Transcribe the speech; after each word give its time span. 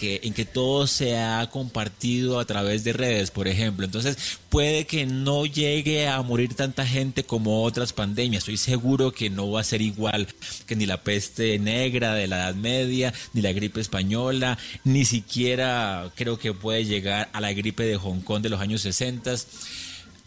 que, 0.00 0.20
en 0.24 0.32
que 0.32 0.46
todo 0.46 0.86
se 0.86 1.18
ha 1.18 1.48
compartido 1.50 2.40
a 2.40 2.46
través 2.46 2.84
de 2.84 2.94
redes, 2.94 3.30
por 3.30 3.46
ejemplo. 3.46 3.84
Entonces, 3.84 4.16
puede 4.48 4.86
que 4.86 5.04
no 5.04 5.44
llegue 5.44 6.08
a 6.08 6.22
morir 6.22 6.54
tanta 6.54 6.86
gente 6.86 7.24
como 7.24 7.62
otras 7.62 7.92
pandemias. 7.92 8.40
Estoy 8.40 8.56
seguro 8.56 9.12
que 9.12 9.28
no 9.28 9.50
va 9.50 9.60
a 9.60 9.64
ser 9.64 9.82
igual 9.82 10.26
que 10.66 10.74
ni 10.74 10.86
la 10.86 11.02
peste 11.02 11.58
negra 11.58 12.14
de 12.14 12.26
la 12.26 12.36
Edad 12.38 12.54
Media, 12.54 13.12
ni 13.34 13.42
la 13.42 13.52
gripe 13.52 13.80
española, 13.80 14.58
ni 14.84 15.04
siquiera 15.04 16.10
creo 16.16 16.38
que 16.38 16.54
puede 16.54 16.86
llegar 16.86 17.28
a 17.34 17.40
la 17.40 17.52
gripe 17.52 17.84
de 17.84 17.96
Hong 17.96 18.20
Kong 18.20 18.42
de 18.42 18.48
los 18.48 18.60
años 18.60 18.80
60. 18.80 19.34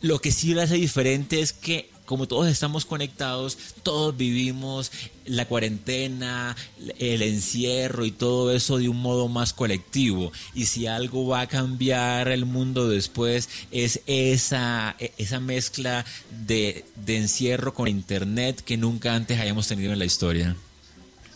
Lo 0.02 0.20
que 0.20 0.32
sí 0.32 0.54
lo 0.54 0.62
hace 0.62 0.76
diferente 0.76 1.42
es 1.42 1.52
que 1.52 1.90
como 2.06 2.28
todos 2.28 2.48
estamos 2.48 2.86
conectados, 2.86 3.58
todos 3.84 4.16
vivimos 4.16 4.92
la 5.26 5.46
cuarentena, 5.46 6.56
el 7.00 7.22
encierro 7.22 8.06
y 8.06 8.12
todo 8.12 8.52
eso 8.54 8.78
de 8.78 8.90
un 8.90 9.02
modo 9.02 9.28
más 9.28 9.54
colectivo. 9.54 10.32
Y 10.54 10.66
si 10.66 10.88
algo 10.88 11.28
va 11.28 11.42
a 11.42 11.48
cambiar 11.48 12.28
el 12.28 12.46
mundo 12.46 12.90
después 12.90 13.50
es 13.72 14.02
esa, 14.06 14.96
esa 15.18 15.40
mezcla 15.40 16.06
de, 16.46 16.86
de 16.96 17.18
encierro 17.18 17.74
con 17.74 17.88
internet 17.88 18.62
que 18.62 18.78
nunca 18.78 19.16
antes 19.16 19.40
hayamos 19.40 19.68
tenido 19.68 19.94
en 19.94 20.00
la 20.00 20.06
historia. 20.06 20.56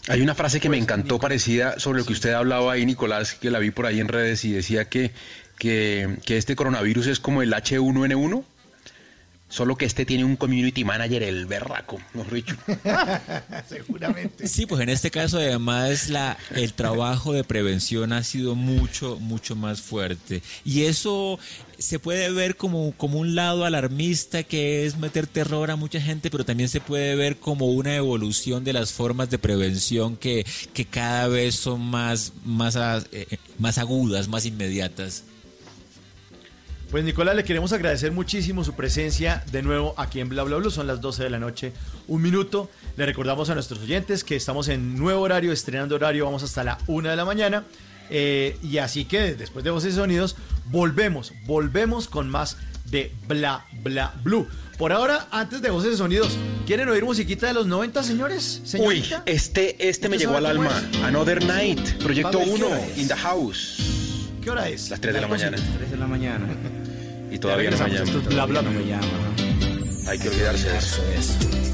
Hay 0.10 0.22
una 0.22 0.36
frase 0.36 0.62
que 0.62 0.70
me 0.70 0.78
encantó 0.78 1.20
parecida 1.20 1.80
sobre 1.80 2.00
lo 2.00 2.06
que 2.06 2.14
usted 2.14 2.32
hablaba 2.32 2.72
ahí, 2.72 2.86
Nicolás, 2.86 3.34
que 3.34 3.52
la 3.52 3.60
vi 3.60 3.72
por 3.72 3.86
ahí 3.86 4.00
en 4.00 4.08
redes 4.08 4.46
y 4.46 4.52
decía 4.54 4.86
que, 4.86 5.12
que, 5.58 6.18
que 6.26 6.38
este 6.38 6.56
coronavirus 6.56 7.08
es 7.08 7.20
como 7.20 7.42
el 7.42 7.52
H1N1 7.52 8.44
Solo 9.50 9.78
que 9.78 9.86
este 9.86 10.06
tiene 10.06 10.26
un 10.26 10.36
community 10.36 10.84
manager, 10.84 11.24
el 11.24 11.46
berraco, 11.46 11.98
¿no, 12.14 12.26
Richo? 12.26 12.58
Seguramente. 13.70 14.46
Sí, 14.46 14.66
pues 14.66 14.82
en 14.82 14.90
este 14.90 15.10
caso 15.10 15.38
además 15.38 16.10
la, 16.10 16.38
el 16.54 16.74
trabajo 16.74 17.32
de 17.32 17.46
prevención 17.46 18.12
ha 18.12 18.24
sido 18.24 18.56
mucho, 18.56 19.18
mucho 19.22 19.56
más 19.56 19.82
fuerte. 19.82 20.42
Y 20.66 20.84
eso 20.84 21.40
se 21.78 21.98
puede 21.98 22.30
ver 22.32 22.58
como, 22.58 22.92
como 22.98 23.20
un 23.20 23.36
lado 23.36 23.64
alarmista 23.64 24.44
que 24.44 24.86
es 24.86 24.98
meter 24.98 25.28
terror 25.28 25.72
a 25.72 25.78
mucha 25.78 26.02
gente, 26.02 26.30
pero 26.30 26.44
también 26.44 26.68
se 26.68 26.82
puede 26.82 27.16
ver 27.16 27.38
como 27.38 27.68
una 27.68 27.96
evolución 27.96 28.66
de 28.66 28.74
las 28.74 28.92
formas 28.92 29.30
de 29.30 29.40
prevención 29.40 30.18
que, 30.18 30.46
que 30.74 30.84
cada 30.84 31.30
vez 31.30 31.56
son 31.56 31.80
más, 31.82 32.34
más, 32.44 32.76
eh, 33.14 33.38
más 33.60 33.78
agudas, 33.78 34.28
más 34.28 34.46
inmediatas. 34.46 35.24
Pues 36.90 37.04
Nicolás, 37.04 37.36
le 37.36 37.44
queremos 37.44 37.74
agradecer 37.74 38.14
muchísimo 38.14 38.64
su 38.64 38.74
presencia 38.74 39.44
de 39.52 39.62
nuevo 39.62 39.94
aquí 39.98 40.22
en 40.22 40.30
Bla 40.30 40.44
Bla 40.44 40.56
Bla. 40.56 40.70
Son 40.70 40.88
las 40.88 41.02
12 41.02 41.24
de 41.24 41.30
la 41.30 41.38
noche, 41.38 41.74
un 42.08 42.22
minuto. 42.22 42.70
Le 42.96 43.06
recordamos 43.06 43.50
a 43.50 43.56
nuestros 43.56 43.82
oyentes 43.82 44.24
que 44.24 44.38
estamos 44.38 44.70
en 44.70 44.98
nuevo 44.98 45.22
horario, 45.22 45.52
estrenando 45.52 45.96
horario, 45.96 46.24
vamos 46.24 46.44
hasta 46.44 46.64
la 46.64 46.78
1 46.88 47.10
de 47.10 47.16
la 47.18 47.26
mañana. 47.26 47.66
Eh, 48.10 48.58
y 48.64 48.78
así 48.78 49.04
que 49.04 49.36
después 49.36 49.66
de 49.66 49.72
Voces 49.72 49.96
y 49.96 49.98
Sonidos, 49.98 50.38
volvemos, 50.68 51.34
volvemos 51.46 52.08
con 52.08 52.30
más 52.30 52.56
de 52.86 53.12
Bla 53.28 53.66
Bla 53.84 54.14
Blue. 54.24 54.48
Por 54.78 54.94
ahora, 54.94 55.28
antes 55.32 55.62
de 55.62 55.70
Voces 55.72 55.96
y 55.96 55.98
Sonidos, 55.98 56.38
¿quieren 56.66 56.88
oír 56.88 57.04
musiquita 57.04 57.48
de 57.48 57.54
los 57.54 57.68
90, 57.68 58.02
señores? 58.02 58.62
Uy, 58.80 59.04
este, 59.26 59.90
este 59.90 60.08
me 60.08 60.18
llegó 60.18 60.38
al 60.38 60.46
alma. 60.46 60.72
Another 61.04 61.44
Night, 61.44 62.02
Proyecto 62.02 62.40
1, 62.40 62.68
In 62.96 63.10
the 63.10 63.16
House. 63.16 63.82
¿Qué 64.42 64.52
hora 64.52 64.70
es? 64.70 64.90
Las 64.90 65.02
3 65.02 65.16
de 65.16 65.20
la 65.20 65.28
mañana. 65.28 65.58
Las 65.58 65.78
3 65.78 65.92
de 65.92 65.98
la 65.98 66.08
mañana. 66.08 66.48
Y 67.32 67.40
todavía 67.40 67.72
no 67.72 67.78
me 67.78 67.90
llama. 67.90 68.12
Bla, 68.30 68.46
bla, 68.46 68.62
no 68.62 68.72
me 68.72 68.86
llama. 68.86 69.08
Hay 70.08 70.20
que 70.20 70.30
olvidarse 70.30 70.70
de 70.70 70.78
eso. 71.18 71.67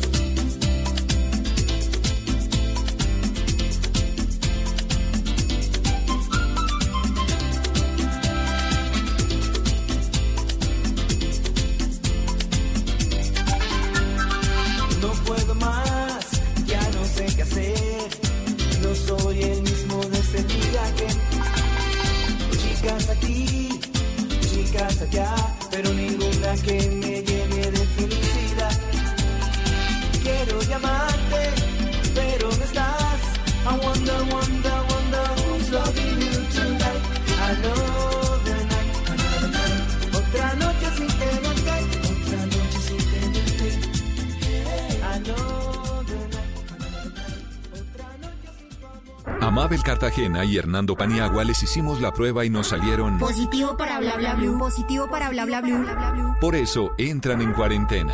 Y 50.44 50.58
Hernando 50.58 50.96
Paniagua 50.96 51.44
les 51.44 51.64
hicimos 51.64 52.02
la 52.02 52.12
prueba 52.12 52.44
y 52.46 52.50
nos 52.50 52.68
salieron 52.68 53.18
Positivo 53.18 53.78
para 53.78 54.00
bla 54.00 54.18
bla 54.18 54.36
blue. 54.36 54.58
Positivo 54.58 55.08
para 55.08 55.30
bla 55.30 55.46
bla 55.46 55.62
blue. 55.62 55.84
Bla, 55.84 55.94
bla, 55.96 56.12
blue. 56.12 56.36
Por 56.42 56.56
eso 56.56 56.92
entran 56.98 57.42
en 57.42 57.54
cuarentena. 57.54 58.14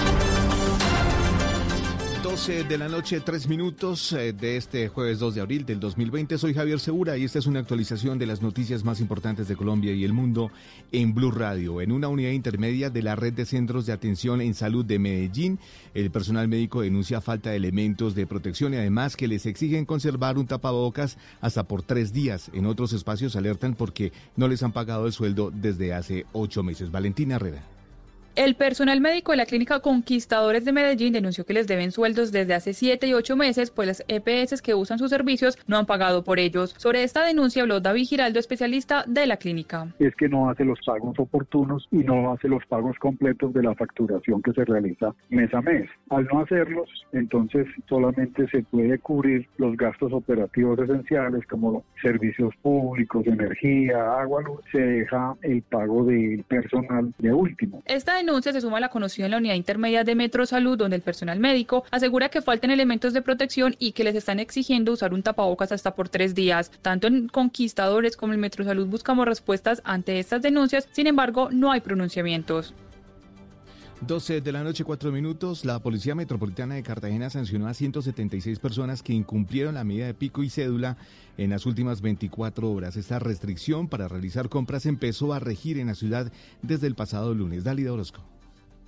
12 2.41 2.63
de 2.63 2.77
la 2.79 2.87
noche, 2.87 3.19
3 3.19 3.47
minutos 3.49 4.13
eh, 4.13 4.33
de 4.33 4.57
este 4.57 4.87
jueves 4.87 5.19
2 5.19 5.35
de 5.35 5.41
abril 5.41 5.63
del 5.63 5.79
2020. 5.79 6.39
Soy 6.39 6.55
Javier 6.55 6.79
Segura 6.79 7.15
y 7.15 7.23
esta 7.23 7.37
es 7.37 7.45
una 7.45 7.59
actualización 7.59 8.17
de 8.17 8.25
las 8.25 8.41
noticias 8.41 8.83
más 8.83 8.99
importantes 8.99 9.47
de 9.47 9.55
Colombia 9.55 9.93
y 9.93 10.03
el 10.03 10.11
mundo 10.11 10.49
en 10.91 11.13
Blue 11.13 11.29
Radio. 11.29 11.81
En 11.81 11.91
una 11.91 12.07
unidad 12.07 12.31
intermedia 12.31 12.89
de 12.89 13.03
la 13.03 13.15
red 13.15 13.33
de 13.33 13.45
centros 13.45 13.85
de 13.85 13.93
atención 13.93 14.41
en 14.41 14.55
salud 14.55 14.83
de 14.83 14.97
Medellín, 14.97 15.59
el 15.93 16.09
personal 16.09 16.47
médico 16.47 16.81
denuncia 16.81 17.21
falta 17.21 17.51
de 17.51 17.57
elementos 17.57 18.15
de 18.15 18.25
protección 18.25 18.73
y 18.73 18.77
además 18.77 19.15
que 19.15 19.27
les 19.27 19.45
exigen 19.45 19.85
conservar 19.85 20.39
un 20.39 20.47
tapabocas 20.47 21.19
hasta 21.41 21.67
por 21.67 21.83
tres 21.83 22.11
días. 22.11 22.49
En 22.53 22.65
otros 22.65 22.91
espacios 22.91 23.35
alertan 23.35 23.75
porque 23.75 24.13
no 24.35 24.47
les 24.47 24.63
han 24.63 24.71
pagado 24.71 25.05
el 25.05 25.13
sueldo 25.13 25.51
desde 25.53 25.93
hace 25.93 26.25
ocho 26.33 26.63
meses. 26.63 26.89
Valentina 26.89 27.35
Herrera. 27.35 27.80
El 28.37 28.55
personal 28.55 29.01
médico 29.01 29.33
de 29.33 29.37
la 29.37 29.45
clínica 29.45 29.81
Conquistadores 29.81 30.63
de 30.63 30.71
Medellín 30.71 31.11
denunció 31.11 31.45
que 31.45 31.53
les 31.53 31.67
deben 31.67 31.91
sueldos 31.91 32.31
desde 32.31 32.53
hace 32.53 32.73
siete 32.73 33.05
y 33.05 33.13
ocho 33.13 33.35
meses, 33.35 33.71
pues 33.71 33.87
las 33.89 34.05
EPS 34.07 34.61
que 34.61 34.73
usan 34.73 34.99
sus 34.99 35.09
servicios 35.09 35.59
no 35.67 35.77
han 35.77 35.85
pagado 35.85 36.23
por 36.23 36.39
ellos. 36.39 36.73
Sobre 36.77 37.03
esta 37.03 37.25
denuncia 37.25 37.63
habló 37.63 37.81
David 37.81 38.05
Giraldo, 38.05 38.39
especialista 38.39 39.03
de 39.05 39.27
la 39.27 39.35
clínica. 39.35 39.87
Es 39.99 40.15
que 40.15 40.29
no 40.29 40.49
hace 40.49 40.63
los 40.63 40.79
pagos 40.85 41.19
oportunos 41.19 41.89
y 41.91 41.97
no 41.97 42.31
hace 42.31 42.47
los 42.47 42.65
pagos 42.67 42.97
completos 42.99 43.53
de 43.53 43.63
la 43.63 43.75
facturación 43.75 44.41
que 44.41 44.53
se 44.53 44.63
realiza 44.63 45.13
mes 45.27 45.53
a 45.53 45.61
mes. 45.61 45.89
Al 46.09 46.25
no 46.27 46.39
hacerlos, 46.39 46.89
entonces 47.11 47.67
solamente 47.89 48.47
se 48.47 48.63
puede 48.63 48.97
cubrir 48.99 49.45
los 49.57 49.75
gastos 49.75 50.13
operativos 50.13 50.79
esenciales 50.79 51.45
como 51.47 51.83
servicios 52.01 52.55
públicos, 52.61 53.27
energía, 53.27 54.21
agua, 54.21 54.41
luz. 54.41 54.61
Se 54.71 54.79
deja 54.79 55.35
el 55.41 55.61
pago 55.63 56.05
del 56.05 56.45
personal 56.45 57.13
de 57.17 57.33
último. 57.33 57.83
Esta 57.87 58.20
denuncia 58.21 58.53
se 58.53 58.61
suma 58.61 58.79
la 58.79 58.89
conocida 58.89 59.25
en 59.25 59.31
la 59.31 59.37
unidad 59.37 59.55
intermedia 59.55 60.03
de 60.03 60.15
Metro 60.15 60.45
Salud, 60.45 60.77
donde 60.77 60.95
el 60.95 61.01
personal 61.01 61.39
médico 61.39 61.83
asegura 61.89 62.29
que 62.29 62.41
faltan 62.41 62.69
elementos 62.69 63.13
de 63.13 63.23
protección 63.23 63.75
y 63.79 63.93
que 63.93 64.03
les 64.03 64.15
están 64.15 64.39
exigiendo 64.39 64.91
usar 64.91 65.13
un 65.13 65.23
tapabocas 65.23 65.71
hasta 65.71 65.95
por 65.95 66.07
tres 66.07 66.35
días. 66.35 66.71
Tanto 66.81 67.07
en 67.07 67.27
Conquistadores 67.27 68.15
como 68.15 68.33
en 68.33 68.39
Metro 68.39 68.63
Salud 68.63 68.87
buscamos 68.87 69.25
respuestas 69.25 69.81
ante 69.85 70.19
estas 70.19 70.43
denuncias, 70.43 70.87
sin 70.91 71.07
embargo, 71.07 71.49
no 71.51 71.71
hay 71.71 71.81
pronunciamientos. 71.81 72.75
12 74.07 74.41
de 74.41 74.51
la 74.51 74.63
noche, 74.63 74.83
4 74.83 75.11
minutos. 75.11 75.63
La 75.63 75.77
Policía 75.77 76.15
Metropolitana 76.15 76.73
de 76.73 76.81
Cartagena 76.81 77.29
sancionó 77.29 77.67
a 77.67 77.73
176 77.75 78.57
personas 78.57 79.03
que 79.03 79.13
incumplieron 79.13 79.75
la 79.75 79.83
medida 79.83 80.07
de 80.07 80.15
pico 80.15 80.41
y 80.41 80.49
cédula 80.49 80.97
en 81.37 81.51
las 81.51 81.67
últimas 81.67 82.01
24 82.01 82.71
horas. 82.71 82.95
Esta 82.95 83.19
restricción 83.19 83.87
para 83.87 84.07
realizar 84.07 84.49
compras 84.49 84.87
empezó 84.87 85.33
a 85.33 85.39
regir 85.39 85.77
en 85.77 85.87
la 85.87 85.95
ciudad 85.95 86.31
desde 86.63 86.87
el 86.87 86.95
pasado 86.95 87.35
lunes. 87.35 87.63
Dálida 87.63 87.93
Orozco. 87.93 88.21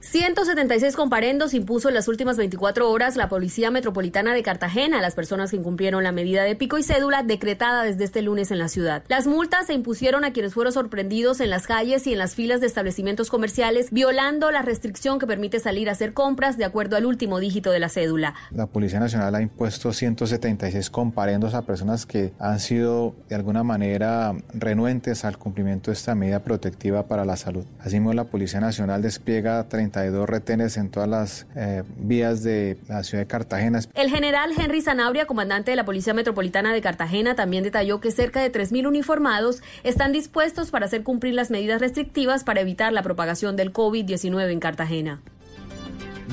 176 0.03 0.97
comparendos 0.97 1.53
impuso 1.53 1.87
en 1.87 1.95
las 1.95 2.09
últimas 2.09 2.35
24 2.35 2.91
horas 2.91 3.15
la 3.15 3.29
Policía 3.29 3.71
Metropolitana 3.71 4.33
de 4.33 4.43
Cartagena 4.43 4.99
a 4.99 5.01
las 5.01 5.15
personas 5.15 5.49
que 5.49 5.55
incumplieron 5.55 6.03
la 6.03 6.11
medida 6.11 6.43
de 6.43 6.57
pico 6.57 6.77
y 6.77 6.83
cédula 6.83 7.23
decretada 7.23 7.83
desde 7.83 8.03
este 8.03 8.21
lunes 8.21 8.51
en 8.51 8.59
la 8.59 8.67
ciudad. 8.67 9.03
Las 9.07 9.27
multas 9.27 9.67
se 9.67 9.73
impusieron 9.73 10.25
a 10.25 10.33
quienes 10.33 10.53
fueron 10.53 10.73
sorprendidos 10.73 11.39
en 11.39 11.49
las 11.49 11.67
calles 11.67 12.05
y 12.05 12.11
en 12.11 12.19
las 12.19 12.35
filas 12.35 12.59
de 12.59 12.67
establecimientos 12.67 13.29
comerciales, 13.29 13.91
violando 13.91 14.51
la 14.51 14.61
restricción 14.61 15.19
que 15.19 15.25
permite 15.25 15.61
salir 15.61 15.87
a 15.87 15.93
hacer 15.93 16.13
compras 16.13 16.57
de 16.57 16.65
acuerdo 16.65 16.97
al 16.97 17.05
último 17.05 17.39
dígito 17.39 17.71
de 17.71 17.79
la 17.79 17.87
cédula. 17.87 18.35
La 18.51 18.67
Policía 18.67 18.99
Nacional 18.99 19.33
ha 19.35 19.41
impuesto 19.41 19.93
176 19.93 20.89
comparendos 20.89 21.53
a 21.53 21.61
personas 21.61 22.05
que 22.05 22.33
han 22.39 22.59
sido 22.59 23.15
de 23.29 23.35
alguna 23.35 23.63
manera 23.63 24.35
renuentes 24.53 25.23
al 25.23 25.37
cumplimiento 25.37 25.91
de 25.91 25.95
esta 25.95 26.13
medida 26.13 26.43
protectiva 26.43 27.07
para 27.07 27.23
la 27.23 27.37
salud. 27.37 27.65
Asimismo, 27.79 28.11
la 28.11 28.25
Policía 28.25 28.59
Nacional 28.59 29.01
despliega 29.01 29.69
30 29.69 29.92
32 29.93 30.27
retenes 30.27 30.75
en 30.77 30.89
todas 30.89 31.07
las 31.07 31.47
eh, 31.55 31.83
vías 31.97 32.43
de 32.43 32.77
la 32.89 33.03
ciudad 33.03 33.23
de 33.23 33.27
Cartagena. 33.27 33.79
El 33.93 34.09
general 34.09 34.51
Henry 34.57 34.81
Zanabria, 34.81 35.25
comandante 35.25 35.71
de 35.71 35.77
la 35.77 35.85
Policía 35.85 36.13
Metropolitana 36.13 36.73
de 36.73 36.81
Cartagena, 36.81 37.35
también 37.35 37.63
detalló 37.63 38.01
que 38.01 38.11
cerca 38.11 38.41
de 38.41 38.51
3.000 38.51 38.87
uniformados 38.87 39.61
están 39.83 40.11
dispuestos 40.11 40.71
para 40.71 40.87
hacer 40.87 41.03
cumplir 41.03 41.35
las 41.35 41.51
medidas 41.51 41.79
restrictivas 41.79 42.43
para 42.43 42.61
evitar 42.61 42.91
la 42.91 43.03
propagación 43.03 43.55
del 43.55 43.71
COVID-19 43.71 44.51
en 44.51 44.59
Cartagena. 44.59 45.21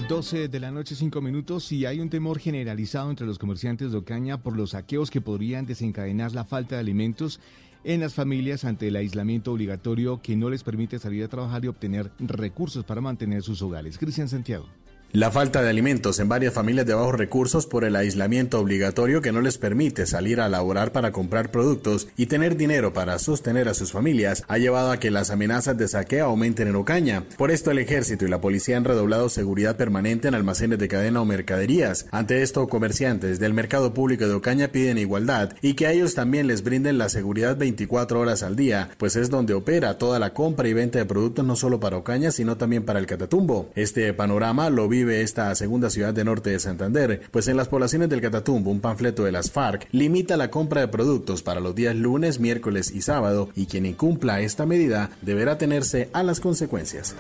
12 0.09 0.49
de 0.49 0.61
la 0.61 0.71
noche, 0.71 0.95
5 0.95 1.21
minutos, 1.21 1.71
y 1.73 1.85
hay 1.85 2.01
un 2.01 2.11
temor 2.11 2.39
generalizado 2.39 3.11
entre 3.11 3.27
los 3.27 3.39
comerciantes 3.39 3.93
de 3.93 3.99
Ocaña 3.99 4.43
por 4.43 4.57
los 4.57 4.71
saqueos 4.71 5.11
que 5.11 5.21
podrían 5.21 5.67
desencadenar 5.67 6.33
la 6.33 6.45
falta 6.45 6.77
de 6.77 6.81
alimentos 6.81 7.41
en 7.85 8.01
las 8.01 8.15
familias 8.15 8.65
ante 8.65 8.89
el 8.89 8.97
aislamiento 8.97 9.53
obligatorio 9.53 10.21
que 10.23 10.37
no 10.37 10.51
les 10.51 10.63
permite 10.63 10.99
salir 10.99 11.25
a 11.25 11.29
trabajar 11.29 11.65
y 11.65 11.69
obtener 11.69 12.11
recursos 12.19 12.85
para 12.85 13.01
mantener 13.01 13.43
sus 13.43 13.63
hogares. 13.63 13.99
Cristian 13.99 14.29
Santiago. 14.29 14.67
La 15.13 15.33
falta 15.33 15.61
de 15.61 15.69
alimentos 15.69 16.21
en 16.21 16.29
varias 16.29 16.55
familias 16.55 16.87
de 16.87 16.95
bajos 16.95 17.17
recursos 17.17 17.67
por 17.67 17.83
el 17.83 17.97
aislamiento 17.97 18.61
obligatorio 18.61 19.21
que 19.21 19.33
no 19.33 19.41
les 19.41 19.59
permite 19.59 20.07
salir 20.07 20.41
a 20.41 20.49
laborar 20.49 20.93
para 20.93 21.11
comprar 21.11 21.51
productos 21.51 22.07
y 22.17 22.27
tener 22.27 22.57
dinero 22.57 22.93
para 22.93 23.19
sostener 23.19 23.69
a 23.69 23.75
sus 23.75 23.91
familias 23.91 24.45
ha 24.47 24.59
llevado 24.59 24.93
a 24.93 24.99
que 25.01 25.11
las 25.11 25.31
amenazas 25.31 25.77
de 25.77 25.89
saqueo 25.89 26.27
aumenten 26.27 26.69
en 26.69 26.77
Ocaña. 26.77 27.25
Por 27.37 27.51
esto 27.51 27.73
el 27.73 27.81
ejército 27.81 28.25
y 28.25 28.29
la 28.29 28.41
policía 28.41 28.77
han 28.77 28.85
redoblado 28.85 29.29
seguridad 29.29 29.77
permanente 29.77 30.29
en 30.29 30.37
almacenes 30.37 30.79
de 30.79 30.87
cadena 30.87 31.21
o 31.21 31.25
mercaderías. 31.25 32.07
Ante 32.13 32.43
esto, 32.43 32.69
comerciantes 32.69 33.41
del 33.41 33.53
mercado 33.53 33.93
público 33.93 34.29
de 34.29 34.35
Ocaña 34.35 34.69
piden 34.69 34.97
igualdad 34.97 35.57
y 35.61 35.75
que 35.75 35.89
a 35.89 35.93
ellos 35.93 36.15
también 36.15 36.47
les 36.47 36.63
brinden 36.63 36.99
la 36.99 37.09
seguridad 37.09 37.57
24 37.57 38.21
horas 38.21 38.45
al 38.45 38.55
día, 38.55 38.91
pues 38.97 39.17
es 39.17 39.29
donde 39.29 39.55
opera 39.55 39.99
toda 39.99 40.21
la 40.21 40.35
compra 40.35 40.69
y 40.69 40.73
venta 40.73 41.01
de 41.01 41.05
productos 41.05 41.45
no 41.45 41.57
solo 41.57 41.81
para 41.81 41.97
Ocaña, 41.97 42.31
sino 42.31 42.57
también 42.57 42.85
para 42.85 43.01
el 43.01 43.07
Catatumbo. 43.07 43.73
Este 43.75 44.15
panorama 44.15 44.71
lo 44.71 44.87
vi 44.87 45.00
esta 45.09 45.55
segunda 45.55 45.91
ciudad 45.91 46.13
de 46.13 46.25
norte 46.25 46.51
de 46.51 46.59
Santander, 46.59 47.23
pues 47.31 47.49
en 47.49 47.57
las 47.57 47.69
poblaciones 47.69 48.09
del 48.09 48.21
Catatumbo 48.21 48.71
un 48.71 48.81
panfleto 48.81 49.25
de 49.25 49.33
las 49.33 49.51
FARC 49.51 49.89
limita 49.93 50.37
la 50.37 50.51
compra 50.51 50.83
de 50.83 50.89
productos 50.89 51.43
para 51.43 51.61
los 51.61 51.75
días 51.75 51.97
lunes, 51.97 52.41
miércoles 52.41 52.91
y 52.91 53.03
sábado 53.03 53.49
y 53.57 53.67
quien 53.67 53.87
incumpla 53.87 54.41
esta 54.41 54.67
medida 54.67 55.11
deberá 55.23 55.59
tenerse 55.59 56.11
a 56.13 56.23
las 56.23 56.41
consecuencias. 56.41 57.17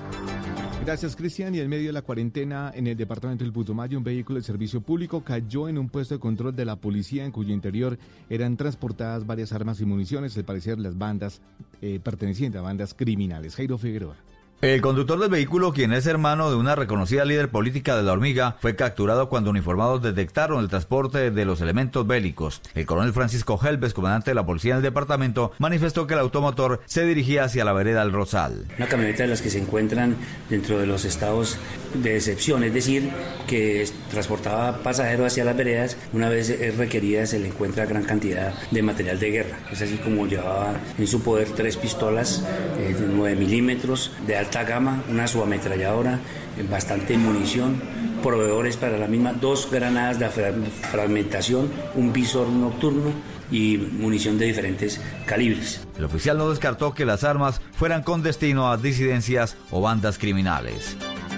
Gracias, 0.84 1.14
Cristian. 1.14 1.54
Y 1.54 1.60
en 1.60 1.68
medio 1.68 1.88
de 1.88 1.92
la 1.92 2.02
cuarentena 2.02 2.72
en 2.74 2.86
el 2.86 2.96
departamento 2.96 3.44
del 3.44 3.52
Putumayo, 3.52 3.98
un 3.98 4.04
vehículo 4.04 4.38
de 4.38 4.44
servicio 4.44 4.80
público 4.80 5.22
cayó 5.22 5.68
en 5.68 5.76
un 5.76 5.88
puesto 5.88 6.14
de 6.14 6.20
control 6.20 6.56
de 6.56 6.64
la 6.64 6.76
policía 6.76 7.24
en 7.24 7.32
cuyo 7.32 7.52
interior 7.52 7.98
eran 8.30 8.56
transportadas 8.56 9.26
varias 9.26 9.52
armas 9.52 9.80
y 9.80 9.84
municiones, 9.84 10.36
al 10.36 10.44
parecer 10.44 10.78
las 10.78 10.96
bandas 10.96 11.42
eh, 11.82 12.00
pertenecientes 12.02 12.58
a 12.58 12.62
bandas 12.62 12.94
criminales. 12.94 13.54
Jairo 13.56 13.76
Figueroa. 13.76 14.16
El 14.62 14.82
conductor 14.82 15.18
del 15.18 15.30
vehículo, 15.30 15.72
quien 15.72 15.94
es 15.94 16.06
hermano 16.06 16.50
de 16.50 16.56
una 16.56 16.74
reconocida 16.74 17.24
líder 17.24 17.48
política 17.48 17.96
de 17.96 18.02
la 18.02 18.12
hormiga, 18.12 18.58
fue 18.60 18.76
capturado 18.76 19.30
cuando 19.30 19.48
uniformados 19.48 20.02
detectaron 20.02 20.60
el 20.60 20.68
transporte 20.68 21.30
de 21.30 21.44
los 21.46 21.62
elementos 21.62 22.06
bélicos. 22.06 22.60
El 22.74 22.84
coronel 22.84 23.14
Francisco 23.14 23.58
Helves, 23.58 23.94
comandante 23.94 24.32
de 24.32 24.34
la 24.34 24.44
policía 24.44 24.74
del 24.74 24.82
departamento, 24.82 25.52
manifestó 25.56 26.06
que 26.06 26.12
el 26.12 26.20
automotor 26.20 26.82
se 26.84 27.06
dirigía 27.06 27.44
hacia 27.44 27.64
la 27.64 27.72
vereda 27.72 28.00
del 28.04 28.12
Rosal. 28.12 28.66
Una 28.76 28.86
camioneta 28.86 29.22
de 29.22 29.30
las 29.30 29.40
que 29.40 29.48
se 29.48 29.60
encuentran 29.60 30.16
dentro 30.50 30.78
de 30.78 30.86
los 30.86 31.06
estados 31.06 31.56
de 31.94 32.16
excepción, 32.16 32.62
es 32.62 32.74
decir, 32.74 33.10
que 33.46 33.88
transportaba 34.10 34.82
pasajeros 34.82 35.28
hacia 35.28 35.46
las 35.46 35.56
veredas, 35.56 35.96
una 36.12 36.28
vez 36.28 36.50
es 36.50 36.76
requerida 36.76 37.24
se 37.24 37.38
le 37.38 37.48
encuentra 37.48 37.86
gran 37.86 38.02
cantidad 38.02 38.52
de 38.70 38.82
material 38.82 39.18
de 39.18 39.30
guerra. 39.30 39.58
Es 39.72 39.80
así 39.80 39.96
como 39.96 40.26
llevaba 40.26 40.74
en 40.98 41.06
su 41.06 41.22
poder 41.22 41.48
tres 41.48 41.78
pistolas 41.78 42.44
eh, 42.78 42.94
de 42.94 43.06
9 43.06 43.36
milímetros 43.36 44.12
de 44.26 44.36
alta 44.36 44.49
gama, 44.50 45.02
una 45.08 45.26
subametralladora, 45.26 46.18
eh, 46.58 46.66
bastante 46.68 47.16
munición, 47.16 47.80
proveedores 48.22 48.76
para 48.76 48.98
la 48.98 49.06
misma, 49.06 49.32
dos 49.32 49.68
granadas 49.70 50.18
de 50.18 50.28
fragmentación, 50.28 51.70
un 51.94 52.12
visor 52.12 52.48
nocturno 52.48 53.12
y 53.50 53.78
munición 53.78 54.38
de 54.38 54.46
diferentes 54.46 55.00
calibres. 55.26 55.86
El 55.96 56.04
oficial 56.04 56.38
no 56.38 56.50
descartó 56.50 56.94
que 56.94 57.04
las 57.04 57.24
armas 57.24 57.60
fueran 57.72 58.02
con 58.02 58.22
destino 58.22 58.70
a 58.70 58.76
disidencias 58.76 59.56
o 59.70 59.80
bandas 59.80 60.18
criminales. 60.18 60.96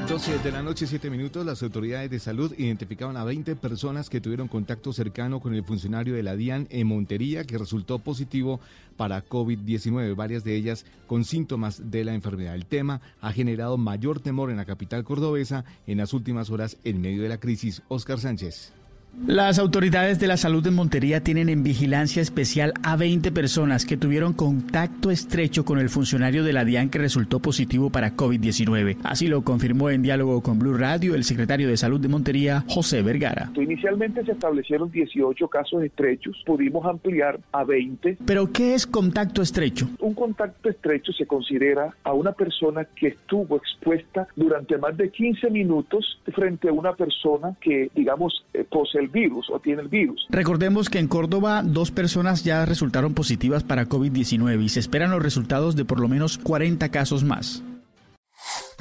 12 0.09 0.39
de 0.39 0.53
la 0.53 0.63
noche, 0.63 0.87
7 0.87 1.11
minutos, 1.11 1.47
las 1.47 1.63
autoridades 1.63 2.11
de 2.11 2.19
salud 2.19 2.53
identificaron 2.59 3.17
a 3.17 3.25
20 3.25 3.57
personas 3.57 4.11
que 4.11 4.21
tuvieron 4.21 4.49
contacto 4.49 4.93
cercano 4.93 5.41
con 5.41 5.55
el 5.55 5.65
funcionario 5.65 6.15
de 6.15 6.23
la 6.23 6.35
DIAN 6.35 6.67
en 6.71 6.87
Montería 6.89 7.45
que 7.45 7.57
resultó 7.57 7.99
positivo 7.99 8.61
para 8.97 9.25
COVID-19, 9.25 10.15
varias 10.17 10.45
de 10.45 10.57
ellas 10.57 10.85
con 11.07 11.25
síntomas 11.25 11.91
de 11.91 12.05
la 12.05 12.15
enfermedad. 12.15 12.55
El 12.55 12.67
tema 12.67 13.01
ha 13.21 13.33
generado 13.33 13.79
mayor 13.79 14.21
temor 14.21 14.51
en 14.51 14.57
la 14.57 14.65
capital 14.65 15.05
cordobesa 15.05 15.65
en 15.87 15.99
las 15.99 16.13
últimas 16.13 16.51
horas 16.51 16.79
en 16.85 17.01
medio 17.01 17.23
de 17.23 17.29
la 17.29 17.39
crisis. 17.39 17.83
Oscar 17.89 18.19
Sánchez. 18.19 18.82
Las 19.27 19.59
autoridades 19.59 20.19
de 20.19 20.27
la 20.27 20.39
salud 20.39 20.65
de 20.65 20.71
Montería 20.71 21.23
tienen 21.23 21.51
en 21.51 21.63
vigilancia 21.63 22.23
especial 22.23 22.73
a 22.83 22.97
20 22.97 23.31
personas 23.31 23.85
que 23.85 23.99
tuvieron 23.99 24.33
contacto 24.33 25.11
estrecho 25.11 25.67
con 25.67 25.79
el 25.79 25.91
funcionario 25.91 26.43
de 26.45 26.55
la 26.55 26.65
DIAN 26.65 26.89
que 26.89 26.99
resultó 26.99 27.39
positivo 27.39 27.91
para 27.91 28.17
COVID-19. 28.17 28.97
Así 29.05 29.29
lo 29.29 29.43
confirmó 29.43 29.91
en 29.91 30.03
diálogo 30.03 30.43
con 30.43 30.59
Blue 30.59 30.79
Radio 30.79 31.15
el 31.15 31.25
secretario 31.25 31.69
de 31.69 31.77
Salud 31.77 32.01
de 32.01 32.09
Montería, 32.09 32.65
José 32.69 33.03
Vergara. 33.03 33.53
Inicialmente 33.55 34.25
se 34.25 34.33
establecieron 34.33 34.91
18 34.91 35.47
casos 35.49 35.83
estrechos, 35.83 36.43
pudimos 36.47 36.87
ampliar 36.87 37.39
a 37.53 37.65
20. 37.65 38.17
¿Pero 38.25 38.51
qué 38.51 38.75
es 38.75 38.87
contacto 38.87 39.43
estrecho? 39.43 39.91
Un 40.01 40.15
contacto 40.15 40.71
estrecho 40.71 41.13
se 41.13 41.27
considera 41.27 41.95
a 42.03 42.15
una 42.15 42.33
persona 42.33 42.87
que 42.97 43.09
estuvo 43.09 43.59
expuesta 43.59 44.27
durante 44.37 44.79
más 44.79 44.97
de 44.97 45.11
15 45.11 45.51
minutos 45.51 46.19
frente 46.35 46.71
a 46.71 46.73
una 46.73 46.95
persona 46.95 47.55
que, 47.61 47.91
digamos, 47.95 48.45
eh, 48.55 48.65
posee 48.69 49.02
virus 49.09 49.49
o 49.51 49.59
tiene 49.61 49.83
el 49.83 49.89
virus. 49.89 50.27
Recordemos 50.31 50.89
que 50.89 50.99
en 50.99 51.09
Córdoba 51.09 51.63
dos 51.65 51.91
personas 51.91 52.45
ya 52.45 52.65
resultaron 52.67 53.15
positivas 53.15 53.65
para 53.65 53.89
COVID-19 53.89 54.63
y 54.63 54.69
se 54.69 54.81
esperan 54.81 55.11
los 55.11 55.23
resultados 55.23 55.77
de 55.77 55.85
por 55.85 56.01
lo 56.01 56.09
menos 56.09 56.39
40 56.39 56.91
casos 56.91 57.25
más. 57.25 57.63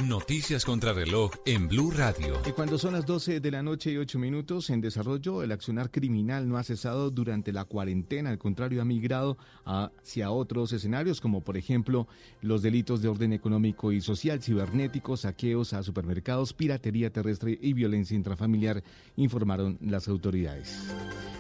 Noticias 0.08 0.66
contra 0.66 0.94
reloj 0.94 1.32
en 1.46 1.68
Blue 1.68 1.92
Radio. 1.92 2.42
Y 2.48 2.52
cuando 2.54 2.80
son 2.80 2.94
las 2.94 3.06
12 3.06 3.40
de 3.40 3.52
la 3.52 3.62
noche 3.62 3.92
y 3.92 3.98
8 3.98 4.18
minutos 4.18 4.70
en 4.72 4.82
desarrollo, 4.82 5.44
el 5.44 5.52
accionar 5.52 5.92
criminal 5.92 6.50
no 6.50 6.58
ha 6.58 6.64
cesado 6.64 7.12
durante 7.12 7.52
la 7.52 7.66
cuarentena, 7.66 8.32
al 8.32 8.40
contrario, 8.40 8.82
ha 8.82 8.86
migrado 8.86 9.38
hacia 9.64 10.32
otros 10.32 10.74
escenarios, 10.74 11.22
como 11.22 11.42
por 11.42 11.56
ejemplo 11.56 12.08
los 12.42 12.64
delitos 12.64 13.02
de 13.02 13.10
orden 13.10 13.32
económico 13.34 13.92
y 13.92 14.02
social, 14.02 14.42
cibernéticos, 14.42 15.22
saqueos 15.22 15.74
a 15.74 15.84
supermercados, 15.84 16.54
piratería 16.54 17.12
terrestre 17.12 17.60
y 17.62 17.74
violencia 17.74 18.16
intrafamiliar, 18.16 18.84
informaron 19.18 19.78
las 19.82 20.08
autoridades. 20.08 20.92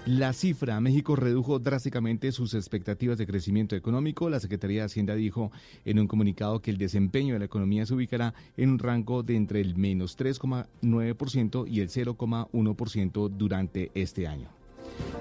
La 0.07 0.33
cifra, 0.33 0.81
México 0.81 1.15
redujo 1.15 1.59
drásticamente 1.59 2.31
sus 2.31 2.55
expectativas 2.55 3.19
de 3.19 3.27
crecimiento 3.27 3.75
económico. 3.75 4.31
La 4.31 4.39
Secretaría 4.39 4.81
de 4.81 4.85
Hacienda 4.85 5.13
dijo 5.13 5.51
en 5.85 5.99
un 5.99 6.07
comunicado 6.07 6.59
que 6.59 6.71
el 6.71 6.79
desempeño 6.79 7.33
de 7.33 7.39
la 7.39 7.45
economía 7.45 7.85
se 7.85 7.93
ubicará 7.93 8.33
en 8.57 8.69
un 8.69 8.79
rango 8.79 9.23
de 9.23 9.35
entre 9.35 9.61
el 9.61 9.75
menos 9.75 10.17
3,9% 10.17 11.65
y 11.67 11.79
el 11.79 11.89
0,1% 11.89 13.29
durante 13.29 13.91
este 13.93 14.27
año. 14.27 14.49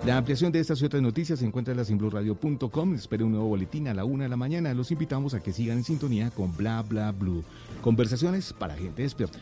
La 0.05 0.17
ampliación 0.17 0.51
de 0.51 0.61
estas 0.61 0.81
y 0.81 0.87
otras 0.87 1.03
noticias 1.03 1.39
se 1.39 1.47
encuentra 1.47 1.73
en 1.73 1.79
la 1.79 1.85
simbluradio.com. 1.85 2.95
Espero 2.95 3.27
un 3.27 3.33
nuevo 3.33 3.49
boletín 3.49 3.89
a 3.89 3.95
la 3.95 4.05
una 4.05 4.25
de 4.25 4.31
la 4.31 4.37
mañana. 4.37 4.73
Los 4.73 4.91
invitamos 4.91 5.35
a 5.35 5.41
que 5.41 5.53
sigan 5.53 5.79
en 5.79 5.85
sintonía 5.85 6.31
con 6.31 6.57
Bla 6.57 6.83
Bla 6.83 7.13
Blue. 7.13 7.45
Conversaciones 7.83 8.53
para 8.53 8.77
gente 8.77 9.03
despierta. 9.03 9.39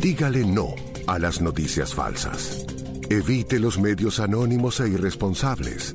Dígale 0.00 0.44
no 0.44 0.68
a 1.06 1.18
las 1.18 1.40
noticias 1.40 1.94
falsas. 1.94 2.66
Evite 3.10 3.60
los 3.60 3.78
medios 3.78 4.20
anónimos 4.20 4.80
e 4.80 4.88
irresponsables. 4.88 5.94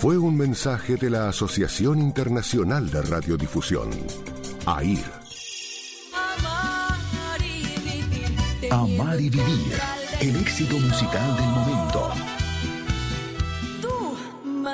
Fue 0.00 0.16
un 0.16 0.36
mensaje 0.36 0.94
de 0.94 1.10
la 1.10 1.28
Asociación 1.28 1.98
Internacional 1.98 2.88
de 2.88 3.02
Radiodifusión, 3.02 3.90
AIR. 4.64 5.04
Amar 8.70 9.20
y 9.20 9.28
vivir, 9.28 9.74
el 10.20 10.36
éxito 10.36 10.78
musical 10.78 11.36
del 11.36 11.46
momento. 11.46 12.12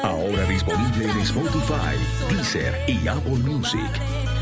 Ahora 0.02 0.44
disponible 0.46 1.10
en 1.10 1.18
Spotify, 1.20 1.96
Deezer 2.28 2.74
y 2.86 3.08
Apple 3.08 3.38
Music. 3.38 3.80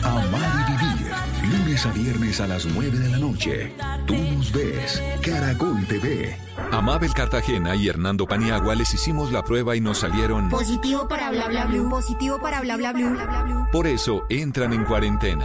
Amar 0.03 0.67
y 0.69 0.73
vivir, 0.73 1.12
lunes 1.47 1.87
a 1.87 1.93
viernes 1.93 2.41
a 2.41 2.47
las 2.47 2.67
9 2.67 2.99
de 2.99 3.09
la 3.09 3.19
noche. 3.19 3.73
Tú 4.07 4.15
nos 4.15 4.53
ves, 4.53 5.03
Caracol 5.23 5.87
TV. 5.87 6.37
A 6.71 6.81
Mabel 6.81 7.13
Cartagena 7.15 7.75
y 7.77 7.89
Hernando 7.89 8.27
Paniagua 8.27 8.75
les 8.75 8.93
hicimos 8.95 9.33
la 9.33 9.43
prueba 9.43 9.77
y 9.77 9.81
nos 9.81 9.99
salieron. 9.99 10.49
Positivo 10.49 11.09
para 11.09 11.31
bla 11.31 11.49
bla 11.49 11.67
blue. 11.67 11.89
Positivo 11.89 12.39
para 12.41 12.61
bla 12.61 12.77
bla 12.77 12.93
blue. 12.93 13.11
bla, 13.11 13.27
bla, 13.27 13.43
blue. 13.43 13.67
Por 13.71 13.87
eso 13.87 14.25
entran 14.29 14.73
en 14.73 14.85
cuarentena. 14.85 15.45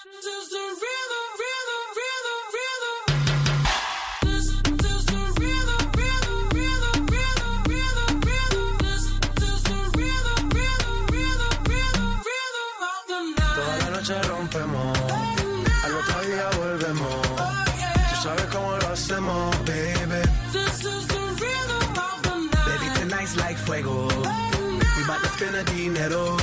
Bout 25.65 25.73
to 25.73 25.81
spend 25.81 25.95
the 25.95 25.99
dinero. 26.03 26.37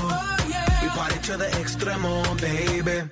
We 0.83 0.89
party 0.89 1.19
to 1.21 1.37
the 1.37 1.47
extremo, 1.47 2.41
baby. 2.41 3.11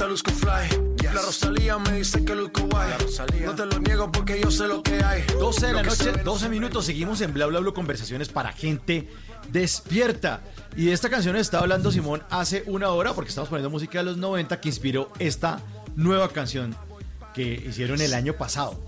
Estilista 0.00 0.06
luzco 0.06 0.30
fly. 0.30 1.04
La 1.12 1.20
Rosalía 1.20 1.78
me 1.78 1.92
dice 1.92 2.24
que 2.24 2.34
luzco 2.34 2.62
guay. 2.70 2.90
No 3.44 3.54
te 3.54 3.66
lo 3.66 3.78
niego 3.80 4.10
porque 4.10 4.40
yo 4.40 4.50
sé 4.50 4.66
lo 4.66 4.82
que 4.82 5.02
hay. 5.04 5.22
12 5.38 5.66
de 5.66 5.72
la 5.74 5.82
noche, 5.82 5.96
se 6.04 6.10
ve- 6.12 6.22
12 6.22 6.48
minutos, 6.48 6.86
seguimos 6.86 7.20
en 7.20 7.34
Bla 7.34 7.44
Bla 7.46 7.60
Bla 7.60 7.72
conversaciones 7.72 8.30
para 8.30 8.52
gente 8.52 9.08
despierta. 9.52 10.40
Y 10.74 10.86
de 10.86 10.92
esta 10.92 11.10
canción 11.10 11.36
estaba 11.36 11.64
hablando 11.64 11.90
Simón 11.92 12.22
hace 12.30 12.62
una 12.66 12.88
hora 12.90 13.12
porque 13.12 13.28
estamos 13.28 13.50
poniendo 13.50 13.68
música 13.68 13.98
de 13.98 14.04
los 14.04 14.16
90 14.16 14.58
que 14.60 14.68
inspiró 14.70 15.10
esta 15.18 15.60
nueva 15.96 16.28
canción 16.30 16.74
que 17.34 17.62
hicieron 17.68 18.00
el 18.00 18.14
año 18.14 18.32
pasado. 18.34 18.80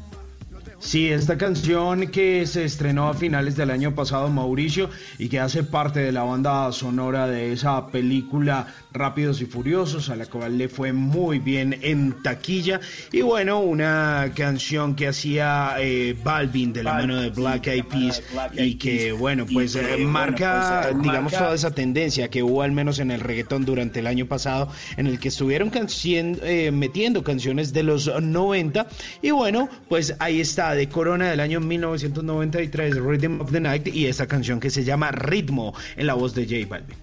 Sí, 0.78 1.10
esta 1.10 1.38
canción 1.38 2.08
que 2.08 2.44
se 2.46 2.64
estrenó 2.64 3.08
a 3.08 3.14
finales 3.14 3.54
del 3.54 3.70
año 3.70 3.94
pasado, 3.94 4.28
Mauricio, 4.30 4.90
y 5.16 5.28
que 5.28 5.38
hace 5.38 5.62
parte 5.62 6.00
de 6.00 6.10
la 6.10 6.24
banda 6.24 6.72
sonora 6.72 7.28
de 7.28 7.52
esa 7.52 7.86
película 7.86 8.66
Rápidos 8.92 9.40
y 9.40 9.46
Furiosos, 9.46 10.08
a 10.10 10.16
la 10.16 10.26
cual 10.26 10.58
le 10.58 10.68
fue 10.68 10.92
muy 10.92 11.38
bien 11.38 11.78
en 11.82 12.22
taquilla. 12.22 12.80
Y 13.10 13.22
bueno, 13.22 13.60
una 13.60 14.32
canción 14.34 14.94
que 14.94 15.08
hacía 15.08 15.74
eh, 15.80 16.16
Balvin 16.22 16.72
de 16.72 16.82
la 16.82 16.94
mano 16.94 17.20
de 17.20 17.30
Black 17.30 17.66
Eyed 17.68 17.84
Peas 17.84 18.22
y 18.64 18.74
que, 18.74 19.12
bueno, 19.12 19.46
pues 19.52 19.74
eh, 19.76 19.96
marca, 20.04 20.90
digamos, 21.02 21.32
toda 21.44 21.54
esa 21.54 21.70
tendencia 21.70 22.28
que 22.28 22.42
hubo 22.42 22.62
al 22.62 22.72
menos 22.72 22.98
en 22.98 23.10
el 23.10 23.20
reggaetón 23.20 23.64
durante 23.64 24.00
el 24.00 24.06
año 24.06 24.26
pasado, 24.26 24.70
en 24.96 25.06
el 25.06 25.18
que 25.18 25.28
estuvieron 25.28 25.70
cancien- 25.70 26.38
eh, 26.42 26.70
metiendo 26.70 27.22
canciones 27.24 27.72
de 27.72 27.82
los 27.82 28.10
90. 28.20 28.86
Y 29.22 29.30
bueno, 29.30 29.68
pues 29.88 30.14
ahí 30.18 30.40
está, 30.40 30.74
de 30.74 30.88
Corona 30.88 31.30
del 31.30 31.40
año 31.40 31.60
1993, 31.60 32.96
Rhythm 32.96 33.40
of 33.40 33.52
the 33.52 33.60
Night, 33.60 33.86
y 33.88 34.06
esta 34.06 34.26
canción 34.26 34.60
que 34.60 34.70
se 34.70 34.84
llama 34.84 35.10
Ritmo, 35.10 35.74
en 35.96 36.06
la 36.06 36.14
voz 36.14 36.34
de 36.34 36.44
J 36.44 36.68
Balvin. 36.68 36.96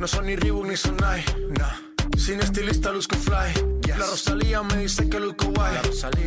No 0.00 0.06
son 0.08 0.26
ni 0.26 0.34
Reebok 0.34 0.66
ni 0.66 0.76
Sonai, 0.76 1.22
nah. 1.58 1.70
Sin 2.16 2.40
estilista 2.40 2.90
luzco 2.90 3.16
fly. 3.16 3.52
La 3.98 4.06
Rosalía 4.06 4.62
me 4.62 4.76
dice 4.78 5.08
que 5.10 5.20
luzco 5.20 5.46
guay. 5.52 5.74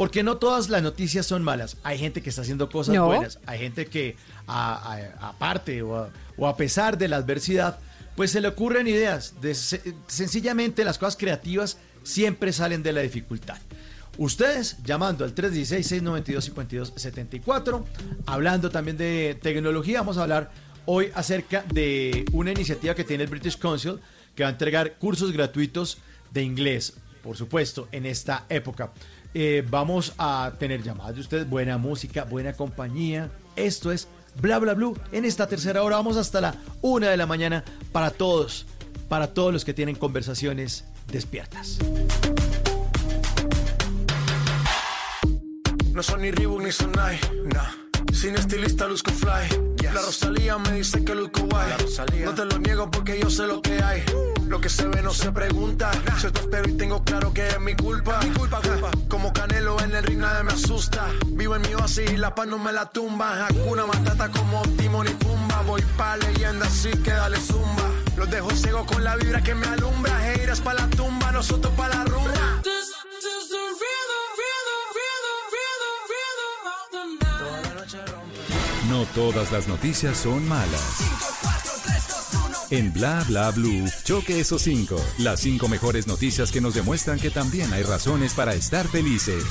porque 0.00 0.22
no 0.22 0.38
todas 0.38 0.70
las 0.70 0.82
noticias 0.82 1.26
son 1.26 1.44
malas. 1.44 1.76
Hay 1.82 1.98
gente 1.98 2.22
que 2.22 2.30
está 2.30 2.40
haciendo 2.40 2.70
cosas 2.70 2.94
No. 2.94 3.04
buenas, 3.04 3.38
hay 3.44 3.58
gente 3.58 3.84
que 3.84 4.16
aparte 4.46 5.82
o 5.82 5.94
a, 5.94 6.08
o 6.38 6.48
a 6.48 6.56
pesar 6.56 6.96
de 6.96 7.06
la 7.06 7.16
adversidad, 7.16 7.78
pues 8.16 8.30
se 8.30 8.40
le 8.40 8.48
ocurren 8.48 8.88
ideas. 8.88 9.34
De, 9.42 9.54
se- 9.54 9.82
sencillamente 10.06 10.84
las 10.84 10.96
cosas 10.96 11.18
creativas 11.18 11.76
siempre 12.02 12.50
salen 12.54 12.82
de 12.82 12.94
la 12.94 13.02
dificultad. 13.02 13.58
Ustedes 14.16 14.78
llamando 14.84 15.22
al 15.22 15.34
316-692-5274, 15.34 17.84
hablando 18.24 18.70
también 18.70 18.96
de 18.96 19.38
tecnología, 19.42 19.98
vamos 20.00 20.16
a 20.16 20.22
hablar 20.22 20.50
hoy 20.86 21.10
acerca 21.14 21.62
de 21.74 22.24
una 22.32 22.52
iniciativa 22.52 22.94
que 22.94 23.04
tiene 23.04 23.24
el 23.24 23.28
British 23.30 23.58
Council 23.58 23.98
que 24.34 24.44
va 24.44 24.48
a 24.48 24.52
entregar 24.52 24.94
cursos 24.98 25.30
gratuitos 25.32 25.98
de 26.32 26.42
inglés, 26.42 26.94
por 27.22 27.36
supuesto, 27.36 27.86
en 27.92 28.06
esta 28.06 28.46
época. 28.48 28.92
Eh, 29.32 29.64
vamos 29.68 30.14
a 30.18 30.52
tener 30.58 30.82
llamadas 30.82 31.14
de 31.14 31.20
ustedes, 31.20 31.48
buena 31.48 31.78
música, 31.78 32.24
buena 32.24 32.52
compañía. 32.52 33.30
Esto 33.56 33.92
es 33.92 34.08
Bla 34.40 34.58
Bla 34.58 34.74
Blue. 34.74 34.98
En 35.12 35.24
esta 35.24 35.46
tercera 35.46 35.82
hora 35.82 35.96
vamos 35.96 36.16
hasta 36.16 36.40
la 36.40 36.54
una 36.82 37.10
de 37.10 37.16
la 37.16 37.26
mañana 37.26 37.64
para 37.92 38.10
todos, 38.10 38.66
para 39.08 39.28
todos 39.28 39.52
los 39.52 39.64
que 39.64 39.74
tienen 39.74 39.94
conversaciones 39.96 40.84
despiertas. 41.10 41.78
No 45.92 46.02
son 46.02 46.22
ni 46.22 46.30
Reebok 46.30 46.62
ni 46.62 46.72
Sonai, 46.72 47.18
nah. 47.52 47.70
Sin 48.12 48.34
estilista 48.34 48.86
luzco 48.86 49.10
fly. 49.12 49.70
La 49.82 50.02
Rosalía 50.02 50.58
me 50.58 50.72
dice 50.72 51.04
que 51.04 51.14
luzco 51.14 51.42
guay. 51.46 51.72
No 52.24 52.34
te 52.34 52.44
lo 52.44 52.58
niego 52.58 52.90
porque 52.90 53.18
yo 53.20 53.30
sé 53.30 53.46
lo 53.46 53.60
que 53.62 53.82
hay. 53.82 54.02
Lo 54.50 54.60
que 54.60 54.68
se 54.68 54.84
ve 54.88 55.00
no 55.00 55.14
se 55.14 55.30
pregunta. 55.30 55.92
Yo 56.20 56.32
te 56.32 56.40
espero 56.40 56.68
y 56.68 56.72
tengo 56.72 57.04
claro 57.04 57.32
que 57.32 57.46
es 57.46 57.60
mi 57.60 57.76
culpa. 57.76 58.18
Mi 58.24 58.30
culpa, 58.30 58.60
culpa. 58.60 58.90
Como 59.08 59.32
Canelo 59.32 59.80
en 59.80 59.94
el 59.94 60.02
ring 60.02 60.18
nadie 60.18 60.42
me 60.42 60.52
asusta. 60.52 61.06
Vivo 61.28 61.54
en 61.54 61.62
mi 61.62 61.72
oasis 61.74 62.10
y 62.10 62.16
la 62.16 62.34
paz 62.34 62.48
no 62.48 62.58
me 62.58 62.72
la 62.72 62.86
tumba. 62.86 63.46
Hakuna 63.46 63.86
Matata 63.86 64.28
como 64.30 64.60
Timon 64.76 65.06
y 65.06 65.10
Pumba. 65.10 65.62
Voy 65.62 65.82
pa' 65.96 66.16
leyenda 66.16 66.66
así 66.66 66.90
que 66.90 67.12
dale 67.12 67.38
zumba. 67.38 67.90
Los 68.16 68.28
dejo 68.28 68.50
ciego 68.50 68.84
con 68.86 69.04
la 69.04 69.14
vibra 69.14 69.40
que 69.40 69.54
me 69.54 69.68
alumbra. 69.68 70.32
Heiras 70.32 70.60
pa' 70.60 70.74
la 70.74 70.88
tumba, 70.88 71.30
nosotros 71.30 71.72
pa' 71.76 71.88
la 71.88 72.04
rumba. 72.06 72.62
No 78.88 79.04
todas 79.14 79.52
las 79.52 79.68
noticias 79.68 80.16
son 80.16 80.48
malas. 80.48 81.39
En 82.70 82.92
Bla 82.92 83.24
Bla 83.26 83.50
Blue, 83.50 83.84
choque 84.04 84.38
esos 84.38 84.62
cinco. 84.62 84.94
Las 85.18 85.40
cinco 85.40 85.66
mejores 85.66 86.06
noticias 86.06 86.52
que 86.52 86.60
nos 86.60 86.74
demuestran 86.74 87.18
que 87.18 87.28
también 87.28 87.72
hay 87.72 87.82
razones 87.82 88.32
para 88.32 88.54
estar 88.54 88.86
felices. 88.86 89.42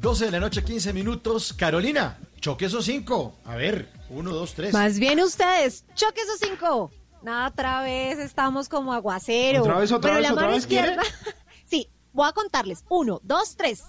Doce 0.00 0.26
de 0.26 0.30
la 0.32 0.40
noche, 0.40 0.62
15 0.62 0.92
minutos. 0.92 1.54
Carolina, 1.54 2.18
choque 2.40 2.66
esos 2.66 2.84
cinco. 2.84 3.38
A 3.46 3.56
ver, 3.56 3.90
uno, 4.10 4.32
dos, 4.32 4.52
tres. 4.52 4.74
Más 4.74 4.98
bien 4.98 5.18
ustedes, 5.20 5.86
choque 5.94 6.20
esos 6.20 6.38
cinco. 6.38 6.90
Nada, 7.26 7.48
otra 7.48 7.82
vez 7.82 8.20
estamos 8.20 8.68
como 8.68 8.92
aguacero. 8.92 9.62
¿Otra 9.62 9.78
vez, 9.78 9.90
otra 9.90 10.12
Pero 10.12 10.14
vez, 10.14 10.22
la 10.22 10.32
otra 10.32 10.42
mano 10.42 10.54
vez, 10.54 10.62
izquierda. 10.62 11.02
sí, 11.64 11.90
voy 12.12 12.28
a 12.28 12.32
contarles. 12.32 12.84
Uno, 12.88 13.18
dos, 13.24 13.56
tres. 13.56 13.82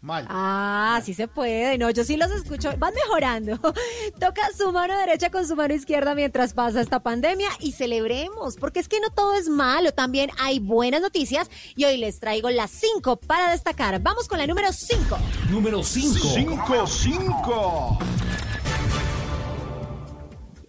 Mal. 0.00 0.26
Ah, 0.28 1.00
sí 1.02 1.14
se 1.14 1.28
puede. 1.28 1.78
No, 1.78 1.88
yo 1.88 2.04
sí 2.04 2.18
los 2.18 2.30
escucho. 2.30 2.70
Van 2.76 2.92
mejorando. 2.92 3.56
Toca 4.20 4.42
su 4.54 4.70
mano 4.70 4.96
derecha 4.98 5.30
con 5.30 5.48
su 5.48 5.56
mano 5.56 5.72
izquierda 5.72 6.14
mientras 6.14 6.52
pasa 6.52 6.82
esta 6.82 7.00
pandemia 7.00 7.48
y 7.58 7.72
celebremos, 7.72 8.56
porque 8.56 8.80
es 8.80 8.88
que 8.88 9.00
no 9.00 9.08
todo 9.08 9.32
es 9.32 9.48
malo. 9.48 9.92
También 9.92 10.30
hay 10.38 10.58
buenas 10.58 11.00
noticias 11.00 11.50
y 11.74 11.86
hoy 11.86 11.96
les 11.96 12.20
traigo 12.20 12.50
las 12.50 12.70
cinco 12.70 13.16
para 13.16 13.52
destacar. 13.52 13.98
Vamos 14.02 14.28
con 14.28 14.38
la 14.38 14.46
número 14.46 14.74
cinco. 14.74 15.16
Número 15.48 15.82
5. 15.82 16.18
Cinco, 16.34 16.86
cinco. 16.86 17.98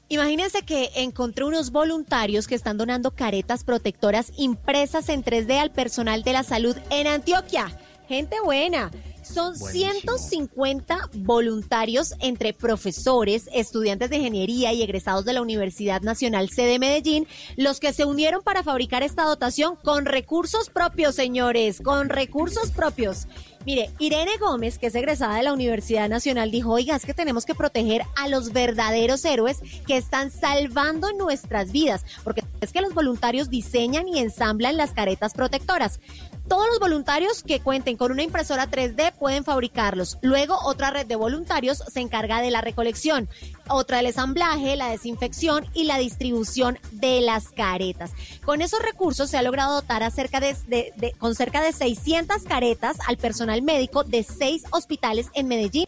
Imagínense 0.08 0.62
que 0.62 0.92
encontré 0.96 1.46
unos 1.46 1.72
voluntarios 1.72 2.48
que 2.48 2.54
están 2.54 2.78
donando 2.78 3.12
caretas 3.12 3.64
protectoras 3.64 4.32
impresas 4.38 5.10
en 5.10 5.24
3D 5.24 5.58
al 5.58 5.72
personal 5.72 6.22
de 6.22 6.34
la 6.34 6.44
salud 6.44 6.78
en 6.92 7.08
Antioquia. 7.08 7.76
Gente 8.08 8.40
buena. 8.44 8.92
Son 9.26 9.56
150 9.56 11.10
voluntarios 11.16 12.14
entre 12.20 12.54
profesores, 12.54 13.50
estudiantes 13.52 14.10
de 14.10 14.18
ingeniería 14.18 14.72
y 14.72 14.84
egresados 14.84 15.26
de 15.26 15.34
la 15.34 15.42
Universidad 15.42 16.02
Nacional 16.02 16.50
C 16.50 16.64
de 16.64 16.78
Medellín, 16.78 17.28
los 17.58 17.80
que 17.80 17.92
se 17.92 18.06
unieron 18.06 18.44
para 18.44 18.62
fabricar 18.62 19.02
esta 19.02 19.24
dotación 19.24 19.78
con 19.78 20.06
recursos 20.06 20.70
propios, 20.70 21.16
señores, 21.16 21.82
con 21.82 22.10
recursos 22.10 22.70
propios. 22.72 23.28
Mire, 23.66 23.90
Irene 23.98 24.38
Gómez, 24.40 24.78
que 24.78 24.88
es 24.88 24.96
egresada 24.96 25.38
de 25.38 25.44
la 25.44 25.54
Universidad 25.54 26.08
Nacional, 26.08 26.52
dijo, 26.52 26.72
oiga, 26.72 26.96
es 26.96 27.04
que 27.04 27.16
tenemos 27.16 27.46
que 27.46 27.56
proteger 27.56 28.04
a 28.16 28.28
los 28.28 28.54
verdaderos 28.54 29.26
héroes 29.26 29.58
que 29.88 29.98
están 29.98 30.30
salvando 30.30 31.12
nuestras 31.14 31.72
vidas, 31.72 32.06
porque 32.24 32.44
es 32.62 32.72
que 32.72 32.82
los 32.82 32.94
voluntarios 32.94 33.50
diseñan 33.50 34.08
y 34.08 34.20
ensamblan 34.20 34.78
las 34.78 34.92
caretas 34.92 35.34
protectoras. 35.34 36.00
Todos 36.48 36.68
los 36.68 36.80
voluntarios 36.80 37.42
que 37.42 37.60
cuenten 37.60 37.98
con 37.98 38.12
una 38.12 38.22
impresora 38.22 38.70
3D 38.70 39.14
pueden 39.14 39.44
fabricarlos. 39.44 40.20
Luego, 40.22 40.58
otra 40.64 40.92
red 40.92 41.08
de 41.08 41.16
voluntarios 41.16 41.80
se 41.92 42.02
encarga 42.02 42.40
de 42.40 42.52
la 42.52 42.62
recolección, 42.62 43.28
otra 43.68 43.98
del 43.98 44.06
ensamblaje, 44.08 44.76
la 44.76 44.90
desinfección 44.90 45.66
y 45.74 45.86
la 45.86 45.98
distribución 45.98 46.78
de 46.92 47.22
las 47.22 47.50
caretas. 47.50 48.12
Con 48.44 48.62
esos 48.62 48.80
recursos 48.84 49.30
se 49.32 49.38
ha 49.38 49.42
logrado 49.42 49.74
dotar 49.74 50.04
a 50.04 50.12
cerca 50.12 50.40
de, 50.40 50.56
de- 50.68 51.14
con 51.18 51.34
cerca 51.34 51.64
de 51.64 51.74
600 51.74 52.44
caretas 52.44 52.98
al 53.08 53.18
personal 53.18 53.64
médico 53.64 54.04
de 54.04 54.22
seis 54.22 54.66
hospitales 54.72 55.28
en 55.34 55.48
Medellín 55.48 55.86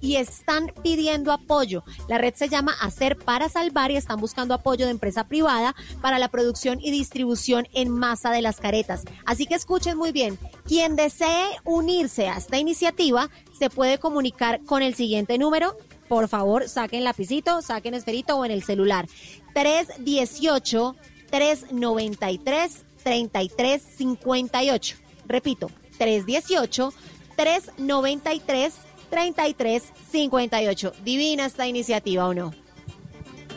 Y 0.00 0.16
están 0.16 0.72
pidiendo 0.82 1.32
apoyo. 1.32 1.84
La 2.08 2.18
red 2.18 2.34
se 2.34 2.48
llama 2.48 2.74
Hacer 2.80 3.16
para 3.16 3.48
Salvar 3.48 3.90
y 3.90 3.96
están 3.96 4.20
buscando 4.20 4.54
apoyo 4.54 4.86
de 4.86 4.92
empresa 4.92 5.28
privada 5.28 5.74
para 6.00 6.18
la 6.18 6.28
producción 6.28 6.80
y 6.80 6.90
distribución 6.90 7.68
en 7.74 7.90
masa 7.90 8.30
de 8.30 8.42
las 8.42 8.60
caretas. 8.60 9.04
Así 9.26 9.46
que 9.46 9.54
escuchen 9.54 9.98
muy 9.98 10.12
bien, 10.12 10.38
quien 10.64 10.96
desee 10.96 11.48
unirse 11.64 12.28
a 12.28 12.38
esta 12.38 12.58
iniciativa 12.58 13.30
se 13.58 13.70
puede 13.70 13.98
comunicar 13.98 14.60
con 14.64 14.82
el 14.82 14.94
siguiente 14.94 15.38
número. 15.38 15.76
Por 16.08 16.28
favor, 16.28 16.68
saquen 16.68 17.04
lapicito, 17.04 17.60
saquen 17.60 17.94
esferito 17.94 18.36
o 18.36 18.44
en 18.44 18.52
el 18.52 18.62
celular. 18.62 19.06
318 19.52 20.96
393 21.30 22.84
3358. 23.02 24.96
Repito, 25.26 25.70
318 25.98 26.92
393 27.36 28.74
3358. 29.10 30.92
Divina 31.04 31.46
esta 31.46 31.66
iniciativa 31.66 32.26
o 32.26 32.34
no. 32.34 32.54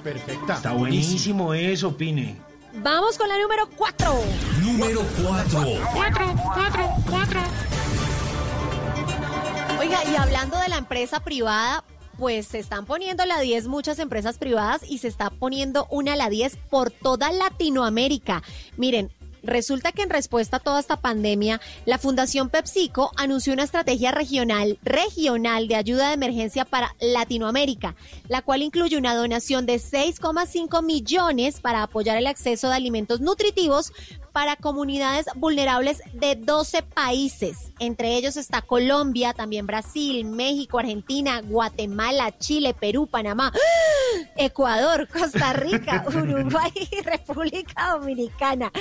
Perfecta. 0.04 0.56
Está 0.56 0.74
buenísimo 0.74 1.54
eso, 1.54 1.96
Pine. 1.96 2.38
Vamos 2.76 3.18
con 3.18 3.28
la 3.28 3.38
número 3.38 3.68
4. 3.76 4.24
Número 4.64 5.02
4. 5.24 5.60
4, 5.94 6.36
4, 6.54 6.90
4. 7.10 7.42
Oiga, 9.80 10.00
y 10.12 10.16
hablando 10.16 10.58
de 10.58 10.70
la 10.70 10.78
empresa 10.78 11.20
privada, 11.22 11.84
pues 12.18 12.48
se 12.48 12.60
están 12.60 12.86
poniendo 12.86 13.26
la 13.26 13.40
10 13.40 13.68
muchas 13.68 14.00
empresas 14.00 14.38
privadas 14.38 14.84
y 14.88 15.00
se 15.00 15.08
está 15.08 15.32
poniendo 15.32 15.88
una 15.90 16.16
la 16.16 16.30
10 16.30 16.56
por 16.70 16.92
toda 16.92 17.32
Latinoamérica. 17.32 18.44
Miren, 18.78 19.12
Resulta 19.44 19.92
que 19.92 20.04
en 20.04 20.10
respuesta 20.10 20.58
a 20.58 20.60
toda 20.60 20.80
esta 20.80 20.98
pandemia, 20.98 21.60
la 21.86 21.98
Fundación 21.98 22.50
PepsiCo 22.50 23.12
anunció 23.18 23.54
una 23.54 23.64
estrategia 23.64 24.12
regional, 24.12 24.78
regional 24.84 25.68
de 25.68 25.76
ayuda 25.76 26.10
de 26.10 26.14
emergencia 26.14 26.64
para 26.66 26.96
Latinoamérica, 27.00 27.96
la 28.28 28.42
cual 28.42 28.62
incluye 28.62 28.98
una 28.98 29.16
donación 29.16 29.66
de 29.66 29.76
6,5 29.76 30.84
millones 30.84 31.60
para 31.60 31.84
apoyar 31.84 32.18
el 32.18 32.28
acceso 32.28 32.70
de 32.70 32.76
alimentos 32.76 33.20
nutritivos 33.20 33.92
para 34.32 34.56
comunidades 34.56 35.26
vulnerables 35.36 36.02
de 36.14 36.36
12 36.36 36.84
países. 36.84 37.72
Entre 37.80 38.16
ellos 38.16 38.38
está 38.38 38.62
Colombia, 38.62 39.34
también 39.34 39.68
Brasil, 39.68 40.26
México, 40.26 40.80
Argentina, 40.80 41.42
Guatemala, 41.42 42.38
Chile, 42.38 42.74
Perú, 42.74 43.08
Panamá, 43.08 43.52
Ecuador, 44.36 45.08
Costa 45.08 45.54
Rica, 45.54 46.06
Uruguay 46.16 46.72
y 46.92 47.02
República 47.02 47.98
Dominicana. 47.98 48.72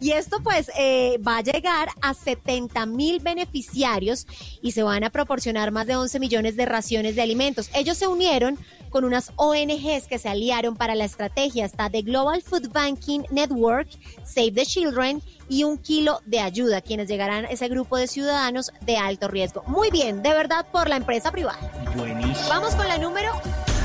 Y 0.00 0.12
esto 0.12 0.40
pues 0.42 0.70
eh, 0.78 1.18
va 1.26 1.38
a 1.38 1.42
llegar 1.42 1.88
a 2.00 2.14
70 2.14 2.86
mil 2.86 3.20
beneficiarios 3.20 4.26
y 4.62 4.72
se 4.72 4.82
van 4.82 5.04
a 5.04 5.10
proporcionar 5.10 5.70
más 5.70 5.86
de 5.86 5.96
11 5.96 6.20
millones 6.20 6.56
de 6.56 6.66
raciones 6.66 7.16
de 7.16 7.22
alimentos. 7.22 7.70
Ellos 7.74 7.96
se 7.96 8.06
unieron 8.06 8.58
con 8.88 9.04
unas 9.04 9.32
ONGs 9.36 10.06
que 10.08 10.18
se 10.18 10.28
aliaron 10.28 10.76
para 10.76 10.94
la 10.94 11.04
estrategia. 11.04 11.64
Está 11.64 11.90
The 11.90 12.02
Global 12.02 12.42
Food 12.42 12.72
Banking 12.72 13.22
Network, 13.30 13.88
Save 14.24 14.52
the 14.52 14.66
Children 14.66 15.22
y 15.48 15.64
un 15.64 15.78
kilo 15.78 16.20
de 16.26 16.40
ayuda, 16.40 16.80
quienes 16.80 17.08
llegarán 17.08 17.46
a 17.46 17.48
ese 17.48 17.68
grupo 17.68 17.96
de 17.96 18.06
ciudadanos 18.06 18.72
de 18.82 18.96
alto 18.96 19.28
riesgo. 19.28 19.62
Muy 19.66 19.90
bien, 19.90 20.22
de 20.22 20.30
verdad, 20.30 20.66
por 20.70 20.88
la 20.88 20.96
empresa 20.96 21.30
privada. 21.30 21.58
Buenísimo. 21.96 22.48
Vamos 22.48 22.74
con 22.74 22.86
la 22.88 22.98
número 22.98 23.32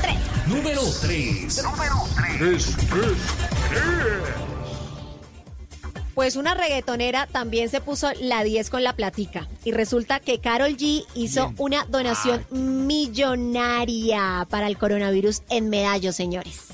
3. 0.02 0.16
Número 0.46 0.82
3. 1.00 1.62
Pues 6.14 6.36
una 6.36 6.54
reggaetonera 6.54 7.26
también 7.26 7.68
se 7.68 7.80
puso 7.80 8.08
la 8.20 8.44
10 8.44 8.70
con 8.70 8.84
la 8.84 8.94
platica. 8.94 9.48
Y 9.64 9.72
resulta 9.72 10.20
que 10.20 10.38
Carol 10.38 10.76
G 10.76 11.04
hizo 11.14 11.52
una 11.58 11.84
donación 11.86 12.46
millonaria 12.50 14.46
para 14.48 14.68
el 14.68 14.78
coronavirus 14.78 15.42
en 15.48 15.70
Medallo, 15.70 16.12
señores. 16.12 16.68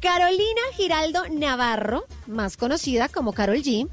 Carolina 0.00 0.60
Giraldo 0.76 1.28
Navarro, 1.28 2.04
más 2.28 2.56
conocida 2.56 3.08
como 3.08 3.32
Carol 3.32 3.56
G, 3.56 3.88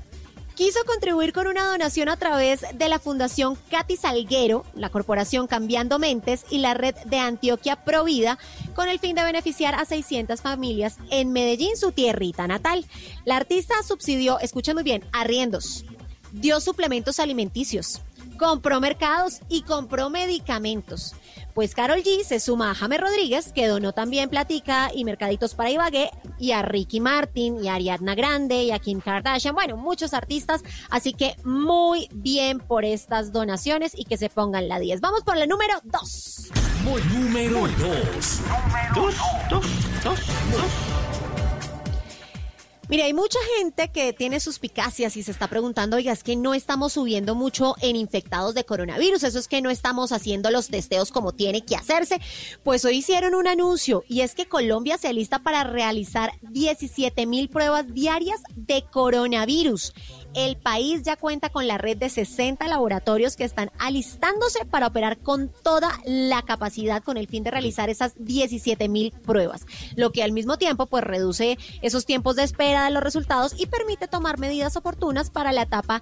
quiso 0.56 0.80
contribuir 0.86 1.34
con 1.34 1.48
una 1.48 1.66
donación 1.66 2.08
a 2.08 2.18
través 2.18 2.62
de 2.74 2.90
la 2.90 2.98
Fundación 2.98 3.58
Katy 3.70 3.98
Salguero, 3.98 4.66
la 4.74 4.90
Corporación 4.90 5.48
Cambiando 5.48 6.00
Mentes 6.00 6.46
y 6.50 6.60
la 6.60 6.74
red 6.74 6.96
de 7.06 7.20
Antioquia 7.20 7.84
Provida 7.84 8.40
con 8.74 8.88
el 8.88 9.00
fin 9.00 9.16
de 9.16 9.24
beneficiar 9.24 9.76
a 9.76 9.86
600 9.86 10.42
familias 10.42 10.98
en 11.12 11.34
Medellín, 11.34 11.76
su 11.76 11.92
tierrita 11.92 12.48
natal. 12.48 12.86
La 13.26 13.36
artista 13.36 13.76
subsidió, 13.86 14.40
escuchen 14.40 14.76
muy 14.76 14.84
bien, 14.84 15.04
arriendos, 15.12 15.86
dio 16.32 16.62
suplementos 16.62 17.20
alimenticios, 17.20 18.02
compró 18.40 18.80
mercados 18.80 19.42
y 19.50 19.64
compró 19.64 20.10
medicamentos. 20.10 21.16
Pues 21.56 21.74
Carol 21.74 22.04
G 22.04 22.22
se 22.26 22.42
suma 22.42 22.72
a 22.72 22.76
James 22.76 23.00
Rodríguez, 23.00 23.54
que 23.54 23.68
donó 23.68 23.94
también 23.94 24.30
Platica 24.30 24.92
y 24.94 25.06
Mercaditos 25.06 25.56
para 25.56 25.72
Ibagué, 25.72 26.12
y 26.38 26.52
a 26.52 26.62
Ricky 26.62 27.00
Martin, 27.00 27.64
y 27.64 27.70
a 27.70 27.76
Ariadna 27.76 28.14
Grande, 28.14 28.64
y 28.64 28.72
a 28.72 28.80
Kim 28.80 29.00
Kardashian, 29.00 29.56
bueno, 29.56 29.78
muchos 29.78 30.14
artistas, 30.14 30.64
así 30.90 31.14
que 31.14 31.38
muy 31.46 32.10
bien 32.14 32.60
por 32.60 32.84
estas 32.84 33.32
donaciones 33.32 33.94
y 33.98 34.04
que 34.04 34.18
se 34.18 34.30
pongan 34.30 34.68
la 34.68 34.80
10. 34.80 35.00
Vamos 35.00 35.24
por 35.24 35.38
la 35.38 35.46
número 35.46 35.76
2. 35.86 36.52
Número 36.84 37.62
2. 37.62 38.42
Dos, 38.94 39.16
dos, 39.50 39.66
dos, 40.04 40.20
Mira, 42.88 43.06
hay 43.06 43.14
mucha 43.16 43.40
gente 43.58 43.90
que 43.90 44.14
tiene 44.14 44.40
suspicacias 44.40 45.18
y 45.18 45.24
se 45.24 45.32
está 45.32 45.48
preguntando, 45.48 45.98
oiga, 45.98 46.12
es 46.12 46.24
que 46.24 46.36
no 46.36 46.54
estamos 46.54 46.94
subiendo 46.94 47.34
mucho 47.34 47.76
en 47.82 47.96
infectados 47.96 48.54
de 48.54 48.64
coronavirus, 48.64 49.24
eso 49.24 49.40
es 49.40 49.48
que 49.48 49.64
no 49.64 49.72
estamos 49.72 50.12
haciendo 50.12 50.52
los 50.52 50.68
testeos 50.68 51.12
como 51.12 51.32
tiene 51.32 51.66
que 51.66 51.76
hacerse. 51.76 52.22
Pues 52.64 52.86
hoy 52.86 52.98
hicieron 52.98 53.34
un 53.34 53.48
anuncio 53.48 54.04
y 54.08 54.22
es 54.22 54.36
que 54.36 54.46
Colombia 54.46 55.00
se 55.00 55.08
alista 55.08 55.40
para 55.40 55.64
realizar 55.64 56.34
17 56.44 57.26
mil 57.26 57.50
pruebas 57.50 57.92
diarias 57.92 58.42
de 58.56 58.84
coronavirus. 58.84 59.94
El 60.36 60.58
país 60.58 61.02
ya 61.02 61.16
cuenta 61.16 61.50
con 61.50 61.66
la 61.66 61.80
red 61.80 61.98
de 61.98 62.10
60 62.10 62.68
laboratorios 62.68 63.36
que 63.36 63.46
están 63.46 63.72
alistándose 63.80 64.66
para 64.66 64.88
operar 64.88 65.18
con 65.18 65.50
toda 65.64 65.90
la 66.06 66.44
capacidad 66.44 67.02
con 67.02 67.18
el 67.18 67.28
fin 67.28 67.44
de 67.44 67.52
realizar 67.52 67.90
esas 67.90 68.14
17 68.18 68.90
mil 68.90 69.12
pruebas, 69.12 69.66
lo 69.96 70.12
que 70.12 70.24
al 70.24 70.34
mismo 70.34 70.58
tiempo 70.58 70.86
pues 70.88 71.04
reduce 71.04 71.58
esos 71.82 72.06
tiempos 72.06 72.36
de 72.36 72.44
espera 72.44 72.75
de 72.84 72.92
los 72.92 73.02
resultados 73.02 73.54
y 73.58 73.68
permite 73.68 74.08
tomar 74.08 74.38
medidas 74.38 74.76
oportunas 74.76 75.30
para 75.30 75.54
la 75.54 75.62
etapa 75.62 76.02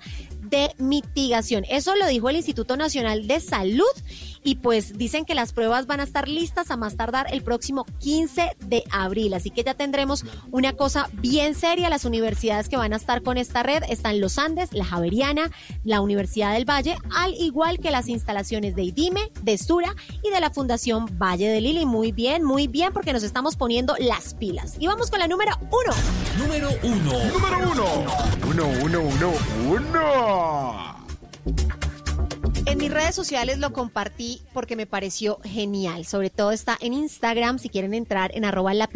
de 0.53 0.75
mitigación. 0.77 1.65
Eso 1.67 1.95
lo 1.95 2.05
dijo 2.05 2.29
el 2.29 2.35
Instituto 2.35 2.77
Nacional 2.77 3.25
de 3.25 3.39
Salud 3.39 3.83
y 4.43 4.55
pues 4.55 4.97
dicen 4.99 5.25
que 5.25 5.33
las 5.33 5.51
pruebas 5.51 5.87
van 5.87 5.99
a 5.99 6.03
estar 6.03 6.27
listas 6.27 6.69
a 6.69 6.77
más 6.77 6.95
tardar 6.95 7.25
el 7.31 7.41
próximo 7.41 7.85
15 7.99 8.55
de 8.67 8.83
abril. 8.91 9.33
Así 9.33 9.49
que 9.49 9.63
ya 9.63 9.73
tendremos 9.73 10.25
una 10.51 10.73
cosa 10.73 11.09
bien 11.13 11.55
seria. 11.55 11.89
Las 11.89 12.05
universidades 12.05 12.69
que 12.69 12.77
van 12.77 12.93
a 12.93 12.97
estar 12.97 13.23
con 13.23 13.37
esta 13.37 13.63
red 13.63 13.81
están 13.89 14.21
los 14.21 14.37
Andes, 14.37 14.73
la 14.73 14.85
Javeriana, 14.85 15.49
la 15.83 16.01
Universidad 16.01 16.53
del 16.53 16.69
Valle, 16.69 16.97
al 17.15 17.33
igual 17.33 17.79
que 17.79 17.89
las 17.89 18.07
instalaciones 18.07 18.75
de 18.75 18.83
IDIME, 18.83 19.31
de 19.41 19.57
Sura 19.57 19.95
y 20.21 20.29
de 20.29 20.39
la 20.39 20.51
Fundación 20.51 21.07
Valle 21.17 21.49
de 21.49 21.61
Lili. 21.61 21.87
Muy 21.87 22.11
bien, 22.11 22.43
muy 22.43 22.67
bien, 22.67 22.93
porque 22.93 23.13
nos 23.13 23.23
estamos 23.23 23.55
poniendo 23.55 23.95
las 23.97 24.35
pilas. 24.35 24.75
Y 24.77 24.85
vamos 24.85 25.09
con 25.09 25.19
la 25.19 25.27
número 25.27 25.57
uno. 25.61 25.95
Número 26.37 26.69
1. 26.83 26.95
Número 27.33 27.71
uno. 27.71 27.85
Uno, 28.47 28.67
uno, 28.83 29.01
uno, 29.01 29.33
uno. 29.67 30.42
En 32.65 32.77
mis 32.77 32.91
redes 32.91 33.13
sociales 33.13 33.59
lo 33.59 33.73
compartí 33.73 34.41
porque 34.53 34.75
me 34.75 34.85
pareció 34.85 35.39
genial. 35.43 36.05
Sobre 36.05 36.29
todo 36.29 36.51
está 36.51 36.77
en 36.79 36.93
Instagram. 36.93 37.59
Si 37.59 37.69
quieren 37.69 37.93
entrar 37.93 38.31
en 38.35 38.45
arroba 38.45 38.73
la 38.73 38.89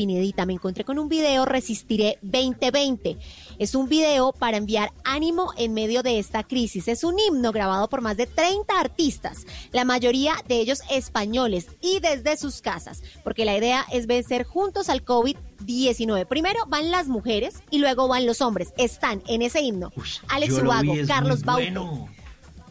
me 0.45 0.53
encontré 0.53 0.83
con 0.83 0.97
un 0.97 1.09
video 1.09 1.45
Resistiré 1.45 2.17
2020. 2.21 3.17
Es 3.59 3.73
un 3.73 3.89
video 3.89 4.33
para 4.33 4.57
enviar 4.57 4.93
ánimo 5.03 5.51
en 5.57 5.73
medio 5.73 6.03
de 6.03 6.19
esta 6.19 6.43
crisis. 6.43 6.87
Es 6.87 7.03
un 7.03 7.17
himno 7.19 7.51
grabado 7.51 7.89
por 7.89 8.01
más 8.01 8.15
de 8.15 8.27
30 8.27 8.79
artistas, 8.79 9.45
la 9.71 9.83
mayoría 9.83 10.35
de 10.47 10.59
ellos 10.59 10.81
españoles 10.91 11.67
y 11.81 11.99
desde 11.99 12.37
sus 12.37 12.61
casas, 12.61 13.01
porque 13.23 13.45
la 13.45 13.57
idea 13.57 13.85
es 13.91 14.05
vencer 14.05 14.43
juntos 14.43 14.89
al 14.89 15.03
COVID-19. 15.03 16.27
Primero 16.27 16.65
van 16.67 16.91
las 16.91 17.07
mujeres 17.07 17.63
y 17.71 17.79
luego 17.79 18.07
van 18.07 18.25
los 18.25 18.41
hombres. 18.41 18.73
Están 18.77 19.23
en 19.27 19.41
ese 19.41 19.61
himno. 19.61 19.91
Alex 20.27 20.53
Ubago, 20.61 20.93
Carlos 21.07 21.43
Baute. 21.43 21.71
bueno. 21.71 22.09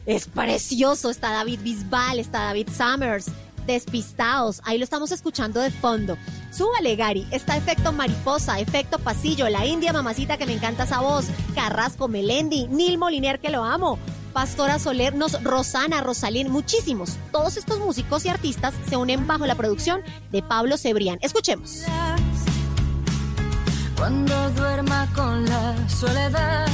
Es 0.07 0.29
precioso. 0.29 1.11
Está 1.11 1.33
David 1.33 1.61
Bisbal, 1.63 2.21
está 2.21 2.45
David 2.45 2.69
Summers. 2.69 3.27
Despistados, 3.67 4.61
ahí 4.65 4.79
lo 4.79 4.85
estamos 4.85 5.11
escuchando 5.11 5.61
de 5.61 5.71
fondo. 5.71 6.17
Súbale, 6.51 6.95
Gary. 6.97 7.27
Está 7.31 7.57
efecto 7.57 7.93
mariposa, 7.93 8.61
efecto 8.61 8.99
pasillo, 8.99 9.49
la 9.49 9.67
India 9.67 9.93
mamacita 9.93 10.37
que 10.37 10.47
me 10.47 10.55
encanta 10.55 10.85
esa 10.85 11.01
voz, 11.01 11.27
Carrasco, 11.55 12.09
Melendi, 12.09 12.69
Nil 12.69 12.97
Moliner 12.97 13.41
que 13.41 13.51
lo 13.51 13.65
amo, 13.65 13.99
Pastora 14.33 14.79
Soler, 14.79 15.15
nos, 15.15 15.43
Rosana, 15.43 16.03
Rosalín, 16.03 16.51
muchísimos. 16.51 17.17
Todos 17.33 17.57
estos 17.57 17.79
músicos 17.79 18.25
y 18.25 18.29
artistas 18.29 18.75
se 18.89 18.97
unen 18.97 19.27
bajo 19.27 19.47
la 19.47 19.55
producción 19.55 20.03
de 20.31 20.43
Pablo 20.43 20.77
Cebrián. 20.79 21.19
Escuchemos. 21.23 21.85
Cuando 23.97 24.51
duerma 24.51 25.09
con 25.15 25.45
la 25.47 25.89
soledad, 25.89 26.67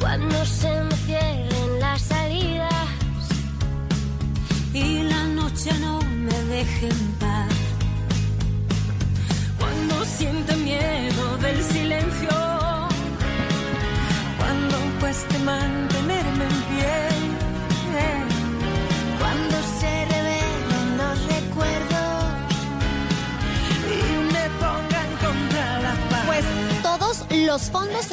cuando 0.00 0.44
se 0.46 0.82
me 0.82 0.96
cierren 0.96 1.78
las 1.78 2.00
salidas 2.02 2.99
y 4.72 5.02
la 5.02 5.24
noche 5.26 5.70
no 5.80 6.00
me 6.02 6.32
deje 6.44 6.88
en 6.88 7.12
paz, 7.18 7.48
cuando 9.58 10.04
siente 10.04 10.54
miedo 10.56 11.36
del 11.38 11.62
silencio, 11.62 12.30
cuando 14.38 14.76
cueste 15.00 15.38
mantenerme 15.40 16.44
en 16.44 16.62
pie, 16.70 17.08
cuando 19.18 19.56
se 19.80 20.04
revelen 20.06 20.96
los 20.98 21.18
recuerdos 21.26 22.24
y 23.86 24.32
me 24.32 24.44
pongan 24.60 25.10
contra 25.24 25.80
la 25.80 25.94
pared. 26.10 26.26
Pues 26.26 26.44
todos 26.82 27.26
los 27.30 27.62
fondos 27.70 28.09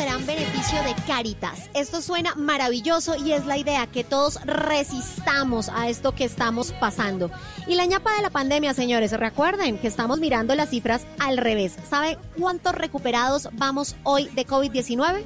de 0.57 0.95
Caritas. 1.05 1.69
Esto 1.75 2.01
suena 2.01 2.33
maravilloso 2.33 3.15
y 3.15 3.31
es 3.31 3.45
la 3.45 3.57
idea 3.57 3.85
que 3.85 4.03
todos 4.03 4.43
resistamos 4.43 5.69
a 5.69 5.87
esto 5.87 6.15
que 6.15 6.23
estamos 6.23 6.71
pasando. 6.71 7.29
Y 7.67 7.75
la 7.75 7.85
ñapa 7.85 8.15
de 8.15 8.23
la 8.23 8.31
pandemia, 8.31 8.73
señores, 8.73 9.11
recuerden 9.11 9.77
que 9.77 9.87
estamos 9.87 10.19
mirando 10.19 10.55
las 10.55 10.69
cifras 10.69 11.05
al 11.19 11.37
revés. 11.37 11.75
¿Sabe 11.87 12.17
cuántos 12.39 12.73
recuperados 12.73 13.49
vamos 13.53 13.95
hoy 14.01 14.29
de 14.29 14.47
COVID-19? 14.47 15.23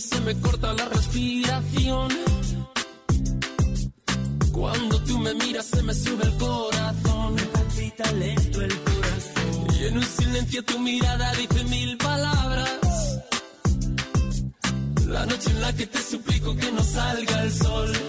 Se 0.00 0.20
me 0.20 0.38
corta 0.40 0.72
la 0.74 0.84
respiración. 0.86 2.08
Cuando 4.52 5.02
tú 5.02 5.18
me 5.18 5.34
miras 5.34 5.66
se 5.66 5.82
me 5.82 5.94
sube 5.94 6.24
el 6.24 6.36
corazón. 6.36 7.34
Me 7.34 7.42
palpita 7.42 8.12
lento 8.12 8.62
el 8.62 8.78
corazón. 8.80 9.76
Y 9.80 9.84
en 9.86 9.96
un 9.96 10.04
silencio 10.04 10.64
tu 10.64 10.78
mirada 10.78 11.32
dice 11.32 11.64
mil 11.64 11.96
palabras. 11.96 12.78
La 15.06 15.26
noche 15.26 15.50
en 15.50 15.60
la 15.62 15.72
que 15.72 15.86
te 15.86 16.02
suplico 16.02 16.56
que 16.56 16.70
no 16.72 16.84
salga 16.84 17.42
el 17.42 17.52
sol. 17.52 18.07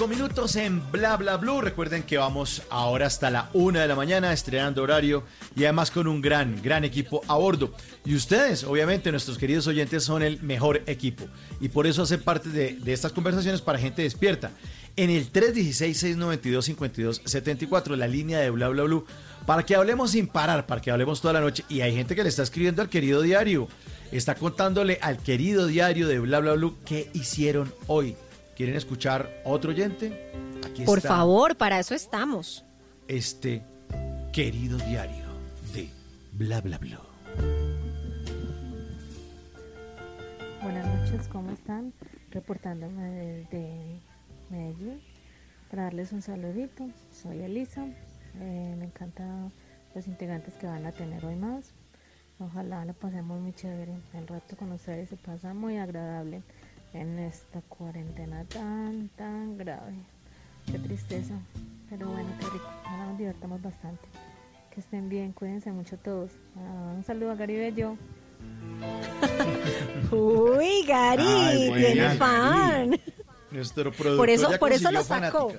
25 0.00 0.08
minutos 0.08 0.56
en 0.56 0.90
Bla 0.90 1.14
Bla 1.18 1.36
Blue. 1.36 1.60
Recuerden 1.60 2.04
que 2.04 2.16
vamos 2.16 2.62
ahora 2.70 3.04
hasta 3.04 3.28
la 3.28 3.50
1 3.52 3.80
de 3.80 3.86
la 3.86 3.94
mañana 3.94 4.32
estrenando 4.32 4.82
horario 4.82 5.24
y 5.54 5.64
además 5.64 5.90
con 5.90 6.06
un 6.06 6.22
gran, 6.22 6.62
gran 6.62 6.84
equipo 6.84 7.20
a 7.28 7.36
bordo. 7.36 7.74
Y 8.06 8.14
ustedes, 8.14 8.64
obviamente, 8.64 9.10
nuestros 9.10 9.36
queridos 9.36 9.66
oyentes, 9.66 10.02
son 10.02 10.22
el 10.22 10.42
mejor 10.42 10.80
equipo. 10.86 11.26
Y 11.60 11.68
por 11.68 11.86
eso 11.86 12.04
hacen 12.04 12.22
parte 12.22 12.48
de, 12.48 12.76
de 12.76 12.94
estas 12.94 13.12
conversaciones 13.12 13.60
para 13.60 13.78
gente 13.78 14.00
despierta. 14.00 14.52
En 14.96 15.10
el 15.10 15.30
316-692-5274, 15.32 17.94
la 17.94 18.08
línea 18.08 18.38
de 18.38 18.48
Bla 18.48 18.68
Bla 18.68 18.84
Blue, 18.84 19.04
para 19.44 19.66
que 19.66 19.74
hablemos 19.74 20.12
sin 20.12 20.28
parar, 20.28 20.66
para 20.66 20.80
que 20.80 20.90
hablemos 20.90 21.20
toda 21.20 21.34
la 21.34 21.42
noche. 21.42 21.66
Y 21.68 21.82
hay 21.82 21.94
gente 21.94 22.16
que 22.16 22.22
le 22.22 22.30
está 22.30 22.42
escribiendo 22.42 22.80
al 22.80 22.88
querido 22.88 23.20
diario. 23.20 23.68
Está 24.12 24.34
contándole 24.34 24.98
al 25.02 25.18
querido 25.18 25.66
diario 25.66 26.08
de 26.08 26.20
Bla 26.20 26.40
Bla 26.40 26.54
Blue 26.54 26.78
qué 26.86 27.10
hicieron 27.12 27.74
hoy. 27.86 28.16
¿Quieren 28.60 28.76
escuchar 28.76 29.40
otro 29.42 29.70
oyente? 29.70 30.12
Aquí 30.66 30.84
Por 30.84 30.98
está 30.98 31.08
favor, 31.08 31.56
para 31.56 31.78
eso 31.78 31.94
estamos. 31.94 32.62
Este 33.08 33.62
querido 34.34 34.76
diario 34.76 35.24
de 35.72 35.88
Bla 36.32 36.60
Bla 36.60 36.76
Blue. 36.76 36.98
Buenas 40.62 40.86
noches, 40.86 41.26
¿cómo 41.28 41.52
están? 41.52 41.94
Reportándome 42.32 43.02
desde 43.10 44.02
Medellín 44.50 45.00
para 45.70 45.84
darles 45.84 46.12
un 46.12 46.20
saludito. 46.20 46.86
Soy 47.10 47.40
Elisa. 47.40 47.86
Eh, 47.86 48.74
me 48.78 48.84
encantan 48.84 49.50
los 49.94 50.06
integrantes 50.06 50.52
que 50.56 50.66
van 50.66 50.84
a 50.84 50.92
tener 50.92 51.24
hoy 51.24 51.36
más. 51.36 51.72
Ojalá 52.38 52.84
lo 52.84 52.92
pasemos 52.92 53.40
muy 53.40 53.54
chévere. 53.54 53.94
El 54.12 54.26
rato 54.26 54.54
con 54.58 54.70
ustedes 54.72 55.08
se 55.08 55.16
pasa 55.16 55.54
muy 55.54 55.78
agradable 55.78 56.42
en 56.92 57.18
esta 57.18 57.60
cuarentena 57.62 58.44
tan, 58.44 59.08
tan 59.16 59.56
grave. 59.56 59.94
Qué 60.66 60.78
tristeza. 60.78 61.34
Pero 61.88 62.08
bueno, 62.08 62.28
qué 62.38 62.46
rico. 62.46 62.68
Ahora 62.84 63.06
nos 63.06 63.18
divertamos 63.18 63.62
bastante. 63.62 64.08
Que 64.72 64.80
estén 64.80 65.08
bien, 65.08 65.32
cuídense 65.32 65.72
mucho 65.72 65.96
todos. 65.98 66.30
Ah, 66.56 66.92
un 66.96 67.04
saludo 67.04 67.32
a 67.32 67.34
Gary 67.34 67.56
Bello. 67.56 67.96
Uy, 70.12 70.84
Gary, 70.86 71.24
Ay, 71.26 71.72
tiene 71.74 72.10
fan. 72.16 73.00
Nuestro 73.50 73.90
productor 73.92 74.16
Por 74.16 74.30
eso, 74.30 74.50
ya 74.50 74.58
por 74.58 74.72
eso 74.72 74.90
lo 74.92 75.02
sacó. 75.02 75.52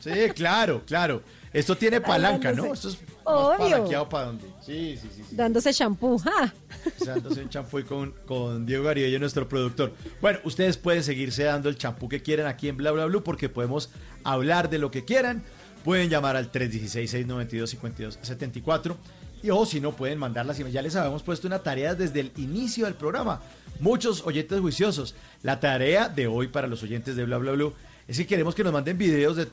Sí, 0.00 0.10
claro, 0.34 0.82
claro. 0.84 1.22
Esto 1.52 1.76
tiene 1.76 2.00
palanca, 2.00 2.52
¿no? 2.52 2.74
Esto 2.74 2.88
es 2.88 2.98
Obvio. 3.24 3.58
palanqueado 3.58 4.08
para 4.08 4.26
dónde. 4.26 4.44
Sí, 4.60 4.96
sí, 5.00 5.08
sí. 5.14 5.22
sí. 5.28 5.36
Dándose 5.36 5.72
shampoo. 5.72 6.18
¡ja! 6.18 6.52
dándose 7.04 7.42
un 7.42 7.48
champú 7.48 7.78
y 7.78 7.84
con, 7.84 8.12
con 8.26 8.66
Diego 8.66 8.84
Garibello, 8.84 9.18
nuestro 9.18 9.48
productor. 9.48 9.92
Bueno, 10.20 10.40
ustedes 10.44 10.76
pueden 10.76 11.02
seguirse 11.02 11.44
dando 11.44 11.68
el 11.68 11.78
champú 11.78 12.08
que 12.08 12.22
quieran 12.22 12.46
aquí 12.46 12.68
en 12.68 12.76
Bla 12.76 12.92
Bla 12.92 13.06
Blue 13.06 13.22
porque 13.22 13.48
podemos 13.48 13.90
hablar 14.22 14.68
de 14.70 14.78
lo 14.78 14.90
que 14.90 15.04
quieran. 15.04 15.42
Pueden 15.84 16.10
llamar 16.10 16.36
al 16.36 16.52
316-692-5274 16.52 18.96
y 19.42 19.50
o 19.50 19.66
si 19.66 19.80
no 19.80 19.92
pueden 19.92 20.18
mandarlas. 20.18 20.58
Ya 20.58 20.82
les 20.82 20.96
habíamos 20.96 21.22
puesto 21.22 21.46
una 21.46 21.58
tarea 21.58 21.94
desde 21.94 22.20
el 22.20 22.32
inicio 22.36 22.86
del 22.86 22.94
programa. 22.94 23.42
Muchos 23.80 24.22
oyentes 24.26 24.60
juiciosos. 24.60 25.14
La 25.42 25.60
tarea 25.60 26.08
de 26.08 26.26
hoy 26.26 26.48
para 26.48 26.66
los 26.66 26.82
oyentes 26.82 27.16
de 27.16 27.24
Bla 27.24 27.36
Bla 27.38 27.52
Blue 27.52 27.74
es 28.08 28.16
que 28.16 28.26
queremos 28.26 28.54
que 28.54 28.64
nos 28.64 28.72
manden 28.72 28.96
videos 28.96 29.36
de 29.36 29.48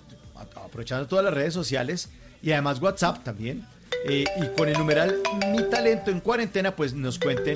aprovechando 0.55 1.05
todas 1.07 1.25
las 1.25 1.33
redes 1.33 1.53
sociales 1.53 2.09
y 2.41 2.51
además 2.51 2.81
WhatsApp 2.81 3.23
también. 3.23 3.65
Eh, 4.05 4.25
y 4.41 4.47
con 4.57 4.67
el 4.67 4.77
numeral 4.77 5.15
Mi 5.51 5.61
talento 5.69 6.09
en 6.09 6.21
cuarentena, 6.21 6.75
pues 6.75 6.93
nos 6.93 7.19
cuenten 7.19 7.53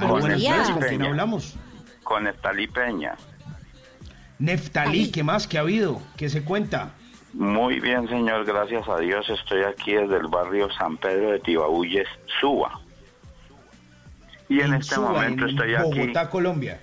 Neftalí 0.00 0.46
¿con 0.46 0.64
quién 0.64 0.80
Peña. 0.80 1.06
hablamos? 1.06 1.56
Con 2.02 2.26
Estalí 2.26 2.66
Peña. 2.66 3.14
Neftalí, 4.38 5.10
¿qué 5.10 5.22
más 5.22 5.46
que 5.46 5.58
ha 5.58 5.60
habido? 5.60 6.00
¿Qué 6.16 6.28
se 6.28 6.42
cuenta? 6.42 6.94
Muy 7.32 7.78
bien, 7.78 8.08
señor, 8.08 8.44
gracias 8.44 8.88
a 8.88 8.98
Dios. 8.98 9.28
Estoy 9.28 9.62
aquí 9.62 9.92
desde 9.92 10.16
el 10.16 10.26
barrio 10.26 10.70
San 10.72 10.96
Pedro 10.96 11.30
de 11.30 11.40
Tibabuyes, 11.40 12.08
Suba. 12.40 12.80
Y 14.48 14.60
en, 14.60 14.74
este 14.74 14.96
Suba, 14.96 15.12
momento 15.12 15.44
en 15.44 15.50
estoy 15.50 15.74
aquí. 15.74 16.00
Bogotá, 16.00 16.28
Colombia. 16.28 16.80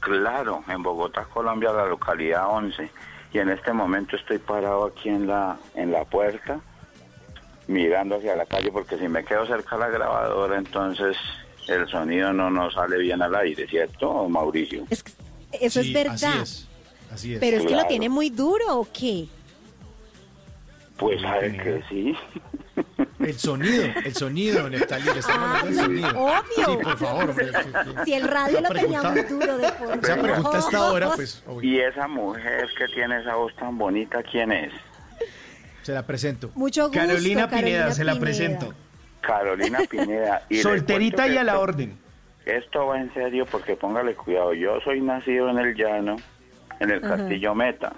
Claro, 0.00 0.62
en 0.68 0.82
Bogotá, 0.82 1.24
Colombia, 1.24 1.72
la 1.72 1.86
localidad 1.86 2.46
11. 2.48 2.90
Y 3.32 3.38
en 3.38 3.48
este 3.48 3.72
momento 3.72 4.16
estoy 4.16 4.38
parado 4.38 4.86
aquí 4.86 5.08
en 5.08 5.26
la, 5.26 5.56
en 5.74 5.90
la 5.90 6.04
puerta, 6.04 6.60
mirando 7.66 8.16
hacia 8.16 8.36
la 8.36 8.46
calle, 8.46 8.70
porque 8.70 8.98
si 8.98 9.08
me 9.08 9.24
quedo 9.24 9.46
cerca 9.46 9.76
de 9.76 9.80
la 9.80 9.88
grabadora, 9.88 10.58
entonces 10.58 11.16
el 11.68 11.88
sonido 11.88 12.32
no 12.32 12.50
nos 12.50 12.74
sale 12.74 12.98
bien 12.98 13.22
al 13.22 13.34
aire, 13.34 13.66
¿cierto, 13.68 14.28
Mauricio? 14.28 14.84
Eso 15.52 15.80
es 15.80 15.92
verdad. 15.92 16.46
Así 17.12 17.34
es. 17.34 17.40
Pero 17.40 17.58
es 17.58 17.66
que 17.66 17.74
lo 17.76 17.84
tiene 17.86 18.08
muy 18.08 18.30
duro, 18.30 18.80
¿o 18.80 18.88
qué? 18.92 19.26
Pues 20.96 21.20
sabe 21.22 21.56
que 21.56 21.82
sí. 21.88 22.14
El 23.20 23.38
sonido, 23.38 23.84
el 24.04 24.14
sonido, 24.14 24.68
Neftalí, 24.68 25.04
le 25.04 25.18
estamos 25.20 25.52
dando 25.52 25.68
el 25.68 25.74
sonido. 25.76 26.08
obvio. 26.10 26.66
Sí, 26.66 26.76
por 26.82 26.98
favor, 26.98 27.30
hombre. 27.30 27.50
Si 28.04 28.14
el 28.14 28.22
radio 28.28 28.60
lo 28.60 28.68
tenía 28.70 29.02
muy 29.02 29.22
duro 29.22 29.58
de 29.58 29.72
por 29.72 29.98
Esa 29.98 30.16
pregunta 30.22 30.56
a 30.56 30.58
esta 30.58 30.84
hora, 30.90 31.10
pues, 31.14 31.42
¿Y 31.62 31.78
esa 31.78 32.08
mujer 32.08 32.68
que 32.76 32.86
tiene 32.94 33.20
esa 33.20 33.34
voz 33.36 33.54
tan 33.56 33.78
bonita, 33.78 34.22
quién 34.22 34.52
es? 34.52 34.72
se 35.82 35.94
la 35.94 36.06
presento. 36.06 36.50
Mucho 36.54 36.88
gusto, 36.88 36.98
Carolina 37.00 37.48
Pineda, 37.48 37.92
se 37.92 38.04
la 38.04 38.18
presento. 38.18 38.74
Carolina 39.20 39.78
Pineda. 39.90 40.42
Y 40.48 40.56
Solterita 40.58 41.26
y 41.28 41.36
a 41.36 41.44
la 41.44 41.52
esto- 41.52 41.62
orden. 41.62 41.98
Esto 42.46 42.86
va 42.86 43.00
en 43.00 43.12
serio 43.12 43.44
porque 43.50 43.76
póngale 43.76 44.14
cuidado. 44.14 44.54
Yo 44.54 44.80
soy 44.80 45.00
nacido 45.02 45.50
en 45.50 45.58
el 45.58 45.74
llano, 45.74 46.16
en 46.80 46.90
el 46.90 47.04
Ajá. 47.04 47.16
Castillo 47.18 47.54
Meta, 47.54 47.92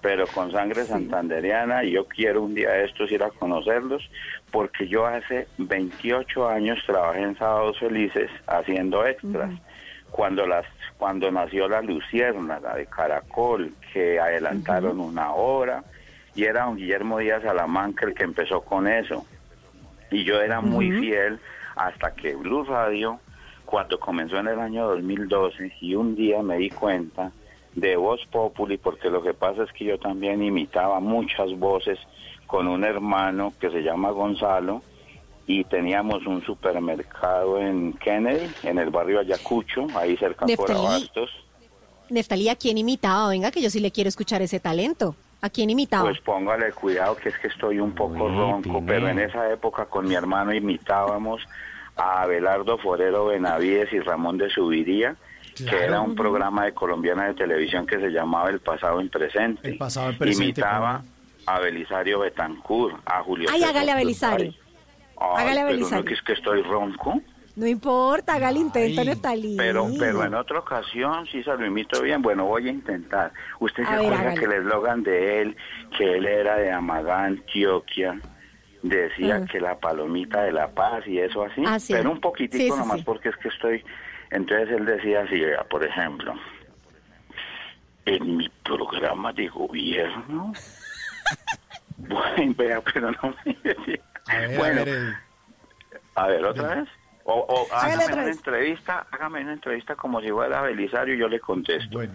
pero 0.00 0.26
con 0.28 0.50
sangre 0.52 0.84
santanderiana 0.84 1.84
y 1.84 1.90
yo 1.92 2.06
quiero 2.06 2.42
un 2.42 2.54
día 2.54 2.70
de 2.70 2.84
estos 2.86 3.10
ir 3.12 3.22
a 3.22 3.28
conocerlos 3.30 4.08
porque 4.50 4.88
yo 4.88 5.04
hace 5.06 5.48
28 5.58 6.48
años 6.48 6.78
trabajé 6.86 7.22
en 7.22 7.36
Sábados 7.36 7.78
Felices 7.78 8.30
haciendo 8.46 9.06
extras. 9.06 9.50
Cuando 10.10 10.46
las 10.46 10.64
cuando 10.96 11.30
nació 11.30 11.68
la 11.68 11.82
Luciérnaga 11.82 12.76
de 12.76 12.86
Caracol, 12.86 13.74
que 13.92 14.18
adelantaron 14.20 15.00
una 15.00 15.32
hora, 15.32 15.82
y 16.36 16.44
era 16.44 16.64
don 16.64 16.76
Guillermo 16.76 17.18
Díaz 17.18 17.42
Salamanca 17.42 18.06
el 18.06 18.14
que 18.14 18.22
empezó 18.22 18.62
con 18.62 18.86
eso. 18.88 19.26
Y 20.14 20.24
yo 20.24 20.40
era 20.40 20.60
muy 20.60 20.92
fiel 20.92 21.40
hasta 21.74 22.14
que 22.14 22.36
Blue 22.36 22.62
Radio, 22.62 23.18
cuando 23.64 23.98
comenzó 23.98 24.36
en 24.38 24.46
el 24.46 24.60
año 24.60 24.86
2012, 24.86 25.72
y 25.80 25.96
un 25.96 26.14
día 26.14 26.40
me 26.40 26.56
di 26.56 26.70
cuenta 26.70 27.32
de 27.74 27.96
Voz 27.96 28.20
Populi, 28.30 28.78
porque 28.78 29.10
lo 29.10 29.22
que 29.22 29.34
pasa 29.34 29.64
es 29.64 29.72
que 29.72 29.84
yo 29.84 29.98
también 29.98 30.40
imitaba 30.40 31.00
muchas 31.00 31.58
voces 31.58 31.98
con 32.46 32.68
un 32.68 32.84
hermano 32.84 33.52
que 33.58 33.70
se 33.70 33.82
llama 33.82 34.10
Gonzalo, 34.10 34.82
y 35.48 35.64
teníamos 35.64 36.24
un 36.26 36.42
supermercado 36.42 37.58
en 37.58 37.92
Kennedy, 37.94 38.48
en 38.62 38.78
el 38.78 38.90
barrio 38.90 39.18
Ayacucho, 39.18 39.88
ahí 39.96 40.16
cerca 40.16 40.46
por 40.46 40.68
Neftalí. 40.68 40.86
Abastos. 40.86 41.30
Neftalí, 42.08 42.48
¿a 42.48 42.54
quién 42.54 42.78
imitaba? 42.78 43.28
Venga, 43.30 43.50
que 43.50 43.60
yo 43.60 43.68
sí 43.68 43.80
le 43.80 43.90
quiero 43.90 44.08
escuchar 44.08 44.42
ese 44.42 44.60
talento. 44.60 45.16
¿A 45.44 45.50
quién 45.50 45.68
imitaba? 45.68 46.04
Pues 46.04 46.20
póngale 46.22 46.72
cuidado 46.72 47.16
que 47.16 47.28
es 47.28 47.38
que 47.38 47.48
estoy 47.48 47.78
un 47.78 47.92
poco 47.94 48.28
ronco, 48.28 48.82
pero 48.86 49.10
en 49.10 49.18
esa 49.18 49.52
época 49.52 49.84
con 49.84 50.08
mi 50.08 50.14
hermano 50.14 50.54
imitábamos 50.54 51.42
a 51.96 52.22
Abelardo 52.22 52.78
Forero 52.78 53.26
Benavides 53.26 53.92
y 53.92 54.00
Ramón 54.00 54.38
de 54.38 54.48
Subiría, 54.48 55.16
que 55.54 55.84
era 55.84 56.00
un 56.00 56.14
programa 56.14 56.64
de 56.64 56.72
colombiana 56.72 57.26
de 57.26 57.34
televisión 57.34 57.86
que 57.86 58.00
se 58.00 58.08
llamaba 58.08 58.48
El 58.48 58.60
pasado 58.60 59.02
en 59.02 59.10
presente. 59.10 59.68
El 59.68 59.76
pasado 59.76 60.08
en 60.08 60.16
presente, 60.16 60.44
Imitaba, 60.44 61.02
a 61.44 61.58
Belisario 61.60 62.20
Betancourt, 62.20 62.96
a 63.04 63.22
Julio 63.22 63.50
Ay, 63.52 63.64
hágale 63.64 63.92
a. 63.92 63.96
Belisario. 63.96 64.54
Ay, 65.20 65.28
Hágale 65.36 65.60
a 65.60 65.64
pero 65.66 65.76
Belisario. 65.76 66.04
no 66.04 66.08
que 66.08 66.14
es 66.14 66.22
que 66.22 66.32
estoy 66.32 66.62
ronco. 66.62 67.20
No 67.56 67.66
importa, 67.68 68.34
haga 68.34 68.50
el 68.50 68.56
intento, 68.56 69.04
Neftalí. 69.04 69.56
Pero, 69.56 69.88
pero 69.98 70.24
en 70.24 70.34
otra 70.34 70.58
ocasión 70.58 71.24
sí 71.26 71.42
se 71.44 71.56
lo 71.56 71.64
imito 71.64 72.02
bien. 72.02 72.20
Bueno, 72.20 72.46
voy 72.46 72.66
a 72.68 72.72
intentar. 72.72 73.32
¿Usted 73.60 73.84
se 73.84 73.88
A 73.88 73.96
ver, 73.96 74.06
acuerda 74.06 74.20
hágale. 74.32 74.38
que 74.40 74.44
el 74.46 74.52
eslogan 74.52 75.02
de 75.04 75.40
él, 75.42 75.56
que 75.96 76.16
él 76.16 76.26
era 76.26 76.56
de 76.56 76.72
Amagá, 76.72 77.24
Antioquia, 77.24 78.20
decía 78.82 79.44
que 79.46 79.60
la 79.60 79.78
palomita 79.78 80.42
de 80.42 80.50
la 80.52 80.68
paz 80.72 81.06
y 81.06 81.20
eso 81.20 81.44
así? 81.44 81.62
Ah, 81.64 81.78
sí. 81.78 81.92
Pero 81.92 82.10
un 82.10 82.20
poquitico 82.20 82.58
Sí, 82.58 82.70
sí, 82.72 82.76
nomás 82.78 82.98
sí. 82.98 83.04
porque 83.04 83.28
es 83.28 83.36
que 83.36 83.48
estoy... 83.48 83.84
Entonces 84.30 84.70
él 84.70 84.84
decía 84.84 85.20
así, 85.20 85.38
vea, 85.38 85.62
por 85.64 85.84
ejemplo, 85.84 86.34
en 88.06 88.36
mi 88.36 88.48
programa 88.64 89.32
de 89.32 89.46
gobierno... 89.48 90.52
bueno, 91.98 92.54
vea, 92.58 92.80
pero 92.92 93.12
no 93.12 93.34
me... 93.44 93.56
A 94.26 94.38
ver, 94.38 94.58
bueno, 94.58 94.80
a 94.80 94.84
ver, 94.84 94.88
el- 94.88 95.14
a 96.16 96.26
ver, 96.26 96.44
¿otra 96.44 96.74
vez? 96.74 96.88
O, 97.26 97.66
hágame 97.72 98.04
una 98.12 98.28
entrevista, 98.28 99.06
hágame 99.10 99.40
una 99.40 99.54
entrevista 99.54 99.96
como 99.96 100.20
si 100.20 100.28
fuera 100.28 100.60
Belisario 100.62 101.14
y 101.14 101.18
yo 101.18 101.26
le 101.28 101.40
contesto. 101.40 101.96
Bueno, 101.96 102.12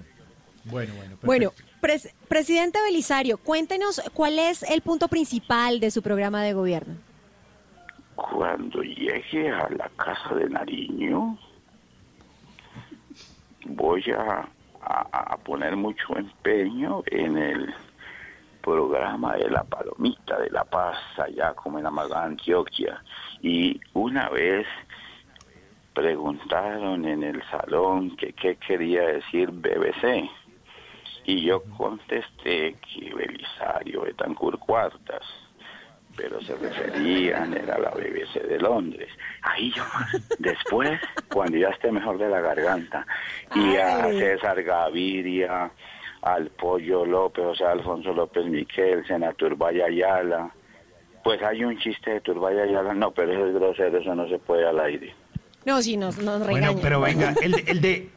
bueno, 0.65 0.93
bueno. 0.95 1.17
Bueno, 1.23 1.51
pres- 1.81 2.13
presidente 2.27 2.79
Belisario, 2.83 3.37
cuéntenos 3.39 4.01
cuál 4.13 4.37
es 4.37 4.61
el 4.63 4.81
punto 4.81 5.07
principal 5.07 5.79
de 5.79 5.89
su 5.89 6.03
programa 6.03 6.43
de 6.43 6.53
gobierno. 6.53 6.93
Cuando 8.15 8.83
llegue 8.83 9.49
a 9.49 9.67
la 9.69 9.89
casa 9.97 10.35
de 10.35 10.47
Nariño, 10.49 11.37
voy 13.65 14.03
a, 14.11 14.47
a- 14.81 15.07
a 15.33 15.37
poner 15.37 15.75
mucho 15.75 16.15
empeño 16.17 17.01
en 17.07 17.37
el 17.37 17.73
programa 18.61 19.35
de 19.37 19.49
la 19.49 19.63
palomita 19.63 20.37
de 20.39 20.49
la 20.51 20.63
paz 20.65 20.97
allá 21.17 21.53
como 21.53 21.79
en 21.79 21.85
Amagá, 21.85 22.23
Antioquia. 22.25 23.01
Y 23.41 23.79
una 23.93 24.29
vez 24.29 24.67
preguntaron 25.99 27.03
en 27.05 27.23
el 27.23 27.43
salón 27.51 28.15
que 28.15 28.31
qué 28.31 28.55
quería 28.55 29.01
decir 29.01 29.51
BBC. 29.51 30.29
Y 31.25 31.43
yo 31.43 31.61
contesté 31.77 32.77
que 32.81 33.13
Belisario 33.13 34.03
Betancourt 34.03 34.59
Cuartas, 34.59 35.23
pero 36.15 36.39
se 36.41 36.55
referían 36.55 37.53
era 37.53 37.77
la 37.77 37.91
BBC 37.91 38.47
de 38.47 38.59
Londres. 38.59 39.09
Ahí 39.41 39.73
yo. 39.73 39.83
Después, 40.39 41.01
cuando 41.31 41.57
ya 41.57 41.67
esté 41.67 41.91
mejor 41.91 42.17
de 42.17 42.29
la 42.29 42.39
garganta, 42.39 43.05
y 43.53 43.75
a. 43.75 44.05
César 44.05 44.63
Gaviria, 44.63 45.69
al 46.21 46.49
Pollo 46.51 47.05
López, 47.05 47.45
o 47.45 47.55
sea, 47.55 47.71
Alfonso 47.71 48.13
López 48.13 48.45
Miquel, 48.45 49.03
a 49.21 49.33
Turbay 49.33 49.81
Ayala. 49.81 50.49
Pues 51.25 51.43
hay 51.43 51.65
un 51.65 51.77
chiste 51.77 52.11
de 52.11 52.21
Turbay 52.21 52.57
Ayala, 52.57 52.93
no, 52.93 53.11
pero 53.11 53.33
eso 53.33 53.47
es 53.47 53.53
grosero, 53.53 53.97
eso 53.97 54.15
no 54.15 54.29
se 54.29 54.39
puede 54.39 54.65
al 54.65 54.79
aire. 54.79 55.13
No, 55.65 55.81
si 55.81 55.97
nos, 55.97 56.17
nos 56.17 56.39
Bueno, 56.39 56.45
regañan. 56.55 56.79
pero 56.81 57.01
venga, 57.01 57.33
el 57.41 57.51
de, 57.51 57.63
el 57.71 57.81
de- 57.81 58.09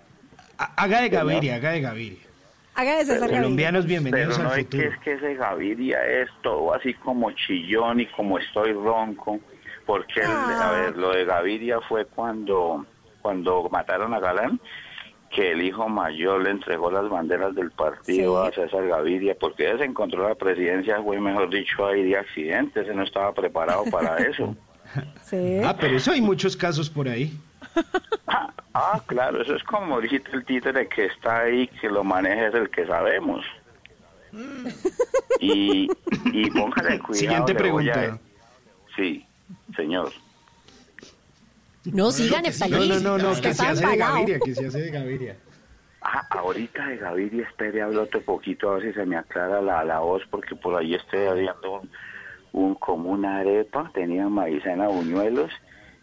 ha- 0.59 0.73
haga 0.83 1.01
de 1.03 1.09
Gaviria, 1.09 1.57
haga 1.57 1.73
de 1.73 1.81
Gaviria. 1.81 2.19
Haga 2.75 2.97
de 2.97 3.05
César 3.05 3.21
Gaviria. 3.21 3.41
Colombianos 3.43 3.85
bienvenidos 3.87 4.37
Pero 4.37 4.49
no 4.49 4.55
al 4.55 4.61
es 4.61 4.67
que 4.67 4.77
futuro. 4.79 4.95
es 4.95 5.01
que 5.01 5.13
ese 5.15 5.35
Gaviria 5.35 5.99
es 6.07 6.29
todo 6.43 6.73
así 6.75 6.95
como 6.95 7.31
chillón 7.33 8.01
y 8.01 8.07
como 8.07 8.39
estoy 8.39 8.73
ronco, 8.73 9.41
porque 9.85 10.21
el- 10.21 10.27
Ah. 10.31 10.71
a 10.71 10.73
ver, 10.81 10.97
lo 10.97 11.11
de 11.13 11.25
Gaviria 11.25 11.81
fue 11.89 12.07
cuando 12.07 12.87
cuando 13.21 13.69
mataron 13.71 14.13
a 14.15 14.19
Galán, 14.19 14.59
que 15.31 15.53
el 15.53 15.63
hijo 15.63 15.89
mayor 15.89 16.43
le 16.43 16.51
entregó 16.51 16.91
las 16.91 17.09
banderas 17.09 17.55
del 17.55 17.71
partido 17.71 18.43
Sí. 18.45 18.49
a 18.49 18.55
César 18.67 18.85
Gaviria, 18.89 19.37
porque 19.39 19.71
él 19.71 19.79
se 19.79 19.85
encontró 19.85 20.29
la 20.29 20.35
presidencia, 20.35 21.01
fue 21.03 21.21
mejor 21.21 21.49
dicho 21.49 21.87
ahí 21.87 22.03
de 22.03 22.17
accidente, 22.19 22.81
ese 22.81 22.93
no 22.95 23.05
estaba 23.05 23.33
preparado 23.33 23.85
para 23.93 24.17
eso. 24.19 24.57
Sí. 25.25 25.61
Ah, 25.65 25.77
pero 25.79 25.97
eso 25.97 26.13
hay 26.13 26.21
muchos 26.21 26.57
casos 26.57 26.89
por 26.91 27.09
ahí. 27.09 27.33
Ah, 28.75 29.03
claro, 29.05 29.43
eso 29.43 29.55
es 29.55 29.63
como 29.65 30.01
dijiste 30.01 30.31
el 30.33 30.47
títere 30.47 30.89
que 30.89 31.05
está 31.05 31.41
ahí, 31.41 31.69
que 31.79 31.91
lo 31.91 32.03
maneja 32.03 32.47
es 32.49 32.55
el 32.55 32.71
que 32.71 32.87
sabemos. 32.87 33.45
Y, 35.41 35.89
y 36.33 36.51
póngale 36.51 36.99
cuidado. 37.01 37.15
Siguiente 37.15 37.53
a- 37.53 37.57
pregunta. 37.57 38.19
Sí, 38.97 39.27
señor. 39.77 40.11
No, 41.85 42.11
siga, 42.13 42.37
No, 42.39 42.43
Neftalí. 42.45 42.89
no, 42.89 43.01
no, 43.01 43.19
no, 43.19 43.31
Usted 43.33 43.51
que 43.51 43.55
se 43.55 43.67
hace 43.67 43.87
de. 43.87 43.97
Gaviria, 43.97 44.39
que 44.41 44.55
se 44.55 44.67
hace 44.67 44.81
de 44.81 44.91
Gaviria. 44.91 45.37
Ah, 46.01 46.27
ahorita 46.31 46.87
de 46.87 46.97
Gaviria, 46.97 47.47
espere, 47.47 47.83
hablo 47.83 48.05
otro 48.05 48.23
poquito 48.23 48.71
a 48.71 48.75
ver 48.77 48.85
si 48.85 48.93
se 48.95 49.05
me 49.05 49.17
aclara 49.17 49.61
la, 49.61 49.85
la 49.85 49.99
voz, 49.99 50.23
porque 50.31 50.55
por 50.57 50.77
ahí 50.77 50.95
estoy 50.95 51.27
haciendo 51.27 51.81
un, 51.81 51.91
un- 52.53 52.75
como 52.77 53.11
una 53.11 53.39
arepa, 53.39 53.91
tenía 53.95 54.29
maicena, 54.29 54.89
buñuelos, 54.89 55.51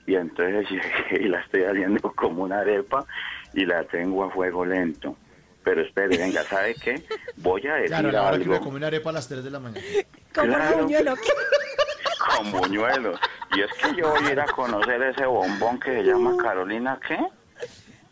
y 0.07 0.15
entonces 0.15 0.67
llegué 0.69 1.25
y 1.25 1.27
la 1.27 1.41
estoy 1.41 1.63
haciendo 1.63 2.11
como 2.13 2.43
una 2.43 2.59
arepa 2.59 3.05
y 3.53 3.65
la 3.65 3.83
tengo 3.85 4.23
a 4.23 4.31
fuego 4.31 4.65
lento. 4.65 5.15
Pero 5.63 5.81
espere, 5.81 6.17
venga, 6.17 6.43
¿sabe 6.43 6.73
qué? 6.75 7.03
Voy 7.37 7.65
a 7.67 7.73
decir 7.75 7.89
Claro, 7.89 8.11
la 8.11 8.21
hora 8.23 8.37
que 8.37 8.43
algo. 8.43 8.53
me 8.55 8.59
comí 8.61 8.77
una 8.77 8.87
arepa 8.87 9.09
a 9.09 9.13
las 9.13 9.27
3 9.27 9.43
de 9.43 9.51
la 9.51 9.59
mañana. 9.59 9.85
Como 10.33 10.47
Claro. 10.47 10.75
un 10.77 10.81
buñuelo. 10.83 11.13
con 12.37 12.51
buñuelos. 12.51 13.19
Y 13.55 13.61
es 13.61 13.67
que 13.73 13.95
yo 13.99 14.09
voy 14.09 14.25
a 14.27 14.31
ir 14.31 14.39
a 14.39 14.45
conocer 14.45 15.01
ese 15.01 15.25
bombón 15.25 15.79
que 15.79 15.91
se 15.91 16.03
llama 16.03 16.35
Carolina, 16.41 16.99
¿qué? 17.07 17.17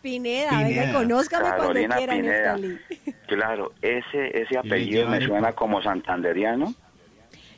Pineda, 0.01 0.49
Pineda. 0.51 0.81
venga, 0.83 0.93
conózcame 0.93 1.49
Carolina 1.49 1.95
cuando 1.95 1.95
quiera, 2.23 2.55
Pineda. 2.55 2.57
Claro, 3.27 3.73
ese, 3.81 4.41
ese 4.41 4.57
apellido 4.57 5.07
me 5.09 5.25
suena 5.25 5.53
como 5.53 5.81
santanderiano, 5.81 6.73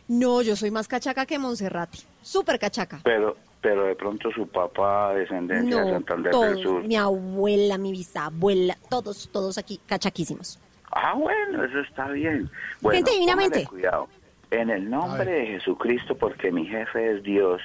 No, 0.09 0.41
yo 0.41 0.55
soy 0.55 0.71
más 0.71 0.87
cachaca 0.87 1.25
que 1.25 1.39
Monserrati. 1.39 1.99
Súper 2.21 2.59
cachaca. 2.59 2.99
pero 3.03 3.37
pero 3.61 3.83
de 3.85 3.95
pronto 3.95 4.31
su 4.31 4.47
papá, 4.47 5.13
descendencia 5.13 5.83
de 5.83 5.91
Santander 5.91 6.33
del 6.33 6.63
Sur. 6.63 6.83
mi 6.85 6.95
abuela, 6.95 7.77
mi 7.77 7.91
bisabuela, 7.91 8.77
todos, 8.89 9.29
todos 9.33 9.57
aquí 9.57 9.79
cachaquísimos. 9.85 10.59
Ah, 10.91 11.13
bueno, 11.13 11.65
eso 11.65 11.79
está 11.81 12.07
bien. 12.09 12.49
Bueno, 12.81 12.95
Gente, 12.97 13.11
divinamente. 13.11 13.65
cuidado. 13.65 14.07
En 14.49 14.69
el 14.69 14.89
nombre 14.89 15.29
de 15.29 15.45
Jesucristo, 15.47 16.15
porque 16.17 16.51
mi 16.51 16.65
jefe 16.67 17.17
es 17.17 17.23
Dios 17.23 17.61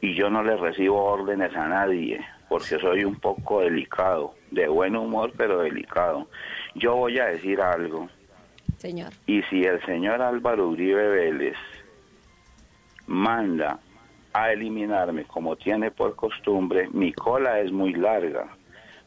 y 0.00 0.14
yo 0.14 0.30
no 0.30 0.42
le 0.42 0.56
recibo 0.56 1.04
órdenes 1.04 1.54
a 1.54 1.68
nadie, 1.68 2.18
porque 2.48 2.78
soy 2.80 3.04
un 3.04 3.16
poco 3.16 3.60
delicado, 3.60 4.34
de 4.50 4.66
buen 4.68 4.96
humor, 4.96 5.32
pero 5.36 5.60
delicado. 5.60 6.26
Yo 6.74 6.96
voy 6.96 7.18
a 7.18 7.26
decir 7.26 7.60
algo. 7.60 8.08
Señor. 8.78 9.12
Y 9.26 9.42
si 9.44 9.62
el 9.64 9.84
señor 9.84 10.20
Álvaro 10.22 10.68
Uribe 10.68 11.08
Vélez 11.08 11.56
manda 13.06 13.78
a 14.32 14.52
eliminarme 14.52 15.24
como 15.24 15.56
tiene 15.56 15.90
por 15.90 16.14
costumbre, 16.14 16.88
mi 16.92 17.12
cola 17.12 17.60
es 17.60 17.72
muy 17.72 17.94
larga, 17.94 18.48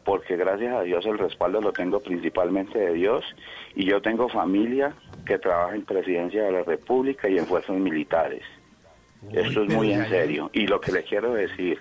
porque 0.03 0.35
gracias 0.35 0.73
a 0.73 0.81
Dios 0.81 1.05
el 1.05 1.19
respaldo 1.19 1.61
lo 1.61 1.71
tengo 1.71 1.99
principalmente 1.99 2.79
de 2.79 2.93
Dios 2.93 3.23
y 3.75 3.85
yo 3.85 4.01
tengo 4.01 4.27
familia 4.27 4.93
que 5.25 5.37
trabaja 5.37 5.75
en 5.75 5.83
Presidencia 5.83 6.43
de 6.43 6.51
la 6.51 6.63
República 6.63 7.29
y 7.29 7.37
en 7.37 7.45
fuerzas 7.45 7.75
militares. 7.77 8.43
Esto 9.31 9.63
es 9.63 9.75
muy 9.75 9.91
en 9.91 10.07
serio. 10.07 10.49
Y 10.53 10.65
lo 10.65 10.79
que 10.79 10.91
le 10.91 11.03
quiero 11.03 11.33
decir, 11.33 11.79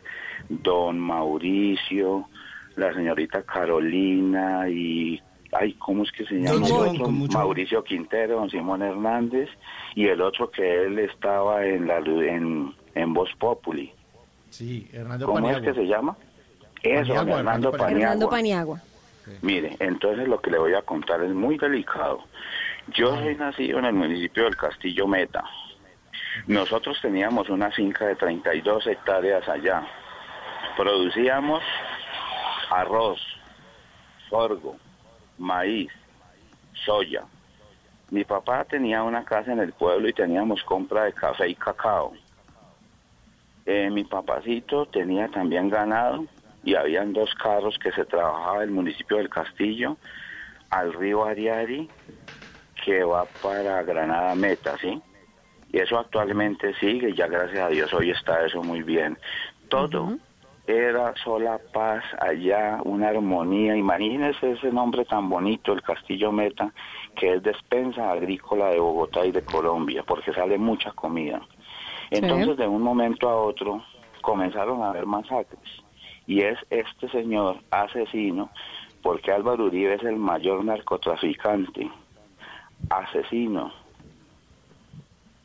don 0.48 0.98
Mauricio, 0.98 2.28
la 2.76 2.92
señorita 2.92 3.42
Carolina 3.42 4.68
y, 4.68 5.20
ay, 5.53 5.73
¿cómo 5.75 6.03
es 6.03 6.13
que 6.13 6.25
se 6.25 6.35
llama? 6.35 6.51
Don 6.51 6.63
el 6.63 6.97
Simón, 6.97 7.23
otro? 7.23 7.39
Mauricio 7.39 7.85
Quintero, 7.85 8.37
don 8.37 8.51
Simón 8.51 8.83
Hernández 8.83 9.49
y 9.95 10.07
el 10.07 10.21
otro 10.21 10.51
que 10.51 10.85
él 10.85 10.99
estaba 10.99 11.65
en 11.65 11.87
la 11.87 11.99
en, 11.99 12.75
en 12.95 13.15
Voz 13.15 13.31
Populi. 13.39 13.93
Sí, 14.51 14.89
Hernando 14.93 15.27
¿Cómo 15.27 15.37
Paniagua. 15.37 15.61
es 15.61 15.75
que 15.75 15.81
se 15.81 15.87
llama? 15.87 16.17
Eso, 16.83 17.15
Paniagua, 17.15 17.39
Hernando 17.39 17.71
Paniagua. 17.73 18.01
Hernando 18.01 18.29
Paniagua. 18.29 18.83
Mire, 19.42 19.77
entonces 19.79 20.27
lo 20.27 20.40
que 20.40 20.51
le 20.51 20.59
voy 20.59 20.75
a 20.75 20.83
contar 20.83 21.23
es 21.23 21.33
muy 21.33 21.59
delicado. 21.59 22.25
Yo 22.94 23.15
soy 23.17 23.35
nacido 23.37 23.79
en 23.79 23.85
el 23.85 23.92
municipio 23.92 24.44
del 24.44 24.57
Castillo 24.57 25.07
Meta. 25.07 25.44
Nosotros 26.46 26.99
teníamos 27.03 27.51
una 27.51 27.71
finca 27.71 28.07
de 28.07 28.17
32 28.17 28.87
hectáreas 28.87 29.46
allá. 29.49 29.87
Producíamos 30.77 31.63
arroz, 32.71 33.21
sorgo, 34.31 34.77
maíz, 35.39 35.91
soya. 36.73 37.25
Mi 38.11 38.25
papá 38.25 38.65
tenía 38.65 39.03
una 39.03 39.25
casa 39.25 39.53
en 39.53 39.61
el 39.61 39.73
pueblo 39.73 40.09
y 40.09 40.13
teníamos 40.13 40.63
compra 40.65 41.05
de 41.05 41.13
café 41.13 41.49
y 41.49 41.55
cacao. 41.55 42.15
Eh, 43.67 43.91
mi 43.91 44.05
papacito 44.05 44.87
tenía 44.87 45.29
también 45.29 45.69
ganado 45.69 46.25
y 46.65 46.75
habían 46.75 47.13
dos 47.13 47.35
carros 47.35 47.79
que 47.79 47.93
se 47.93 48.05
trabajaba 48.07 48.61
del 48.61 48.71
municipio 48.71 49.19
del 49.19 49.29
Castillo 49.29 49.99
al 50.71 50.93
río 50.95 51.25
Ariari 51.25 51.89
que 52.85 53.05
va 53.05 53.27
para 53.43 53.83
Granada 53.83 54.35
Meta, 54.35 54.77
¿sí? 54.79 55.03
Y 55.71 55.79
eso 55.79 55.99
actualmente 55.99 56.73
sigue, 56.75 57.13
ya 57.15 57.27
gracias 57.27 57.61
a 57.61 57.69
Dios 57.69 57.93
hoy 57.93 58.11
está 58.11 58.47
eso 58.47 58.63
muy 58.63 58.83
bien. 58.83 59.19
Todo 59.69 60.19
era 60.69 61.14
sola 61.25 61.58
paz 61.73 62.04
allá, 62.21 62.79
una 62.85 63.08
armonía. 63.08 63.75
Imagínese 63.75 64.52
ese 64.52 64.71
nombre 64.71 65.06
tan 65.06 65.31
bonito, 65.31 65.73
el 65.73 65.83
Castillo 65.83 66.31
Meta, 66.31 66.73
que 67.16 67.35
es 67.35 67.42
despensa 67.42 68.10
agrícola 68.10 68.66
de 68.69 68.79
Bogotá 68.79 69.25
y 69.25 69.33
de 69.33 69.42
Colombia, 69.42 70.04
porque 70.06 70.35
sale 70.35 70.58
mucha 70.58 70.92
comida. 70.92 71.40
Entonces, 72.10 72.58
de 72.58 72.69
un 72.69 72.83
momento 72.83 73.31
a 73.31 73.37
otro, 73.37 73.83
comenzaron 74.21 74.83
a 74.83 74.90
haber 74.90 75.06
masacres. 75.06 75.83
Y 76.27 76.42
es 76.42 76.58
este 76.69 77.08
señor 77.08 77.56
asesino, 77.71 78.50
porque 79.02 79.33
Álvaro 79.33 79.64
Uribe 79.64 79.94
es 79.94 80.02
el 80.02 80.16
mayor 80.16 80.62
narcotraficante, 80.64 81.90
asesino, 82.90 83.73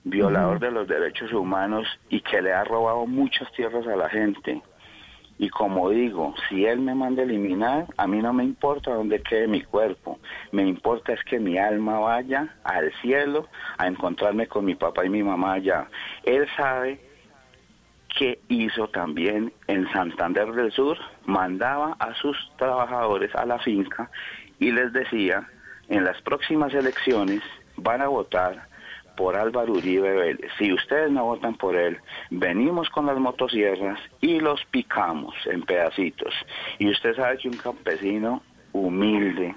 violador 0.04 0.60
de 0.60 0.72
los 0.72 0.86
derechos 0.86 1.32
humanos 1.32 1.88
y 2.10 2.20
que 2.20 2.42
le 2.42 2.52
ha 2.52 2.66
robado 2.66 3.06
muchas 3.06 3.50
tierras 3.54 3.88
a 3.88 3.96
la 3.96 4.10
gente. 4.10 4.62
Y 5.44 5.50
como 5.50 5.90
digo, 5.90 6.34
si 6.48 6.66
él 6.66 6.80
me 6.80 6.96
manda 6.96 7.22
a 7.22 7.26
eliminar, 7.26 7.86
a 7.98 8.08
mí 8.08 8.22
no 8.22 8.32
me 8.32 8.46
importa 8.46 8.94
dónde 8.94 9.22
quede 9.22 9.46
mi 9.46 9.62
cuerpo. 9.62 10.18
Me 10.54 10.66
importa 10.66 11.12
es 11.12 11.22
que 11.26 11.38
mi 11.38 11.58
alma 11.58 12.00
vaya 12.00 12.56
al 12.64 12.94
cielo 13.02 13.50
a 13.78 13.88
encontrarme 13.88 14.48
con 14.48 14.64
mi 14.64 14.76
papá 14.76 15.06
y 15.06 15.10
mi 15.10 15.22
mamá 15.22 15.56
allá. 15.56 15.90
Él 16.24 16.48
sabe 16.56 17.02
que 18.18 18.40
hizo 18.48 18.88
también 18.88 19.52
en 19.68 19.92
Santander 19.92 20.54
del 20.54 20.72
Sur, 20.72 20.98
mandaba 21.26 21.98
a 22.00 22.14
sus 22.14 22.38
trabajadores 22.56 23.36
a 23.36 23.46
la 23.46 23.60
finca 23.60 24.10
y 24.60 24.72
les 24.72 24.94
decía, 24.94 25.46
en 25.90 26.06
las 26.06 26.22
próximas 26.22 26.74
elecciones 26.74 27.42
van 27.76 28.02
a 28.02 28.08
votar 28.08 28.66
por 29.16 29.36
Álvaro 29.36 29.74
Uribe 29.74 30.12
Vélez. 30.14 30.52
Si 30.58 30.72
ustedes 30.72 31.12
no 31.12 31.26
votan 31.26 31.56
por 31.56 31.76
él, 31.76 31.98
venimos 32.30 32.90
con 32.90 33.06
las 33.06 33.18
motosierras 33.18 34.00
y 34.22 34.40
los 34.40 34.64
picamos 34.72 35.36
en 35.46 35.62
pedacitos. 35.64 36.34
Y 36.80 36.90
usted 36.90 37.16
sabe 37.16 37.38
que 37.38 37.50
un 37.50 37.58
campesino 37.58 38.42
humilde, 38.72 39.56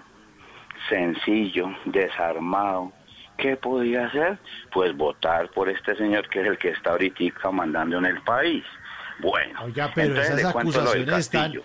sencillo, 0.89 1.69
desarmado, 1.87 2.93
¿qué 3.39 3.57
podía 3.57 4.07
hacer? 4.07 4.39
Pues 4.73 4.97
votar 4.97 5.51
por 5.51 5.69
este 5.69 5.97
señor 5.97 6.29
que 6.29 6.41
es 6.41 6.47
el 6.47 6.59
que 6.59 6.71
está 6.71 6.91
ahorita 6.91 7.51
mandando 7.51 7.99
en 7.99 8.07
el 8.07 8.23
país. 8.23 8.65
Bueno, 9.21 9.65
Oiga, 9.65 9.91
pero 9.95 10.09
entonces 10.09 10.39
esas 10.39 10.55
acusaciones 10.55 11.19
están... 11.19 11.43
castillo. 11.43 11.63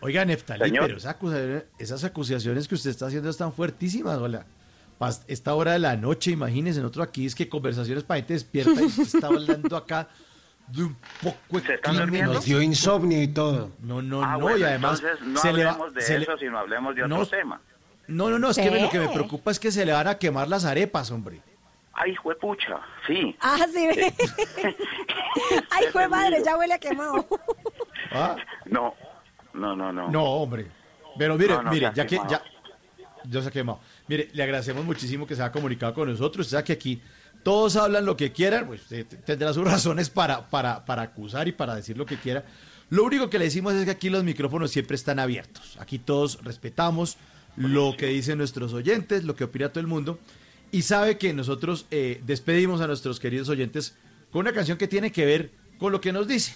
Oiga, 0.00 0.24
Neftalí, 0.24 0.64
Señor. 0.64 0.86
pero 0.86 0.98
esas 0.98 1.12
acusaciones, 1.12 1.64
esas 1.78 2.04
acusaciones 2.04 2.68
que 2.68 2.74
usted 2.76 2.90
está 2.90 3.06
haciendo 3.06 3.30
están 3.30 3.52
fuertísimas, 3.52 4.16
hola. 4.18 4.46
Esta 5.28 5.54
hora 5.54 5.72
de 5.72 5.78
la 5.78 5.96
noche, 5.96 6.32
imagínense, 6.32 6.80
nosotros 6.80 7.06
aquí 7.08 7.26
es 7.26 7.34
que 7.34 7.48
conversaciones 7.48 8.02
para 8.04 8.18
gente 8.18 8.34
despierta 8.34 8.72
y 8.80 8.84
usted 8.86 9.02
está 9.04 9.28
hablando 9.28 9.76
acá 9.76 10.08
de 10.66 10.84
un 10.84 10.96
poco 11.22 11.60
de 11.60 11.80
crimen. 11.80 12.24
Nos 12.26 12.44
dio 12.44 12.60
insomnio 12.60 13.22
y 13.22 13.28
todo. 13.28 13.70
No, 13.80 14.02
no, 14.02 14.22
Ah, 14.22 14.32
no, 14.32 14.40
bueno, 14.40 14.58
y 14.58 14.62
además 14.64 15.00
entonces 15.00 15.26
no 15.26 15.40
se 15.40 15.52
le 15.52 15.64
va- 15.64 15.78
de 15.94 16.00
se 16.02 16.18
le- 16.18 16.24
eso, 16.24 16.36
sino 16.36 16.58
hablemos 16.58 16.94
de 16.96 17.04
otro 17.04 17.16
No, 17.18 17.26
tema. 17.26 17.60
No, 18.08 18.28
no, 18.30 18.38
no, 18.38 18.50
es 18.50 18.56
que 18.58 18.70
lo 18.70 18.90
que 18.90 18.98
me 18.98 19.08
preocupa 19.08 19.50
es 19.50 19.60
que 19.60 19.70
se 19.70 19.84
le 19.86 19.92
van 19.92 20.08
a 20.08 20.16
quemar 20.18 20.48
las 20.48 20.64
arepas, 20.64 21.10
hombre. 21.10 21.40
Ay, 21.92 22.14
juepucha, 22.16 22.80
sí. 23.06 23.36
Ah, 23.40 23.58
sí. 23.72 23.86
ve. 23.86 24.14
Ay, 25.70 25.86
fue 25.92 26.08
madre, 26.08 26.42
ya 26.44 26.56
huele 26.56 26.74
a 26.74 26.78
quemado. 26.78 27.26
Ah, 28.12 28.36
No, 28.66 28.94
no, 29.52 29.74
no, 29.76 29.92
no. 29.92 30.08
No, 30.10 30.24
hombre. 30.24 30.66
Pero 31.18 31.36
mire, 31.36 31.54
No, 31.54 31.62
no, 31.62 31.70
mire, 31.70 31.88
se 31.88 31.94
ya 31.94 32.06
que 32.06 32.20
ya 32.28 32.42
yo 33.24 33.42
se 33.42 33.60
ha. 33.60 33.78
Mire, 34.06 34.28
le 34.32 34.42
agradecemos 34.42 34.84
muchísimo 34.84 35.26
que 35.26 35.34
se 35.34 35.42
haya 35.42 35.52
comunicado 35.52 35.94
con 35.94 36.08
nosotros. 36.08 36.46
Usted 36.46 36.56
sabe 36.56 36.64
que 36.64 36.72
aquí 36.72 37.00
todos 37.42 37.76
hablan 37.76 38.04
lo 38.04 38.16
que 38.16 38.32
quieran, 38.32 38.66
pues 38.66 38.82
usted 38.82 39.06
tendrá 39.24 39.52
sus 39.52 39.64
razones 39.70 40.10
para, 40.10 40.48
para, 40.48 40.84
para 40.84 41.02
acusar 41.02 41.48
y 41.48 41.52
para 41.52 41.74
decir 41.74 41.96
lo 41.96 42.06
que 42.06 42.16
quiera. 42.16 42.44
Lo 42.90 43.04
único 43.04 43.28
que 43.28 43.38
le 43.38 43.44
decimos 43.46 43.74
es 43.74 43.84
que 43.84 43.90
aquí 43.90 44.08
los 44.08 44.24
micrófonos 44.24 44.70
siempre 44.70 44.94
están 44.94 45.18
abiertos. 45.18 45.76
Aquí 45.78 45.98
todos 45.98 46.42
respetamos 46.42 47.18
lo 47.56 47.96
que 47.96 48.06
dicen 48.06 48.38
nuestros 48.38 48.72
oyentes, 48.72 49.24
lo 49.24 49.36
que 49.36 49.44
opina 49.44 49.68
todo 49.68 49.80
el 49.80 49.86
mundo. 49.86 50.18
Y 50.70 50.82
sabe 50.82 51.18
que 51.18 51.32
nosotros 51.34 51.86
eh, 51.90 52.22
despedimos 52.26 52.80
a 52.80 52.86
nuestros 52.86 53.20
queridos 53.20 53.48
oyentes 53.48 53.94
con 54.30 54.40
una 54.40 54.52
canción 54.52 54.78
que 54.78 54.88
tiene 54.88 55.12
que 55.12 55.26
ver 55.26 55.50
con 55.78 55.92
lo 55.92 56.00
que 56.00 56.12
nos 56.12 56.28
dicen, 56.28 56.54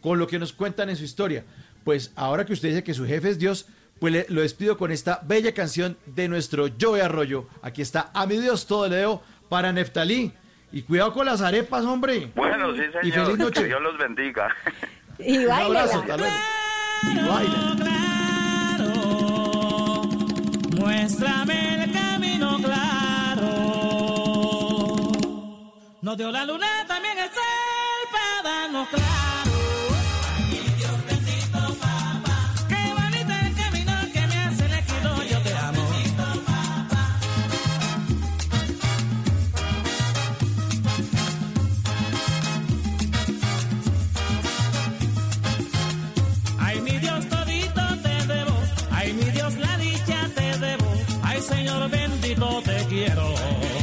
con 0.00 0.18
lo 0.18 0.26
que 0.26 0.38
nos 0.38 0.52
cuentan 0.52 0.88
en 0.90 0.96
su 0.96 1.04
historia. 1.04 1.44
Pues 1.84 2.12
ahora 2.14 2.44
que 2.44 2.52
usted 2.52 2.68
dice 2.68 2.84
que 2.84 2.94
su 2.94 3.06
jefe 3.06 3.30
es 3.30 3.38
Dios, 3.38 3.66
pues 4.02 4.12
le- 4.12 4.26
lo 4.30 4.40
despido 4.40 4.76
con 4.76 4.90
esta 4.90 5.20
bella 5.22 5.54
canción 5.54 5.96
de 6.06 6.26
nuestro 6.26 6.66
Joe 6.80 7.00
Arroyo. 7.02 7.46
Aquí 7.62 7.82
está, 7.82 8.10
a 8.12 8.26
mi 8.26 8.36
Dios 8.36 8.66
todo 8.66 8.88
le 8.88 8.96
debo 8.96 9.22
para 9.48 9.72
Neftalí. 9.72 10.32
Y 10.72 10.82
cuidado 10.82 11.12
con 11.12 11.24
las 11.24 11.40
arepas, 11.40 11.84
hombre. 11.84 12.32
Bueno, 12.34 12.74
sí, 12.74 12.80
Y 13.04 13.10
señor. 13.12 13.26
feliz 13.26 13.38
noche. 13.38 13.60
Que 13.60 13.66
Dios 13.68 13.80
los 13.80 13.96
bendiga. 13.98 14.48
Y 15.20 15.38
Un 15.38 15.52
abrazo, 15.52 15.68
baila. 15.68 16.14
hasta 16.14 16.16
luego. 16.16 16.34
Y 17.04 17.14
baila. 17.28 17.76
Muéstrame 20.80 21.84
el 21.84 21.92
camino 21.92 22.56
claro. 22.58 23.48
Nos 26.00 26.16
dio 26.16 26.30
la 26.32 26.44
luna, 26.44 26.66
también 26.88 27.18
el 27.18 27.28
sol 27.28 28.08
para 28.10 28.42
darnos 28.42 28.88
claro. 28.88 29.61
Bendito 51.88 52.62
te 52.62 52.84
quiero. 52.88 53.81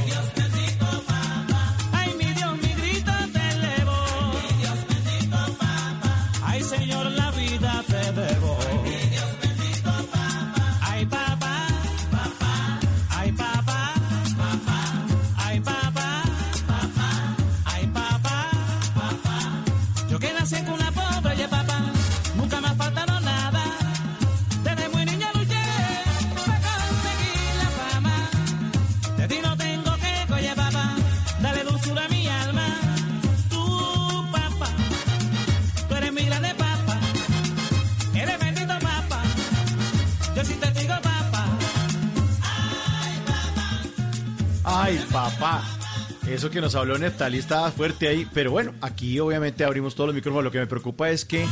Eso 46.39 46.49
que 46.49 46.61
nos 46.61 46.73
habló 46.75 46.97
Neftalí 46.97 47.37
estaba 47.37 47.69
fuerte 47.69 48.07
ahí, 48.07 48.25
pero 48.33 48.49
bueno, 48.51 48.73
aquí 48.79 49.19
obviamente 49.19 49.65
abrimos 49.65 49.93
todos 49.93 50.07
los 50.07 50.15
micrófonos. 50.15 50.45
Lo 50.45 50.51
que 50.51 50.59
me 50.59 50.67
preocupa 50.67 51.09
es 51.09 51.25
que 51.25 51.45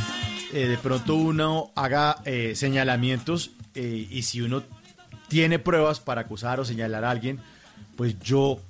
eh, 0.53 0.65
de 0.65 0.77
pronto 0.77 1.15
uno 1.15 1.73
haga 1.75 2.21
eh, 2.23 2.53
señalamientos 2.55 3.51
eh, 3.75 4.07
y 4.09 4.21
si 4.21 4.39
uno 4.39 4.63
tiene 5.27 5.59
pruebas 5.59 5.99
para 5.99 6.21
acusar 6.21 6.61
o 6.61 6.63
señalar 6.63 7.03
a 7.03 7.11
alguien, 7.11 7.41
pues 7.97 8.17
yo, 8.21 8.61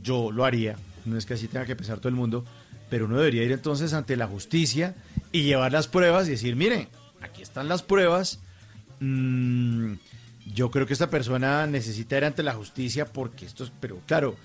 yo 0.00 0.30
lo 0.30 0.44
haría. 0.44 0.76
No 1.06 1.18
es 1.18 1.26
que 1.26 1.34
así 1.34 1.48
tenga 1.48 1.66
que 1.66 1.74
pensar 1.74 1.98
todo 1.98 2.08
el 2.08 2.14
mundo, 2.14 2.44
pero 2.88 3.06
uno 3.06 3.16
debería 3.16 3.42
ir 3.42 3.50
entonces 3.50 3.94
ante 3.94 4.16
la 4.16 4.28
justicia 4.28 4.94
y 5.32 5.42
llevar 5.42 5.72
las 5.72 5.88
pruebas 5.88 6.28
y 6.28 6.30
decir, 6.30 6.54
miren, 6.54 6.86
aquí 7.20 7.42
están 7.42 7.66
las 7.66 7.82
pruebas. 7.82 8.38
Mm, 9.00 9.94
yo 10.54 10.70
creo 10.70 10.86
que 10.86 10.92
esta 10.92 11.10
persona 11.10 11.66
necesita 11.66 12.16
ir 12.16 12.26
ante 12.26 12.44
la 12.44 12.54
justicia 12.54 13.06
porque 13.06 13.44
esto 13.44 13.64
es, 13.64 13.72
pero 13.80 13.98
claro, 14.06 14.36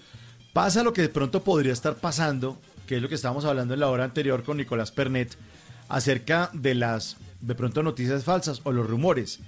pasa 0.53 0.83
lo 0.83 0.93
que 0.93 1.01
de 1.03 1.09
pronto 1.09 1.43
podría 1.43 1.73
estar 1.73 1.95
pasando, 1.95 2.59
que 2.87 2.97
es 2.97 3.01
lo 3.01 3.09
que 3.09 3.15
estábamos 3.15 3.45
hablando 3.45 3.73
en 3.73 3.79
la 3.79 3.89
hora 3.89 4.03
anterior 4.03 4.43
con 4.43 4.57
Nicolás 4.57 4.91
Pernet, 4.91 5.37
acerca 5.87 6.49
de 6.53 6.75
las, 6.75 7.17
de 7.41 7.55
pronto, 7.55 7.83
noticias 7.83 8.23
falsas 8.23 8.61
o 8.63 8.71
los 8.71 8.87
rumores. 8.87 9.39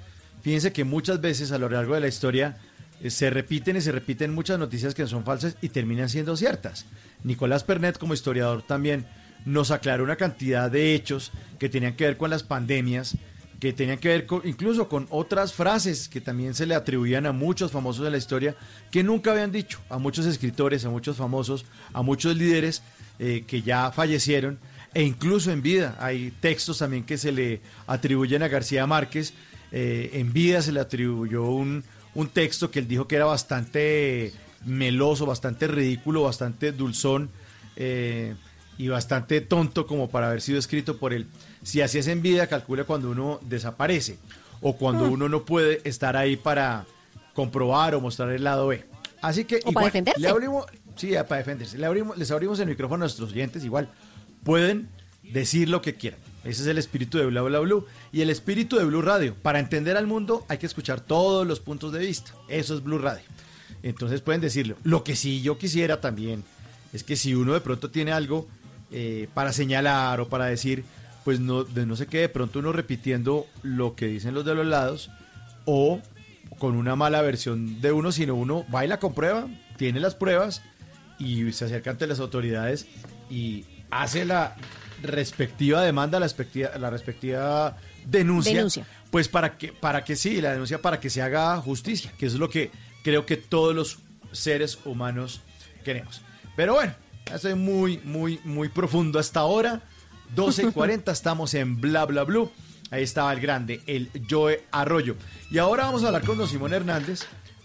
Fíjense 0.41 0.73
que 0.73 0.83
muchas 0.83 1.21
veces 1.21 1.51
a 1.51 1.57
lo 1.57 1.69
largo 1.69 1.93
de 1.93 2.01
la 2.01 2.07
historia 2.07 2.57
eh, 3.01 3.09
se 3.09 3.29
repiten 3.29 3.77
y 3.77 3.81
se 3.81 3.91
repiten 3.91 4.33
muchas 4.33 4.59
noticias 4.59 4.95
que 4.95 5.07
son 5.07 5.23
falsas 5.23 5.55
y 5.61 5.69
terminan 5.69 6.09
siendo 6.09 6.35
ciertas. 6.35 6.85
Nicolás 7.23 7.63
Pernet, 7.63 7.97
como 7.97 8.13
historiador, 8.13 8.63
también 8.63 9.05
nos 9.45 9.71
aclaró 9.71 10.03
una 10.03 10.15
cantidad 10.15 10.69
de 10.69 10.93
hechos 10.93 11.31
que 11.59 11.69
tenían 11.69 11.95
que 11.95 12.05
ver 12.05 12.17
con 12.17 12.29
las 12.29 12.43
pandemias, 12.43 13.15
que 13.61 13.73
tenían 13.73 13.99
que 13.99 14.07
ver 14.07 14.27
incluso 14.43 14.89
con 14.89 15.05
otras 15.11 15.53
frases 15.53 16.09
que 16.09 16.19
también 16.19 16.55
se 16.55 16.65
le 16.65 16.73
atribuían 16.73 17.27
a 17.27 17.31
muchos 17.31 17.71
famosos 17.71 18.03
de 18.03 18.09
la 18.09 18.17
historia 18.17 18.55
que 18.89 19.03
nunca 19.03 19.31
habían 19.31 19.51
dicho, 19.51 19.79
a 19.87 19.99
muchos 19.99 20.25
escritores, 20.25 20.83
a 20.83 20.89
muchos 20.89 21.15
famosos, 21.15 21.65
a 21.93 22.01
muchos 22.01 22.35
líderes 22.35 22.81
eh, 23.19 23.43
que 23.45 23.61
ya 23.61 23.91
fallecieron. 23.91 24.57
e 24.95 25.03
incluso 25.03 25.51
en 25.51 25.61
vida. 25.61 25.95
Hay 25.99 26.33
textos 26.41 26.79
también 26.79 27.03
que 27.03 27.19
se 27.19 27.31
le 27.31 27.61
atribuyen 27.85 28.41
a 28.41 28.47
García 28.47 28.87
Márquez. 28.87 29.33
Eh, 29.71 30.09
en 30.13 30.33
vida 30.33 30.63
se 30.63 30.71
le 30.71 30.79
atribuyó 30.79 31.43
un, 31.43 31.83
un 32.15 32.27
texto 32.29 32.71
que 32.71 32.79
él 32.79 32.87
dijo 32.87 33.07
que 33.07 33.15
era 33.15 33.25
bastante 33.25 34.33
meloso, 34.65 35.27
bastante 35.27 35.67
ridículo, 35.67 36.23
bastante 36.23 36.71
dulzón 36.71 37.29
eh, 37.75 38.35
y 38.81 38.87
bastante 38.87 39.41
tonto 39.41 39.85
como 39.85 40.09
para 40.09 40.27
haber 40.27 40.41
sido 40.41 40.57
escrito 40.57 40.97
por 40.97 41.13
él. 41.13 41.27
Si 41.61 41.81
así 41.81 41.99
es 41.99 42.07
en 42.07 42.23
vida, 42.23 42.47
calcula 42.47 42.83
cuando 42.83 43.11
uno 43.11 43.39
desaparece 43.43 44.17
o 44.59 44.75
cuando 44.75 45.05
Hmm. 45.05 45.11
uno 45.11 45.29
no 45.29 45.45
puede 45.45 45.81
estar 45.83 46.17
ahí 46.17 46.35
para 46.35 46.87
comprobar 47.35 47.93
o 47.93 48.01
mostrar 48.01 48.31
el 48.31 48.43
lado 48.43 48.67
B. 48.67 48.83
Así 49.21 49.45
que 49.45 49.59
O 49.65 49.71
para 49.71 49.85
defenderse. 49.85 50.19
le 50.19 50.27
abrimos, 50.29 50.65
sí, 50.95 51.11
para 51.27 51.37
defenderse. 51.37 51.77
Le 51.77 51.85
abrimos, 51.85 52.17
les 52.17 52.31
abrimos 52.31 52.59
el 52.59 52.69
micrófono 52.69 53.03
a 53.03 53.05
nuestros 53.05 53.31
oyentes 53.31 53.63
igual. 53.63 53.87
Pueden 54.43 54.89
decir 55.21 55.69
lo 55.69 55.83
que 55.83 55.93
quieran. 55.93 56.19
Ese 56.43 56.63
es 56.63 56.67
el 56.67 56.79
espíritu 56.79 57.19
de 57.19 57.27
Bla 57.27 57.43
Bla 57.43 57.59
Blue 57.59 57.85
y 58.11 58.21
el 58.21 58.31
espíritu 58.31 58.77
de 58.77 58.85
Blue 58.85 59.03
Radio. 59.03 59.35
Para 59.43 59.59
entender 59.59 59.95
al 59.95 60.07
mundo 60.07 60.43
hay 60.49 60.57
que 60.57 60.65
escuchar 60.65 61.01
todos 61.01 61.45
los 61.45 61.59
puntos 61.59 61.93
de 61.93 61.99
vista. 61.99 62.33
Eso 62.47 62.73
es 62.73 62.83
Blue 62.83 62.97
Radio. 62.97 63.23
Entonces 63.83 64.21
pueden 64.21 64.41
decirlo. 64.41 64.75
Lo 64.83 65.03
que 65.03 65.15
sí 65.15 65.43
yo 65.43 65.59
quisiera 65.59 66.01
también 66.01 66.43
es 66.93 67.03
que 67.03 67.15
si 67.15 67.35
uno 67.35 67.53
de 67.53 67.61
pronto 67.61 67.91
tiene 67.91 68.11
algo 68.11 68.47
eh, 68.91 69.27
para 69.33 69.53
señalar 69.53 70.19
o 70.19 70.29
para 70.29 70.45
decir, 70.45 70.83
pues 71.23 71.39
no, 71.39 71.63
de 71.63 71.85
no 71.85 71.95
se 71.95 72.07
quede 72.07 72.23
de 72.23 72.29
pronto 72.29 72.59
uno 72.59 72.71
repitiendo 72.71 73.47
lo 73.63 73.95
que 73.95 74.07
dicen 74.07 74.33
los 74.33 74.45
de 74.45 74.55
los 74.55 74.65
lados 74.65 75.09
o 75.65 76.01
con 76.59 76.75
una 76.75 76.95
mala 76.95 77.21
versión 77.21 77.81
de 77.81 77.91
uno, 77.91 78.11
sino 78.11 78.35
uno 78.35 78.65
va 78.73 78.85
y 78.85 78.87
la 78.87 78.99
comprueba, 78.99 79.47
tiene 79.77 79.99
las 79.99 80.15
pruebas 80.15 80.61
y 81.17 81.51
se 81.53 81.65
acerca 81.65 81.91
ante 81.91 82.07
las 82.07 82.19
autoridades 82.19 82.87
y 83.29 83.65
hace 83.89 84.25
la 84.25 84.55
respectiva 85.01 85.81
demanda, 85.81 86.19
la 86.19 86.25
respectiva, 86.25 86.71
la 86.77 86.89
respectiva 86.89 87.77
denuncia, 88.05 88.55
Denuncia. 88.55 88.85
pues 89.09 89.27
para 89.27 89.57
que, 89.57 89.73
para 89.73 90.03
que 90.03 90.15
sí, 90.15 90.41
la 90.41 90.51
denuncia 90.51 90.81
para 90.81 90.99
que 90.99 91.09
se 91.09 91.21
haga 91.21 91.57
justicia, 91.57 92.11
que 92.17 92.25
es 92.25 92.33
lo 92.35 92.49
que 92.49 92.71
creo 93.03 93.25
que 93.25 93.37
todos 93.37 93.73
los 93.75 93.99
seres 94.31 94.79
humanos 94.85 95.41
queremos. 95.83 96.21
Pero 96.55 96.73
bueno, 96.73 96.93
estoy 97.33 97.55
muy, 97.55 97.99
muy, 98.03 98.39
muy 98.43 98.69
profundo 98.69 99.19
hasta 99.19 99.41
ahora. 99.41 99.81
12.40, 100.35 101.11
estamos 101.11 101.53
en 101.53 101.79
Bla 101.79 102.05
Bla 102.05 102.23
Blue. 102.23 102.51
Ahí 102.89 103.03
estaba 103.03 103.31
el 103.33 103.39
grande, 103.39 103.81
el 103.87 104.09
Joe 104.29 104.63
Arroyo. 104.71 105.15
Y 105.49 105.57
ahora 105.57 105.85
vamos 105.85 106.03
a 106.03 106.07
hablar 106.07 106.23
con 106.25 106.37
don 106.37 106.47
Simón 106.47 106.73
Hernández 106.73 107.21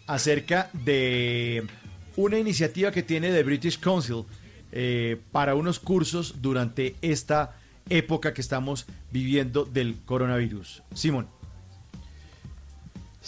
acerca 0.06 0.70
de 0.72 1.66
una 2.16 2.38
iniciativa 2.38 2.90
que 2.90 3.02
tiene 3.02 3.32
The 3.32 3.42
British 3.42 3.78
Council 3.80 4.24
eh, 4.72 5.20
para 5.32 5.54
unos 5.54 5.80
cursos 5.80 6.36
durante 6.40 6.96
esta 7.02 7.56
época 7.88 8.34
que 8.34 8.40
estamos 8.40 8.86
viviendo 9.10 9.64
del 9.64 9.96
coronavirus. 10.04 10.82
Simón. 10.94 11.28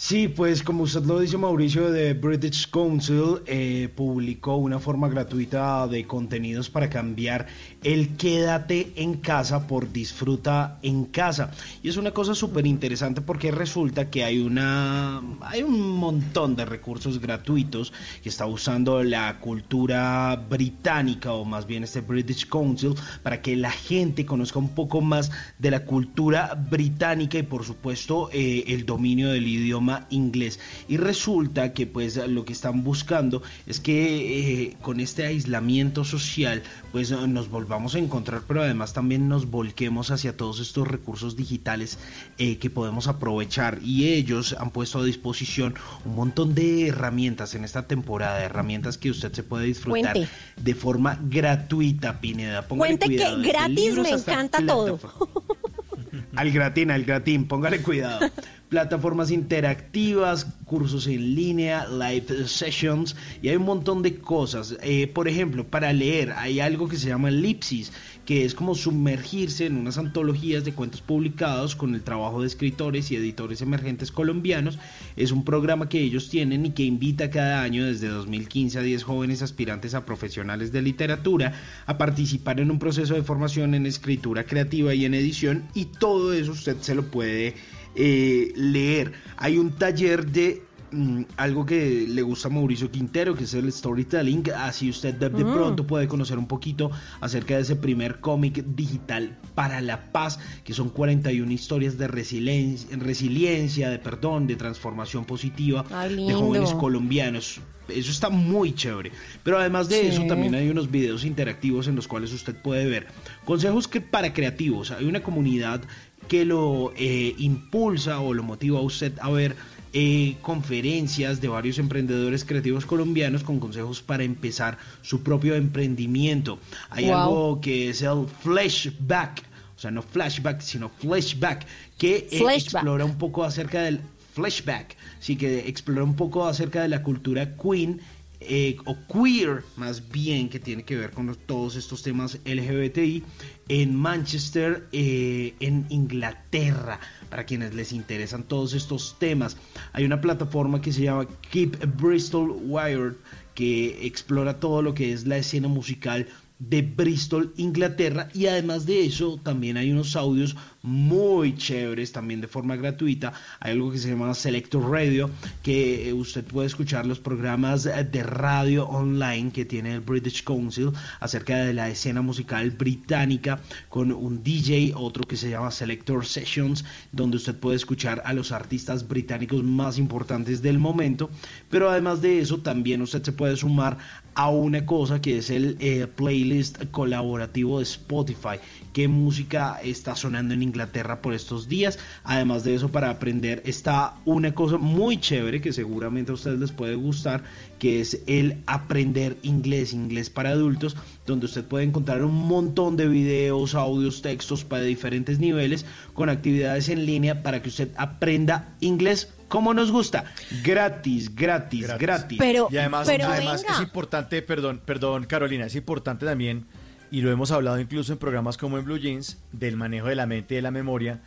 Sí, 0.01 0.29
pues 0.29 0.63
como 0.63 0.83
usted 0.83 1.03
lo 1.03 1.19
dice 1.19 1.37
Mauricio, 1.37 1.91
de 1.91 2.13
British 2.13 2.69
Council 2.69 3.41
eh, 3.45 3.89
publicó 3.93 4.55
una 4.55 4.79
forma 4.79 5.09
gratuita 5.09 5.89
de 5.89 6.07
contenidos 6.07 6.69
para 6.69 6.89
cambiar 6.89 7.47
el 7.83 8.15
quédate 8.15 8.93
en 8.95 9.15
casa 9.15 9.67
por 9.67 9.91
disfruta 9.91 10.79
en 10.83 11.03
casa. 11.03 11.51
Y 11.83 11.89
es 11.89 11.97
una 11.97 12.11
cosa 12.11 12.33
súper 12.33 12.65
interesante 12.65 13.19
porque 13.19 13.51
resulta 13.51 14.09
que 14.09 14.23
hay 14.23 14.39
una 14.39 15.21
hay 15.41 15.63
un 15.63 15.97
montón 15.97 16.55
de 16.55 16.63
recursos 16.63 17.19
gratuitos 17.19 17.91
que 18.23 18.29
está 18.29 18.45
usando 18.45 19.03
la 19.03 19.39
cultura 19.39 20.33
británica 20.49 21.33
o 21.33 21.43
más 21.43 21.67
bien 21.67 21.83
este 21.83 21.99
British 21.99 22.47
Council 22.47 22.95
para 23.21 23.41
que 23.41 23.57
la 23.57 23.71
gente 23.71 24.25
conozca 24.25 24.59
un 24.59 24.69
poco 24.69 25.01
más 25.01 25.29
de 25.57 25.71
la 25.71 25.83
cultura 25.83 26.55
británica 26.55 27.37
y 27.37 27.43
por 27.43 27.65
supuesto 27.65 28.29
eh, 28.31 28.63
el 28.67 28.85
dominio 28.85 29.27
del 29.27 29.45
idioma 29.45 29.88
inglés 30.09 30.59
y 30.87 30.97
resulta 30.97 31.73
que 31.73 31.87
pues 31.87 32.17
lo 32.17 32.45
que 32.45 32.53
están 32.53 32.83
buscando 32.83 33.41
es 33.65 33.79
que 33.79 34.63
eh, 34.65 34.77
con 34.81 34.99
este 34.99 35.25
aislamiento 35.25 36.03
social 36.03 36.63
pues 36.91 37.11
nos 37.11 37.49
volvamos 37.49 37.95
a 37.95 37.99
encontrar 37.99 38.43
pero 38.47 38.61
además 38.61 38.93
también 38.93 39.27
nos 39.27 39.49
volquemos 39.49 40.11
hacia 40.11 40.35
todos 40.35 40.59
estos 40.59 40.87
recursos 40.87 41.35
digitales 41.35 41.97
eh, 42.37 42.57
que 42.57 42.69
podemos 42.69 43.07
aprovechar 43.07 43.79
y 43.83 44.09
ellos 44.09 44.55
han 44.59 44.71
puesto 44.71 44.99
a 44.99 45.03
disposición 45.03 45.75
un 46.05 46.15
montón 46.15 46.55
de 46.55 46.87
herramientas 46.87 47.55
en 47.55 47.63
esta 47.63 47.87
temporada 47.87 48.43
herramientas 48.43 48.97
que 48.97 49.09
usted 49.09 49.33
se 49.33 49.43
puede 49.43 49.65
disfrutar 49.65 50.13
Cuente. 50.13 50.29
de 50.57 50.75
forma 50.75 51.19
gratuita 51.21 52.19
Pineda 52.19 52.67
Póngale 52.67 52.97
Cuente 52.97 53.07
que 53.07 53.15
cuidado, 53.15 53.37
desde 53.37 53.51
gratis 53.51 53.75
libros 53.75 54.07
me 54.07 54.11
encanta 54.11 54.65
todo. 54.65 54.99
al 56.35 56.51
gratín, 56.51 56.91
al 56.91 57.03
gratín, 57.03 57.47
póngale 57.47 57.81
cuidado. 57.81 58.29
Plataformas 58.69 59.31
interactivas, 59.31 60.45
cursos 60.65 61.07
en 61.07 61.35
línea, 61.35 61.87
live 61.87 62.47
sessions 62.47 63.15
y 63.41 63.49
hay 63.49 63.55
un 63.55 63.63
montón 63.63 64.03
de 64.03 64.19
cosas. 64.19 64.77
Eh, 64.81 65.07
por 65.07 65.27
ejemplo, 65.27 65.65
para 65.65 65.91
leer 65.91 66.33
hay 66.33 66.59
algo 66.59 66.87
que 66.87 66.97
se 66.97 67.07
llama 67.07 67.31
Lipsis, 67.31 67.91
que 68.29 68.45
es 68.45 68.53
como 68.53 68.75
sumergirse 68.75 69.65
en 69.65 69.75
unas 69.75 69.97
antologías 69.97 70.63
de 70.63 70.75
cuentos 70.75 71.01
publicados 71.01 71.75
con 71.75 71.95
el 71.95 72.03
trabajo 72.03 72.41
de 72.41 72.45
escritores 72.45 73.09
y 73.09 73.15
editores 73.15 73.63
emergentes 73.63 74.11
colombianos. 74.11 74.77
Es 75.15 75.31
un 75.31 75.43
programa 75.43 75.89
que 75.89 75.99
ellos 75.99 76.29
tienen 76.29 76.67
y 76.67 76.69
que 76.73 76.83
invita 76.83 77.31
cada 77.31 77.63
año 77.63 77.87
desde 77.87 78.07
2015 78.07 78.77
a 78.77 78.81
10 78.83 79.01
jóvenes 79.01 79.41
aspirantes 79.41 79.95
a 79.95 80.05
profesionales 80.05 80.71
de 80.71 80.83
literatura 80.83 81.53
a 81.87 81.97
participar 81.97 82.59
en 82.59 82.69
un 82.69 82.77
proceso 82.77 83.15
de 83.15 83.23
formación 83.23 83.73
en 83.73 83.87
escritura 83.87 84.43
creativa 84.43 84.93
y 84.93 85.05
en 85.05 85.15
edición 85.15 85.63
y 85.73 85.85
todo 85.85 86.31
eso 86.31 86.51
usted 86.51 86.77
se 86.81 86.93
lo 86.93 87.09
puede 87.09 87.55
eh, 87.95 88.53
leer. 88.55 89.11
Hay 89.37 89.57
un 89.57 89.71
taller 89.71 90.27
de 90.27 90.68
mm, 90.91 91.21
algo 91.37 91.65
que 91.65 92.05
le 92.07 92.21
gusta 92.21 92.47
a 92.47 92.51
Mauricio 92.51 92.91
Quintero, 92.91 93.35
que 93.35 93.43
es 93.45 93.53
el 93.53 93.71
storytelling. 93.71 94.43
Así 94.57 94.89
usted 94.89 95.13
de, 95.15 95.29
de 95.29 95.43
Mm. 95.45 95.53
pronto 95.53 95.87
puede 95.87 96.07
conocer 96.07 96.37
un 96.37 96.47
poquito 96.47 96.91
acerca 97.21 97.55
de 97.55 97.61
ese 97.61 97.75
primer 97.75 98.19
cómic 98.19 98.63
digital 98.75 99.37
para 99.55 99.81
la 99.81 100.11
paz, 100.11 100.39
que 100.63 100.73
son 100.73 100.89
41 100.89 101.51
historias 101.51 101.97
de 101.97 102.07
resiliencia, 102.07 102.97
resiliencia, 102.97 103.89
de 103.89 103.99
perdón, 103.99 104.47
de 104.47 104.55
transformación 104.55 105.25
positiva 105.25 105.85
Ay, 105.91 106.25
de 106.27 106.33
jóvenes 106.33 106.73
colombianos. 106.73 107.59
Eso 107.87 108.11
está 108.11 108.29
muy 108.29 108.73
chévere. 108.75 109.11
Pero 109.43 109.57
además 109.57 109.89
de 109.89 110.01
Sí. 110.01 110.07
eso, 110.07 110.23
también 110.27 110.53
hay 110.53 110.69
unos 110.69 110.91
videos 110.91 111.25
interactivos 111.25 111.87
en 111.87 111.95
los 111.95 112.07
cuales 112.07 112.31
usted 112.33 112.55
puede 112.55 112.87
ver 112.87 113.07
consejos 113.45 113.87
que 113.87 113.99
para 113.99 114.31
creativos. 114.31 114.91
Hay 114.91 115.05
una 115.05 115.21
comunidad 115.23 115.81
que 116.27 116.45
lo 116.45 116.93
eh, 116.95 117.33
impulsa 117.39 118.19
o 118.19 118.35
lo 118.35 118.43
motiva 118.43 118.77
a 118.77 118.83
usted 118.83 119.13
a 119.19 119.31
ver 119.31 119.55
eh, 119.93 120.35
conferencias 120.41 121.41
de 121.41 121.47
varios 121.47 121.79
emprendedores 121.79 122.45
creativos 122.45 122.85
colombianos 122.85 123.43
con 123.43 123.59
consejos 123.59 124.01
para 124.01 124.23
empezar 124.23 124.77
su 125.01 125.21
propio 125.23 125.55
emprendimiento. 125.55 126.59
Hay 126.89 127.05
Wow. 127.05 127.13
algo 127.15 127.61
que 127.61 127.89
es 127.89 128.01
el 128.01 128.25
flashback, 128.41 129.43
o 129.75 129.79
sea, 129.79 129.91
no 129.91 130.01
flashback, 130.01 130.61
sino 130.61 130.89
flashback, 130.89 131.65
que 131.97 132.27
eh, 132.31 132.43
explora 132.55 133.05
un 133.05 133.17
poco 133.17 133.43
acerca 133.43 133.81
del 133.81 134.01
flashback, 134.33 134.95
sí 135.19 135.35
que 135.35 135.67
explora 135.67 136.03
un 136.03 136.15
poco 136.15 136.45
acerca 136.45 136.81
de 136.81 136.87
la 136.89 137.01
cultura 137.03 137.55
queen 137.55 137.99
eh, 138.41 138.77
o 138.85 138.95
queer 139.11 139.63
más 139.75 140.09
bien 140.09 140.47
que 140.49 140.59
tiene 140.59 140.83
que 140.83 140.95
ver 140.95 141.11
con 141.11 141.35
todos 141.35 141.75
estos 141.75 142.03
temas 142.03 142.39
LGBTI 142.45 143.23
en 143.67 143.95
Manchester, 143.95 144.87
eh, 144.91 145.53
en 145.59 145.85
Inglaterra, 145.89 146.99
para 147.29 147.45
quienes 147.45 147.73
les 147.75 147.91
interesan 147.91 148.43
todos 148.43 148.73
estos 148.73 149.17
temas. 149.19 149.57
Hay 149.93 150.05
una 150.05 150.21
plataforma 150.21 150.81
que 150.81 150.93
se 150.93 151.03
llama 151.03 151.27
Keep 151.51 151.97
Bristol 151.97 152.51
Wired 152.63 153.15
que 153.55 154.07
explora 154.07 154.59
todo 154.59 154.81
lo 154.81 154.93
que 154.93 155.11
es 155.11 155.27
la 155.27 155.37
escena 155.37 155.67
musical 155.67 156.27
de 156.59 156.81
Bristol, 156.81 157.53
Inglaterra 157.55 158.27
y 158.33 158.47
además 158.47 158.85
de 158.85 159.05
eso 159.05 159.39
también 159.41 159.77
hay 159.77 159.91
unos 159.91 160.17
audios 160.17 160.57
muy 160.81 161.55
chéveres 161.55 162.11
también 162.11 162.41
de 162.41 162.47
forma 162.47 162.75
gratuita. 162.75 163.33
Hay 163.59 163.73
algo 163.73 163.91
que 163.91 163.97
se 163.97 164.09
llama 164.09 164.33
Selector 164.33 164.89
Radio 164.89 165.29
que 165.63 166.09
eh, 166.09 166.13
usted 166.13 166.43
puede 166.43 166.67
escuchar 166.67 167.05
los 167.05 167.19
programas 167.19 167.85
eh, 167.85 168.03
de 168.03 168.23
radio 168.23 168.87
online 168.87 169.51
que 169.51 169.65
tiene 169.65 169.95
el 169.95 170.01
British 170.01 170.43
Council 170.43 170.91
acerca 171.19 171.57
de 171.57 171.73
la 171.73 171.89
escena 171.89 172.21
musical 172.21 172.71
británica 172.71 173.61
con 173.87 174.11
un 174.11 174.43
DJ, 174.43 174.93
otro 174.95 175.25
que 175.25 175.37
se 175.37 175.49
llama 175.49 175.71
Selector 175.71 176.25
Sessions, 176.25 176.83
donde 177.11 177.37
usted 177.37 177.55
puede 177.55 177.77
escuchar 177.77 178.21
a 178.25 178.33
los 178.33 178.51
artistas 178.51 179.07
británicos 179.07 179.63
más 179.63 179.97
importantes 179.97 180.61
del 180.61 180.77
momento. 180.77 181.29
Pero 181.69 181.89
además 181.89 182.21
de 182.21 182.39
eso, 182.39 182.59
también 182.59 183.01
usted 183.01 183.23
se 183.23 183.31
puede 183.31 183.55
sumar 183.55 183.97
a 184.39 184.49
una 184.49 184.85
cosa 184.85 185.19
que 185.19 185.39
es 185.39 185.49
el 185.49 185.75
eh, 185.81 186.07
playlist 186.07 186.85
colaborativo 186.91 187.79
de 187.79 187.83
Spotify. 187.83 188.55
¿Qué 188.93 189.09
música 189.09 189.81
está 189.83 190.15
sonando 190.15 190.53
en 190.53 190.63
Inglaterra 190.63 191.21
por 191.21 191.33
estos 191.33 191.67
días. 191.67 191.99
Además 192.23 192.63
de 192.63 192.73
eso, 192.73 192.87
para 192.87 193.09
aprender 193.09 193.61
está 193.65 194.15
una 194.23 194.55
cosa 194.55 194.77
muy 194.77 195.19
chévere 195.19 195.59
que 195.59 195.73
seguramente 195.73 196.31
a 196.31 196.35
ustedes 196.35 196.57
les 196.57 196.71
puede 196.71 196.95
gustar, 196.95 197.43
que 197.79 197.99
es 197.99 198.21
el 198.27 198.63
aprender 198.65 199.35
inglés, 199.41 199.91
inglés 199.91 200.29
para 200.29 200.51
adultos, 200.51 200.95
donde 201.25 201.47
usted 201.47 201.65
puede 201.65 201.83
encontrar 201.83 202.23
un 202.23 202.47
montón 202.47 202.95
de 202.95 203.09
videos, 203.09 203.75
audios, 203.75 204.21
textos 204.21 204.63
para 204.63 204.83
diferentes 204.83 205.39
niveles, 205.39 205.85
con 206.13 206.29
actividades 206.29 206.87
en 206.87 207.05
línea 207.05 207.43
para 207.43 207.61
que 207.61 207.67
usted 207.67 207.89
aprenda 207.97 208.73
inglés 208.79 209.33
como 209.49 209.73
nos 209.73 209.91
gusta, 209.91 210.23
gratis, 210.63 211.35
gratis, 211.35 211.87
gratis. 211.97 212.37
Pero, 212.39 212.69
y 212.71 212.77
además, 212.77 213.07
pero 213.07 213.25
además 213.27 213.61
venga. 213.63 213.75
es 213.75 213.81
importante, 213.81 214.41
perdón, 214.41 214.81
perdón 214.85 215.25
Carolina, 215.25 215.65
es 215.65 215.75
importante 215.75 216.25
también, 216.25 216.65
y 217.11 217.21
lo 217.21 217.31
hemos 217.31 217.51
hablado 217.51 217.79
incluso 217.79 218.13
en 218.13 218.19
programas 218.19 218.57
como 218.57 218.77
en 218.77 218.85
Blue 218.85 218.97
Jeans, 218.97 219.37
del 219.51 219.75
manejo 219.75 220.07
de 220.07 220.15
la 220.15 220.25
mente 220.25 220.53
y 220.53 220.57
de 220.57 220.61
la 220.61 220.71
memoria 220.71 221.19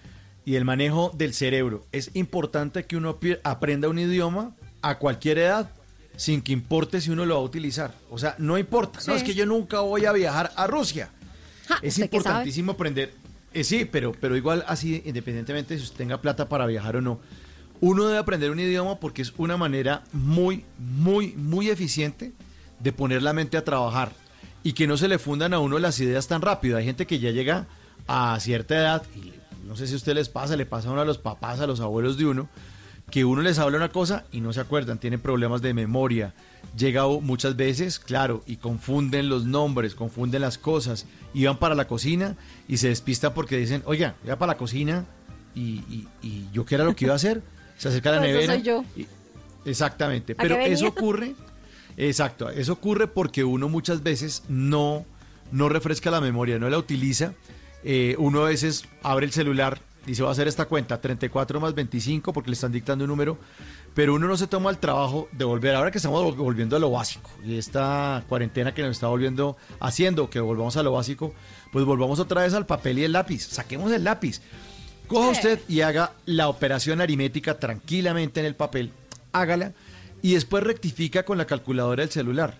y 0.44 0.52
del 0.52 0.64
manejo 0.64 1.12
del 1.14 1.34
cerebro. 1.34 1.84
Es 1.92 2.10
importante 2.14 2.84
que 2.84 2.96
uno 2.96 3.18
aprenda 3.44 3.88
un 3.88 3.98
idioma 3.98 4.54
a 4.80 4.98
cualquier 4.98 5.38
edad, 5.38 5.70
sin 6.16 6.42
que 6.42 6.52
importe 6.52 7.00
si 7.00 7.10
uno 7.10 7.24
lo 7.26 7.34
va 7.34 7.40
a 7.40 7.44
utilizar. 7.44 7.92
O 8.10 8.18
sea, 8.18 8.34
no 8.38 8.58
importa. 8.58 8.98
No 9.00 9.04
Sí. 9.04 9.12
es 9.12 9.22
que 9.22 9.34
yo 9.34 9.46
nunca 9.46 9.80
voy 9.80 10.04
a 10.04 10.12
viajar 10.12 10.52
a 10.56 10.66
Rusia. 10.66 11.10
Ja, 11.68 11.78
Es 11.82 11.98
importantísimo 11.98 12.72
aprender. 12.72 13.12
eh, 13.54 13.64
sí, 13.64 13.84
pero, 13.84 14.12
pero 14.20 14.36
igual 14.36 14.64
así, 14.66 15.02
independientemente 15.04 15.74
de 15.74 15.80
si 15.80 15.84
usted 15.84 15.98
tenga 15.98 16.20
plata 16.20 16.48
para 16.48 16.66
viajar 16.66 16.96
o 16.96 17.00
no, 17.00 17.20
uno 17.82 18.06
debe 18.06 18.18
aprender 18.18 18.50
un 18.50 18.60
idioma 18.60 18.98
porque 19.00 19.20
es 19.22 19.34
una 19.38 19.56
manera 19.58 20.04
muy, 20.12 20.64
muy, 20.78 21.34
muy 21.36 21.68
eficiente 21.68 22.32
de 22.80 22.92
poner 22.92 23.22
la 23.22 23.32
mente 23.34 23.56
a 23.56 23.64
trabajar 23.64 24.12
y 24.62 24.72
que 24.72 24.86
no 24.86 24.96
se 24.96 25.08
le 25.08 25.18
fundan 25.18 25.52
a 25.52 25.58
uno 25.58 25.78
las 25.80 25.98
ideas 26.00 26.28
tan 26.28 26.40
rápido. 26.42 26.76
Hay 26.78 26.84
gente 26.84 27.06
que 27.06 27.18
ya 27.18 27.30
llega 27.32 27.66
a 28.06 28.38
cierta 28.40 28.76
edad, 28.76 29.02
y 29.16 29.32
no 29.66 29.76
sé 29.76 29.86
si 29.88 29.94
a 29.94 29.96
usted 29.96 30.14
les 30.14 30.28
pasa, 30.28 30.56
le 30.56 30.64
pasa 30.64 30.88
a 30.88 30.92
uno 30.92 31.00
a 31.00 31.04
los 31.04 31.18
papás, 31.18 31.58
a 31.60 31.66
los 31.66 31.80
abuelos 31.80 32.16
de 32.16 32.26
uno, 32.26 32.48
que 33.10 33.24
uno 33.24 33.42
les 33.42 33.58
habla 33.58 33.76
una 33.78 33.88
cosa 33.90 34.24
y 34.32 34.40
no 34.40 34.52
se 34.52 34.60
acuerdan, 34.60 34.98
tienen 34.98 35.20
problemas 35.20 35.60
de 35.60 35.74
memoria. 35.74 36.34
Llega 36.76 37.06
muchas 37.08 37.56
veces, 37.56 37.98
claro, 37.98 38.42
y 38.46 38.56
confunden 38.56 39.28
los 39.28 39.44
nombres, 39.44 39.94
confunden 39.96 40.40
las 40.42 40.56
cosas, 40.56 41.06
y 41.34 41.44
van 41.46 41.58
para 41.58 41.74
la 41.74 41.88
cocina 41.88 42.36
y 42.68 42.76
se 42.76 42.88
despistan 42.88 43.34
porque 43.34 43.56
dicen, 43.58 43.82
oiga, 43.86 44.14
voy 44.22 44.30
a 44.30 44.38
para 44.38 44.52
la 44.52 44.58
cocina 44.58 45.04
y, 45.54 45.60
y- 45.90 46.08
y 46.22 46.48
yo 46.52 46.64
qué 46.64 46.76
era 46.76 46.84
lo 46.84 46.94
que 46.94 47.06
iba 47.06 47.14
a 47.14 47.16
hacer. 47.16 47.42
Se 47.82 47.88
acerca 47.88 48.10
a 48.10 48.12
la 48.12 48.18
No, 48.20 48.24
eso 48.26 48.34
nevera. 48.34 48.54
soy 48.54 48.62
yo. 48.62 48.84
y- 48.96 49.06
exactamente, 49.64 50.34
¿A 50.34 50.36
qué 50.36 50.42
pero 50.42 50.56
eso 50.60 50.86
ocurre, 50.88 51.34
exacto, 51.96 52.48
eso 52.50 52.72
ocurre 52.74 53.06
porque 53.08 53.42
uno 53.44 53.68
muchas 53.68 54.02
veces 54.02 54.44
no, 54.48 55.04
no 55.50 55.68
refresca 55.68 56.10
la 56.10 56.20
memoria, 56.20 56.58
no 56.58 56.68
la 56.70 56.78
utiliza. 56.78 57.34
Eh, 57.84 58.14
uno 58.18 58.42
a 58.44 58.48
veces 58.48 58.84
abre 59.02 59.26
el 59.26 59.32
celular, 59.32 59.80
dice 60.06 60.22
va 60.22 60.28
a 60.28 60.32
hacer 60.32 60.46
esta 60.46 60.66
cuenta, 60.66 61.00
34 61.00 61.58
más 61.60 61.74
25 61.74 62.32
porque 62.32 62.50
le 62.50 62.54
están 62.54 62.70
dictando 62.70 63.04
un 63.04 63.08
número, 63.10 63.36
pero 63.94 64.14
uno 64.14 64.28
no 64.28 64.36
se 64.36 64.46
toma 64.46 64.70
el 64.70 64.78
trabajo 64.78 65.28
de 65.32 65.44
volver, 65.44 65.74
ahora 65.74 65.90
que 65.90 65.98
estamos 65.98 66.22
vol- 66.24 66.36
volviendo 66.36 66.76
a 66.76 66.78
lo 66.78 66.90
básico, 66.92 67.30
y 67.44 67.58
esta 67.58 68.22
cuarentena 68.28 68.72
que 68.72 68.82
nos 68.82 68.92
está 68.92 69.08
volviendo, 69.08 69.56
haciendo 69.80 70.30
que 70.30 70.38
volvamos 70.38 70.76
a 70.76 70.82
lo 70.84 70.92
básico, 70.92 71.34
pues 71.72 71.84
volvamos 71.84 72.20
otra 72.20 72.42
vez 72.42 72.54
al 72.54 72.64
papel 72.66 73.00
y 73.00 73.04
el 73.04 73.12
lápiz, 73.12 73.42
saquemos 73.48 73.90
el 73.92 74.04
lápiz. 74.04 74.40
Coja 75.12 75.30
usted 75.30 75.60
y 75.68 75.80
haga 75.82 76.12
la 76.26 76.48
operación 76.48 77.00
aritmética 77.00 77.58
tranquilamente 77.58 78.40
en 78.40 78.46
el 78.46 78.54
papel, 78.54 78.90
hágala 79.32 79.72
y 80.22 80.34
después 80.34 80.64
rectifica 80.64 81.24
con 81.24 81.38
la 81.38 81.46
calculadora 81.46 82.02
del 82.02 82.10
celular. 82.10 82.58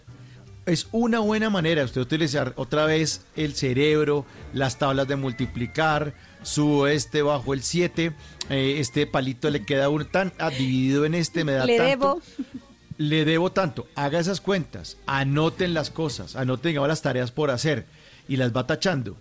Es 0.67 0.87
una 0.93 1.19
buena 1.19 1.51
manera 1.51 1.83
usted 1.85 2.01
utilizar 2.01 2.53
otra 2.57 2.85
vez 2.85 3.23
el 3.35 3.55
cerebro, 3.55 4.27
las 4.53 4.79
tablas 4.79 5.09
de 5.09 5.17
multiplicar, 5.17 6.15
subo 6.43 6.87
este 6.87 7.23
bajo 7.23 7.53
el 7.55 7.63
7, 7.63 8.13
este 8.51 9.07
palito 9.07 9.51
le 9.51 9.65
queda 9.65 9.89
un 9.89 10.05
tan 10.05 10.33
ah, 10.39 10.51
dividido 10.51 11.05
en 11.05 11.15
este, 11.15 11.45
me 11.45 11.53
da 11.53 11.65
Le 11.67 11.79
tanto. 11.79 11.91
debo. 11.91 12.23
Le 12.99 13.25
debo 13.25 13.51
tanto. 13.51 13.89
Haga 13.97 14.21
esas 14.21 14.41
cuentas, 14.41 14.99
anoten 15.07 15.75
las 15.75 15.91
cosas, 15.91 16.37
anoten 16.37 16.77
las 16.77 17.03
tareas 17.03 17.33
por 17.33 17.51
hacer 17.51 17.87
y 18.29 18.37
las 18.37 18.55
va 18.55 18.67
tachando. 18.67 19.17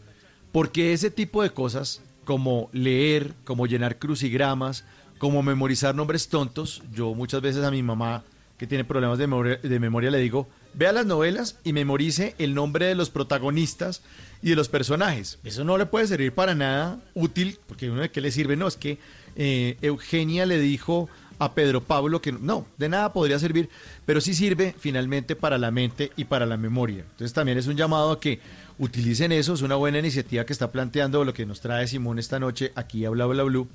Porque 0.51 0.93
ese 0.93 1.09
tipo 1.09 1.41
de 1.41 1.51
cosas, 1.51 2.01
como 2.25 2.69
leer, 2.71 3.33
como 3.43 3.67
llenar 3.67 3.99
crucigramas, 3.99 4.85
como 5.17 5.43
memorizar 5.43 5.93
nombres 5.93 6.29
tontos, 6.29 6.81
yo 6.93 7.13
muchas 7.13 7.41
veces 7.41 7.63
a 7.63 7.71
mi 7.71 7.83
mamá 7.83 8.23
que 8.57 8.67
tiene 8.67 8.83
problemas 8.83 9.17
de 9.17 9.27
memoria, 9.27 9.57
de 9.57 9.79
memoria 9.79 10.11
le 10.11 10.19
digo, 10.19 10.47
vea 10.73 10.91
las 10.91 11.05
novelas 11.05 11.57
y 11.63 11.73
memorice 11.73 12.35
el 12.37 12.53
nombre 12.53 12.85
de 12.85 12.95
los 12.95 13.09
protagonistas 13.09 14.01
y 14.41 14.49
de 14.49 14.55
los 14.55 14.69
personajes. 14.69 15.39
Eso 15.43 15.63
no 15.63 15.77
le 15.77 15.85
puede 15.85 16.07
servir 16.07 16.33
para 16.33 16.55
nada 16.55 16.99
útil, 17.13 17.57
porque 17.67 17.89
uno 17.89 18.01
de 18.01 18.11
qué 18.11 18.21
le 18.21 18.31
sirve, 18.31 18.55
no, 18.55 18.67
es 18.67 18.77
que 18.77 18.99
eh, 19.35 19.77
Eugenia 19.81 20.45
le 20.45 20.59
dijo 20.59 21.09
a 21.41 21.55
Pedro 21.55 21.81
Pablo 21.81 22.21
que 22.21 22.31
no, 22.31 22.67
de 22.77 22.87
nada 22.87 23.13
podría 23.13 23.39
servir, 23.39 23.67
pero 24.05 24.21
sí 24.21 24.35
sirve 24.35 24.75
finalmente 24.77 25.35
para 25.35 25.57
la 25.57 25.71
mente 25.71 26.11
y 26.15 26.25
para 26.25 26.45
la 26.45 26.55
memoria. 26.55 26.99
Entonces 26.99 27.33
también 27.33 27.57
es 27.57 27.65
un 27.65 27.75
llamado 27.75 28.11
a 28.11 28.19
que 28.19 28.39
utilicen 28.77 29.31
eso, 29.31 29.55
es 29.55 29.63
una 29.63 29.73
buena 29.75 29.97
iniciativa 29.97 30.45
que 30.45 30.53
está 30.53 30.71
planteando 30.71 31.25
lo 31.25 31.33
que 31.33 31.47
nos 31.47 31.59
trae 31.59 31.87
Simón 31.87 32.19
esta 32.19 32.39
noche 32.39 32.71
aquí 32.75 33.05
a 33.05 33.09
Bla 33.09 33.25
Bla 33.25 33.41
Blue. 33.41 33.67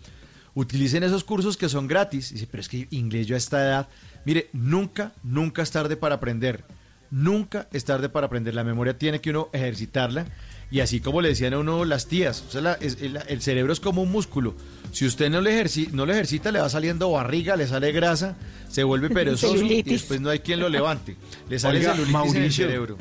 Utilicen 0.54 1.02
esos 1.02 1.24
cursos 1.24 1.56
que 1.56 1.68
son 1.68 1.88
gratis. 1.88 2.32
Dice, 2.32 2.46
pero 2.48 2.60
es 2.60 2.68
que 2.68 2.86
inglés 2.90 3.26
yo 3.26 3.34
a 3.34 3.38
esta 3.38 3.60
edad. 3.60 3.88
Mire, 4.24 4.48
nunca, 4.52 5.12
nunca 5.24 5.62
es 5.62 5.72
tarde 5.72 5.96
para 5.96 6.14
aprender. 6.14 6.62
Nunca 7.10 7.66
es 7.72 7.84
tarde 7.84 8.08
para 8.08 8.28
aprender. 8.28 8.54
La 8.54 8.62
memoria 8.62 8.96
tiene 8.96 9.20
que 9.20 9.30
uno 9.30 9.48
ejercitarla. 9.52 10.24
Y 10.70 10.80
así 10.80 11.00
como 11.00 11.20
le 11.20 11.28
decían 11.28 11.54
a 11.54 11.58
uno 11.58 11.84
las 11.84 12.06
tías, 12.08 12.44
o 12.48 12.50
sea, 12.50 12.60
la- 12.60 12.72
es- 12.74 12.98
el, 13.00 13.18
el 13.28 13.40
cerebro 13.40 13.72
es 13.72 13.78
como 13.80 14.02
un 14.02 14.10
músculo. 14.10 14.54
Si 14.92 15.06
usted 15.06 15.30
no 15.30 15.40
lo, 15.40 15.48
ejerci- 15.50 15.90
no 15.92 16.06
lo 16.06 16.12
ejercita, 16.12 16.50
le 16.50 16.60
va 16.60 16.68
saliendo 16.68 17.10
barriga, 17.10 17.54
le 17.56 17.68
sale 17.68 17.92
grasa, 17.92 18.36
se 18.68 18.82
vuelve 18.82 19.08
perezoso 19.10 19.64
y 19.64 19.82
después 19.82 20.20
no 20.20 20.30
hay 20.30 20.40
quien 20.40 20.58
lo 20.60 20.68
levante. 20.68 21.16
Le 21.48 21.58
sale 21.58 21.78
Oiga, 21.78 21.92
celulitis 21.92 22.14
en 22.14 22.16
el 22.26 22.32
Mauricio. 22.42 22.66
cerebro. 22.66 22.98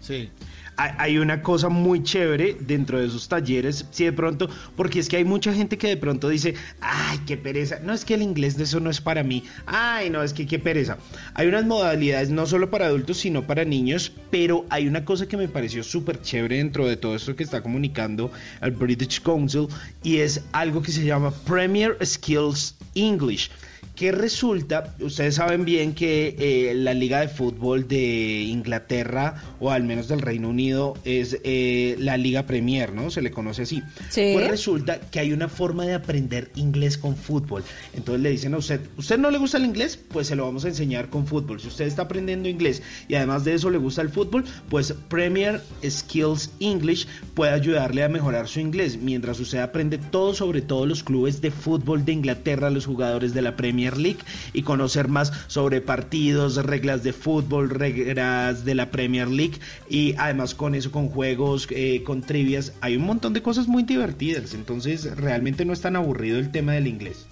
Sí. 0.00 0.30
Hay 0.76 1.18
una 1.18 1.42
cosa 1.42 1.68
muy 1.68 2.02
chévere 2.02 2.56
dentro 2.60 2.98
de 2.98 3.06
esos 3.06 3.28
talleres, 3.28 3.86
si 3.90 4.04
de 4.04 4.12
pronto, 4.12 4.48
porque 4.76 5.00
es 5.00 5.08
que 5.08 5.16
hay 5.16 5.24
mucha 5.24 5.52
gente 5.52 5.78
que 5.78 5.88
de 5.88 5.96
pronto 5.96 6.28
dice, 6.28 6.54
ay, 6.80 7.18
qué 7.26 7.36
pereza, 7.36 7.78
no 7.82 7.92
es 7.92 8.04
que 8.04 8.14
el 8.14 8.22
inglés 8.22 8.56
de 8.56 8.64
eso 8.64 8.80
no 8.80 8.90
es 8.90 9.00
para 9.00 9.22
mí, 9.22 9.42
ay, 9.66 10.10
no, 10.10 10.22
es 10.22 10.32
que 10.32 10.46
qué 10.46 10.58
pereza. 10.58 10.98
Hay 11.34 11.46
unas 11.46 11.64
modalidades 11.64 12.30
no 12.30 12.46
solo 12.46 12.70
para 12.70 12.86
adultos, 12.86 13.18
sino 13.18 13.46
para 13.46 13.64
niños, 13.64 14.12
pero 14.30 14.66
hay 14.68 14.86
una 14.86 15.04
cosa 15.04 15.26
que 15.26 15.36
me 15.36 15.48
pareció 15.48 15.82
súper 15.82 16.20
chévere 16.20 16.58
dentro 16.58 16.86
de 16.86 16.96
todo 16.96 17.16
esto 17.16 17.34
que 17.34 17.44
está 17.44 17.62
comunicando 17.62 18.30
el 18.60 18.72
British 18.72 19.22
Council 19.22 19.68
y 20.02 20.18
es 20.18 20.44
algo 20.52 20.82
que 20.82 20.92
se 20.92 21.04
llama 21.04 21.30
Premier 21.46 21.96
Skills 22.04 22.74
English 22.94 23.50
que 23.96 24.12
resulta, 24.12 24.94
ustedes 25.00 25.36
saben 25.36 25.64
bien 25.64 25.94
que 25.94 26.36
eh, 26.38 26.74
la 26.74 26.92
liga 26.92 27.20
de 27.20 27.28
fútbol 27.28 27.88
de 27.88 28.42
Inglaterra 28.42 29.42
o 29.58 29.70
al 29.70 29.84
menos 29.84 30.06
del 30.06 30.20
Reino 30.20 30.50
Unido 30.50 30.94
es 31.04 31.38
eh, 31.44 31.96
la 31.98 32.18
liga 32.18 32.46
Premier, 32.46 32.92
¿no? 32.92 33.10
Se 33.10 33.22
le 33.22 33.30
conoce 33.30 33.62
así. 33.62 33.82
Sí. 34.10 34.32
Pues 34.34 34.48
resulta 34.48 35.00
que 35.00 35.18
hay 35.18 35.32
una 35.32 35.48
forma 35.48 35.86
de 35.86 35.94
aprender 35.94 36.50
inglés 36.56 36.98
con 36.98 37.16
fútbol. 37.16 37.64
Entonces 37.94 38.22
le 38.22 38.30
dicen 38.30 38.52
a 38.52 38.58
usted, 38.58 38.80
¿usted 38.98 39.18
no 39.18 39.30
le 39.30 39.38
gusta 39.38 39.56
el 39.56 39.64
inglés? 39.64 39.96
Pues 39.96 40.26
se 40.26 40.36
lo 40.36 40.44
vamos 40.44 40.66
a 40.66 40.68
enseñar 40.68 41.08
con 41.08 41.26
fútbol. 41.26 41.58
Si 41.58 41.68
usted 41.68 41.86
está 41.86 42.02
aprendiendo 42.02 42.50
inglés 42.50 42.82
y 43.08 43.14
además 43.14 43.44
de 43.44 43.54
eso 43.54 43.70
le 43.70 43.78
gusta 43.78 44.02
el 44.02 44.10
fútbol, 44.10 44.44
pues 44.68 44.92
Premier 45.08 45.62
Skills 45.82 46.50
English 46.60 47.06
puede 47.32 47.52
ayudarle 47.52 48.04
a 48.04 48.10
mejorar 48.10 48.46
su 48.46 48.60
inglés 48.60 48.98
mientras 48.98 49.40
usted 49.40 49.60
aprende 49.60 49.96
todo 49.96 50.34
sobre 50.34 50.60
todos 50.60 50.86
los 50.86 51.02
clubes 51.02 51.40
de 51.40 51.50
fútbol 51.50 52.04
de 52.04 52.12
Inglaterra, 52.12 52.68
los 52.68 52.84
jugadores 52.84 53.32
de 53.32 53.40
la 53.40 53.56
Premier 53.56 53.85
League 53.94 54.20
y 54.52 54.62
conocer 54.62 55.08
más 55.08 55.32
sobre 55.48 55.80
partidos, 55.82 56.56
reglas 56.56 57.02
de 57.02 57.12
fútbol, 57.12 57.68
reglas 57.68 58.64
de 58.64 58.74
la 58.74 58.90
Premier 58.90 59.28
League 59.28 59.58
y 59.88 60.14
además 60.16 60.54
con 60.54 60.74
eso, 60.74 60.90
con 60.90 61.08
juegos, 61.08 61.68
eh, 61.70 62.02
con 62.04 62.22
trivias, 62.22 62.72
hay 62.80 62.96
un 62.96 63.04
montón 63.04 63.34
de 63.34 63.42
cosas 63.42 63.68
muy 63.68 63.82
divertidas. 63.82 64.54
Entonces 64.54 65.16
realmente 65.16 65.64
no 65.64 65.72
es 65.72 65.80
tan 65.80 65.96
aburrido 65.96 66.38
el 66.38 66.50
tema 66.50 66.72
del 66.72 66.86
inglés. 66.86 67.26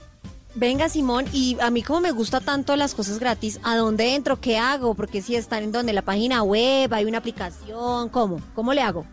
Venga, 0.56 0.88
Simón, 0.88 1.24
y 1.32 1.56
a 1.60 1.70
mí 1.70 1.82
como 1.82 2.00
me 2.00 2.12
gusta 2.12 2.40
tanto 2.40 2.76
las 2.76 2.94
cosas 2.94 3.18
gratis, 3.18 3.58
¿a 3.64 3.74
dónde 3.74 4.14
entro? 4.14 4.40
¿Qué 4.40 4.56
hago? 4.56 4.94
Porque 4.94 5.20
si 5.20 5.34
están 5.34 5.64
en 5.64 5.72
donde 5.72 5.92
la 5.92 6.02
página 6.02 6.44
web, 6.44 6.94
hay 6.94 7.06
una 7.06 7.18
aplicación, 7.18 8.08
¿cómo? 8.08 8.40
¿Cómo 8.54 8.72
le 8.72 8.80
hago? 8.80 9.04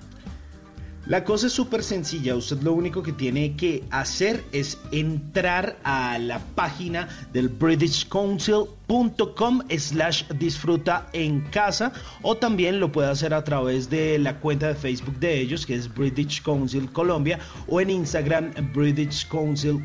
La 1.12 1.24
cosa 1.26 1.48
es 1.48 1.54
súper 1.54 1.84
sencilla, 1.84 2.38
usted 2.38 2.62
lo 2.62 2.72
único 2.72 3.04
que 3.04 3.12
tiene 3.12 3.58
que 3.58 3.84
hacer 3.92 4.46
es 4.54 4.78
entrar 4.94 5.78
a 5.84 6.18
la 6.18 6.40
página 6.40 7.10
del 7.34 7.50
britishcouncil.com 7.50 9.62
slash 9.78 10.24
disfruta 10.30 11.10
en 11.12 11.42
casa 11.42 11.92
o 12.22 12.38
también 12.38 12.80
lo 12.80 12.94
puede 12.94 13.10
hacer 13.10 13.34
a 13.34 13.44
través 13.44 13.90
de 13.90 14.20
la 14.20 14.40
cuenta 14.40 14.70
de 14.70 14.76
Facebook 14.76 15.20
de 15.20 15.42
ellos 15.42 15.66
que 15.66 15.76
es 15.76 15.94
British 15.94 16.42
Council 16.44 16.90
Colombia 16.94 17.40
o 17.68 17.82
en 17.82 17.90
Instagram 17.90 18.54
British 18.74 19.28
Council 19.28 19.84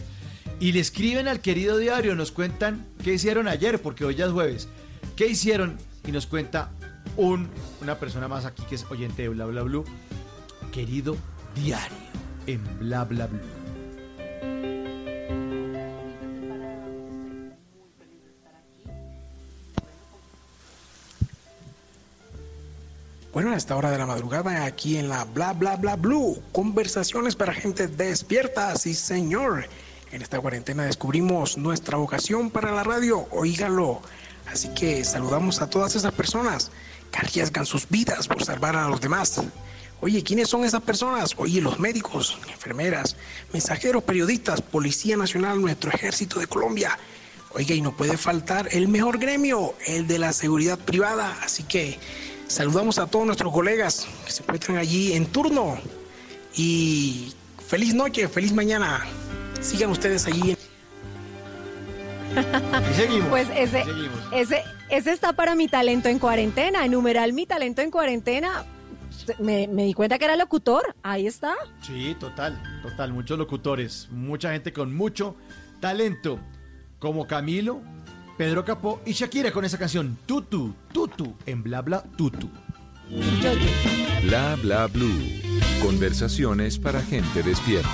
Y 0.61 0.71
le 0.71 0.79
escriben 0.81 1.27
al 1.27 1.41
querido 1.41 1.79
diario, 1.79 2.15
nos 2.15 2.31
cuentan 2.31 2.87
qué 3.03 3.15
hicieron 3.15 3.49
ayer, 3.49 3.83
porque 3.83 4.05
hoy 4.05 4.15
ya 4.15 4.27
es 4.27 4.33
jueves. 4.33 4.69
¿Qué 5.17 5.27
hicieron? 5.27 5.77
Y 6.07 6.13
nos 6.13 6.27
cuenta 6.27 6.71
un, 7.17 7.49
una 7.83 7.99
persona 7.99 8.29
más 8.29 8.45
aquí 8.45 8.63
que 8.69 8.77
es 8.77 8.87
oyente 8.91 9.23
de 9.23 9.31
Bla 9.31 9.47
Bla 9.47 9.63
Blue. 9.63 9.85
Querido 10.73 11.17
diario 11.57 11.97
en 12.47 12.61
Bla 12.79 13.03
Bla 13.05 13.27
Blue. 13.27 13.64
Bueno, 23.35 23.51
a 23.51 23.57
esta 23.57 23.75
hora 23.75 23.91
de 23.91 23.99
la 23.99 24.07
madrugada, 24.07 24.65
aquí 24.65 24.97
en 24.97 25.09
la 25.09 25.25
Bla 25.25 25.55
Bla 25.55 25.75
Bla 25.75 25.97
Blue, 25.97 26.41
conversaciones 26.53 27.35
para 27.35 27.53
gente 27.53 27.89
despierta, 27.89 28.77
sí 28.77 28.95
señor. 28.95 29.67
En 30.13 30.23
esta 30.23 30.39
cuarentena 30.39 30.85
descubrimos 30.85 31.59
nuestra 31.59 31.97
vocación 31.97 32.49
para 32.49 32.71
la 32.71 32.85
radio, 32.85 33.27
oígalo. 33.33 34.01
Así 34.47 34.69
que 34.69 35.05
saludamos 35.05 35.61
a 35.61 35.69
todas 35.69 35.97
esas 35.97 36.13
personas 36.13 36.71
que 37.11 37.19
arriesgan 37.19 37.67
sus 37.67 37.89
vidas 37.89 38.29
por 38.29 38.45
salvar 38.45 38.77
a 38.77 38.89
los 38.89 39.01
demás. 39.01 39.43
Oye, 40.01 40.23
¿quiénes 40.23 40.49
son 40.49 40.63
esas 40.63 40.83
personas? 40.83 41.35
Oye, 41.37 41.61
los 41.61 41.81
médicos, 41.81 42.39
enfermeras, 42.53 43.17
mensajeros, 43.53 44.05
periodistas, 44.05 44.63
Policía 44.63 45.17
Nacional, 45.17 45.61
nuestro 45.61 45.91
ejército 45.91 46.39
de 46.39 46.47
Colombia. 46.47 46.97
Oiga, 47.51 47.75
y 47.75 47.81
no 47.81 47.97
puede 47.97 48.17
faltar 48.17 48.69
el 48.71 48.87
mejor 48.87 49.19
gremio, 49.19 49.75
el 49.89 50.07
de 50.07 50.21
la 50.21 50.33
seguridad 50.33 50.79
privada. 50.79 51.37
Así 51.43 51.65
que 51.65 51.99
saludamos 52.55 52.99
a 53.01 53.07
todos 53.09 53.27
nuestros 53.27 53.53
colegas 53.53 54.07
que 54.25 54.31
se 54.31 54.43
encuentran 54.43 54.79
allí 54.79 55.13
en 55.13 55.27
turno. 55.27 55.77
Y 56.57 57.35
feliz 57.67 57.95
noche, 57.95 58.29
feliz 58.29 58.53
mañana. 58.53 59.05
Sigan 59.61 59.91
ustedes 59.91 60.27
allí. 60.27 60.57
Y 62.91 62.95
seguimos. 62.95 63.29
Pues 63.29 63.49
ese, 63.57 63.85
seguimos. 63.85 64.19
ese, 64.33 64.63
ese 64.89 65.13
está 65.13 65.33
para 65.33 65.57
mi 65.57 65.67
talento 65.67 66.09
en 66.09 66.21
cuarentena. 66.21 66.87
Numeral 66.87 67.33
mi 67.33 67.45
talento 67.45 67.83
en 67.83 67.91
cuarentena. 67.91 68.65
Me, 69.41 69.67
me 69.67 69.85
di 69.85 69.93
cuenta 69.93 70.19
que 70.19 70.25
era 70.25 70.37
locutor. 70.37 70.95
Ahí 71.03 71.27
está. 71.27 71.55
Sí, 71.83 72.17
total, 72.21 72.63
total. 72.83 73.13
Muchos 73.13 73.37
locutores, 73.37 74.09
mucha 74.13 74.53
gente 74.53 74.73
con 74.73 74.95
mucho 74.95 75.37
talento, 75.81 76.39
como 77.01 77.27
Camilo, 77.27 77.81
Pedro 78.37 78.65
Capó 78.65 79.01
y 79.07 79.13
Shakira 79.13 79.53
con 79.53 79.65
esa 79.65 79.79
canción 79.79 80.19
Tutu, 80.27 80.75
Tutu, 80.93 81.35
en 81.47 81.63
Bla 81.63 81.83
Bla 81.83 82.03
Tutu. 82.17 82.51
Bla 84.25 84.57
bla 84.57 84.87
blue. 84.87 85.21
Conversaciones 85.83 86.79
para 86.79 87.01
gente 87.03 87.43
despierta. 87.43 87.89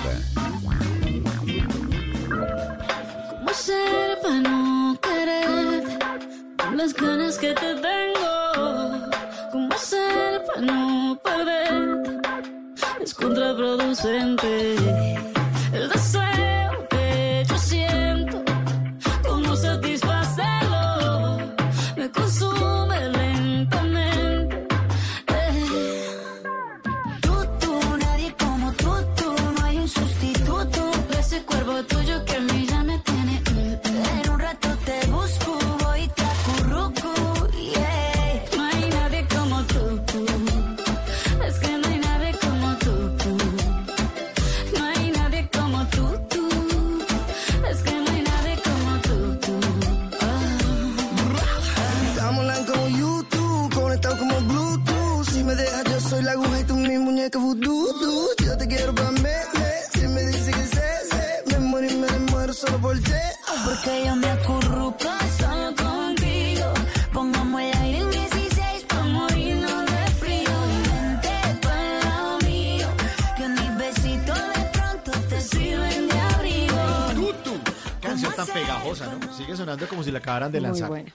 ¿Cómo 3.29 3.49
hacer 3.49 4.17
para 4.21 4.39
no 4.39 4.97
querer 5.01 5.83
con 6.57 6.77
las 6.77 6.93
ganas 6.93 7.37
que 7.37 7.53
te 7.53 7.75
tengo? 7.75 9.09
¿Cómo 9.51 9.73
hacer 9.73 10.41
para 10.47 10.61
no 10.61 11.19
perder? 11.23 12.21
Es 13.01 13.13
contraproducente 13.13 14.75
tan 78.35 78.47
pegajosa, 78.47 79.13
¿no? 79.13 79.33
Sigue 79.33 79.55
sonando 79.55 79.87
como 79.87 80.03
si 80.03 80.11
la 80.11 80.19
acabaran 80.19 80.51
de 80.51 80.59
Muy 80.59 80.67
lanzar. 80.69 80.89
buena. 80.89 81.11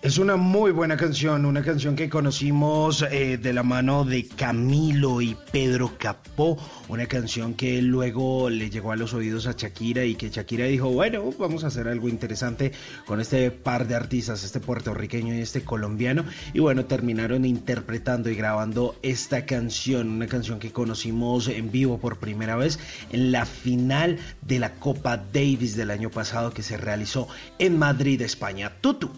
Es 0.00 0.18
una 0.18 0.36
muy 0.36 0.70
buena 0.70 0.96
canción, 0.96 1.44
una 1.44 1.64
canción 1.64 1.96
que 1.96 2.08
conocimos 2.08 3.02
eh, 3.02 3.36
de 3.36 3.52
la 3.52 3.64
mano 3.64 4.04
de 4.04 4.28
Camilo 4.28 5.20
y 5.20 5.36
Pedro 5.50 5.94
Capó, 5.98 6.56
una 6.86 7.06
canción 7.06 7.54
que 7.54 7.82
luego 7.82 8.48
le 8.48 8.70
llegó 8.70 8.92
a 8.92 8.96
los 8.96 9.12
oídos 9.12 9.48
a 9.48 9.54
Shakira 9.56 10.04
y 10.04 10.14
que 10.14 10.30
Shakira 10.30 10.66
dijo, 10.66 10.88
bueno, 10.88 11.34
vamos 11.36 11.64
a 11.64 11.66
hacer 11.66 11.88
algo 11.88 12.08
interesante 12.08 12.70
con 13.06 13.20
este 13.20 13.50
par 13.50 13.88
de 13.88 13.96
artistas, 13.96 14.44
este 14.44 14.60
puertorriqueño 14.60 15.34
y 15.34 15.40
este 15.40 15.64
colombiano, 15.64 16.24
y 16.54 16.60
bueno, 16.60 16.84
terminaron 16.84 17.44
interpretando 17.44 18.30
y 18.30 18.36
grabando 18.36 18.94
esta 19.02 19.46
canción, 19.46 20.10
una 20.10 20.28
canción 20.28 20.60
que 20.60 20.70
conocimos 20.70 21.48
en 21.48 21.72
vivo 21.72 21.98
por 21.98 22.18
primera 22.20 22.54
vez 22.54 22.78
en 23.10 23.32
la 23.32 23.46
final 23.46 24.20
de 24.42 24.60
la 24.60 24.74
Copa 24.74 25.16
Davis 25.16 25.74
del 25.74 25.90
año 25.90 26.08
pasado 26.08 26.52
que 26.52 26.62
se 26.62 26.76
realizó 26.76 27.26
en 27.58 27.76
Madrid, 27.80 28.22
España. 28.22 28.74
Tutu. 28.80 29.10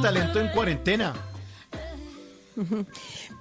Talento 0.00 0.40
en 0.40 0.48
cuarentena. 0.48 1.14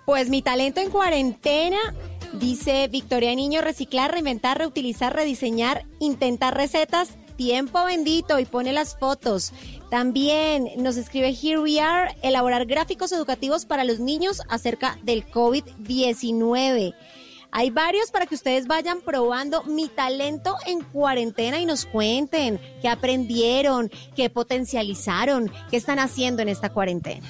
Pues 0.05 0.29
mi 0.29 0.41
talento 0.41 0.81
en 0.81 0.89
cuarentena, 0.89 1.77
dice 2.33 2.87
Victoria 2.87 3.35
Niño, 3.35 3.61
reciclar, 3.61 4.11
reinventar, 4.11 4.57
reutilizar, 4.57 5.15
rediseñar, 5.15 5.85
intentar 5.99 6.57
recetas, 6.57 7.09
tiempo 7.39 7.85
bendito 7.85 8.37
y 8.37 8.45
pone 8.45 8.73
las 8.73 8.97
fotos. 8.97 9.53
También 9.89 10.67
nos 10.75 10.97
escribe 10.97 11.29
Here 11.29 11.57
We 11.57 11.79
Are, 11.79 12.13
elaborar 12.21 12.65
gráficos 12.65 13.13
educativos 13.13 13.65
para 13.65 13.85
los 13.85 14.01
niños 14.01 14.41
acerca 14.49 14.99
del 15.03 15.25
COVID-19. 15.25 16.93
Hay 17.51 17.69
varios 17.69 18.11
para 18.11 18.25
que 18.25 18.35
ustedes 18.35 18.67
vayan 18.67 18.99
probando 18.99 19.63
mi 19.63 19.87
talento 19.87 20.57
en 20.65 20.81
cuarentena 20.81 21.61
y 21.61 21.65
nos 21.65 21.85
cuenten 21.85 22.59
qué 22.81 22.89
aprendieron, 22.89 23.89
qué 24.17 24.29
potencializaron, 24.29 25.49
qué 25.69 25.77
están 25.77 25.99
haciendo 25.99 26.41
en 26.41 26.49
esta 26.49 26.73
cuarentena. 26.73 27.25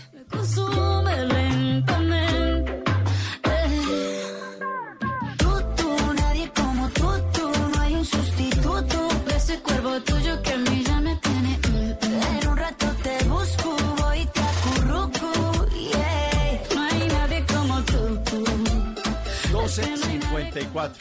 12.54. 19.69 20.93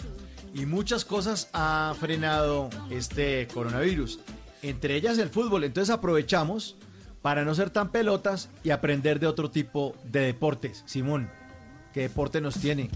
Y 0.53 0.67
muchas 0.67 1.07
cosas 1.07 1.49
ha 1.55 1.95
frenado 1.99 2.69
este 2.91 3.49
coronavirus. 3.55 4.21
Entre 4.61 4.95
ellas 4.95 5.17
el 5.17 5.31
fútbol. 5.31 5.65
Entonces 5.65 5.95
aprovechamos 5.95 6.77
para 7.23 7.47
no 7.47 7.55
ser 7.55 7.71
tan 7.71 7.91
pelotas 7.91 8.51
y 8.63 8.69
aprender 8.69 9.21
de 9.21 9.27
otro 9.27 9.51
tipo 9.51 9.95
de 10.05 10.21
deportes. 10.21 10.83
Simón, 10.85 11.31
¿qué 11.95 12.03
deporte 12.03 12.43
nos 12.43 12.61
tiene? 12.61 12.91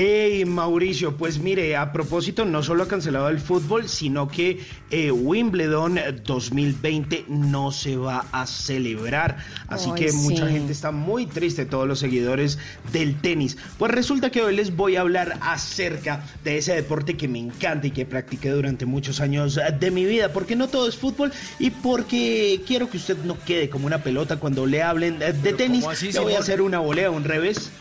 Hey, 0.00 0.44
Mauricio, 0.44 1.16
pues 1.16 1.40
mire, 1.40 1.74
a 1.76 1.90
propósito, 1.90 2.44
no 2.44 2.62
solo 2.62 2.84
ha 2.84 2.86
cancelado 2.86 3.30
el 3.30 3.40
fútbol, 3.40 3.88
sino 3.88 4.28
que 4.28 4.60
eh, 4.92 5.10
Wimbledon 5.10 5.98
2020 6.24 7.24
no 7.26 7.72
se 7.72 7.96
va 7.96 8.24
a 8.30 8.46
celebrar. 8.46 9.38
Así 9.66 9.90
Ay, 9.92 10.04
que 10.04 10.12
mucha 10.12 10.46
sí. 10.46 10.52
gente 10.52 10.72
está 10.72 10.92
muy 10.92 11.26
triste, 11.26 11.66
todos 11.66 11.88
los 11.88 11.98
seguidores 11.98 12.60
del 12.92 13.20
tenis. 13.20 13.58
Pues 13.76 13.90
resulta 13.90 14.30
que 14.30 14.40
hoy 14.40 14.54
les 14.54 14.76
voy 14.76 14.94
a 14.94 15.00
hablar 15.00 15.36
acerca 15.40 16.24
de 16.44 16.58
ese 16.58 16.76
deporte 16.76 17.16
que 17.16 17.26
me 17.26 17.40
encanta 17.40 17.88
y 17.88 17.90
que 17.90 18.06
practiqué 18.06 18.50
durante 18.50 18.86
muchos 18.86 19.18
años 19.20 19.56
eh, 19.56 19.62
de 19.80 19.90
mi 19.90 20.04
vida, 20.04 20.32
porque 20.32 20.54
no 20.54 20.68
todo 20.68 20.88
es 20.88 20.96
fútbol 20.96 21.32
y 21.58 21.70
porque 21.70 22.62
quiero 22.68 22.88
que 22.88 22.98
usted 22.98 23.16
no 23.24 23.36
quede 23.44 23.68
como 23.68 23.86
una 23.88 24.00
pelota 24.04 24.36
cuando 24.36 24.64
le 24.64 24.80
hablen 24.80 25.20
eh, 25.20 25.32
de 25.32 25.40
Pero, 25.42 25.56
tenis. 25.56 25.80
¿cómo 25.80 25.90
así, 25.90 26.12
le 26.12 26.20
voy 26.20 26.34
a 26.34 26.38
hacer 26.38 26.62
una 26.62 26.78
volea, 26.78 27.10
un 27.10 27.24
revés. 27.24 27.72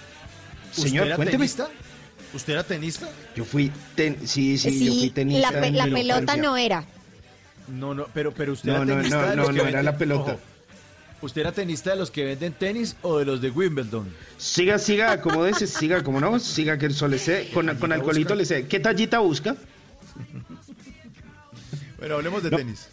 ¿Usted 0.71 0.89
Señor, 0.89 1.05
era 1.05 1.15
cuénteme. 1.15 1.37
tenista? 1.45 1.69
¿Usted 2.33 2.53
era 2.53 2.63
tenista? 2.63 3.09
Yo 3.35 3.45
fui 3.45 3.71
ten 3.95 4.27
sí, 4.27 4.57
sí, 4.57 4.85
yo 4.85 4.93
fui 4.93 5.09
tenista. 5.09 5.51
la, 5.51 5.61
pe- 5.61 5.91
pelota 5.91 6.35
no 6.37 6.57
era. 6.57 6.83
No, 7.67 7.93
no, 7.93 8.07
pero, 8.13 8.33
pero 8.33 8.53
usted 8.53 8.69
No, 8.69 8.75
era 8.77 8.85
no, 8.85 8.95
tenista 8.97 9.21
no, 9.21 9.29
de 9.29 9.35
no, 9.35 9.41
los 9.43 9.51
que 9.51 9.57
no, 9.61 9.67
era 9.67 9.83
la 9.83 9.97
pelota. 9.97 10.31
Ojo, 10.33 10.39
¿Usted 11.19 11.41
era 11.41 11.51
tenista 11.51 11.89
de 11.91 11.95
los 11.95 12.11
que 12.11 12.23
venden 12.25 12.53
tenis 12.53 12.95
o 13.01 13.17
de 13.17 13.25
los 13.25 13.41
de 13.41 13.49
Wimbledon? 13.49 14.07
Siga, 14.37 14.77
siga, 14.77 15.19
como 15.21 15.43
dices, 15.45 15.71
siga, 15.71 16.03
como 16.03 16.19
no, 16.21 16.37
siga 16.39 16.77
que 16.77 16.85
eso 16.87 17.07
le 17.07 17.17
sé, 17.17 17.49
con, 17.53 17.75
con 17.77 17.91
alcoholito 17.91 18.35
le 18.35 18.45
sé. 18.45 18.67
¿Qué 18.67 18.79
tallita 18.79 19.17
busca? 19.19 19.55
Bueno, 21.97 22.15
hablemos 22.15 22.43
de 22.43 22.51
No. 22.51 22.57
tenis. 22.57 22.87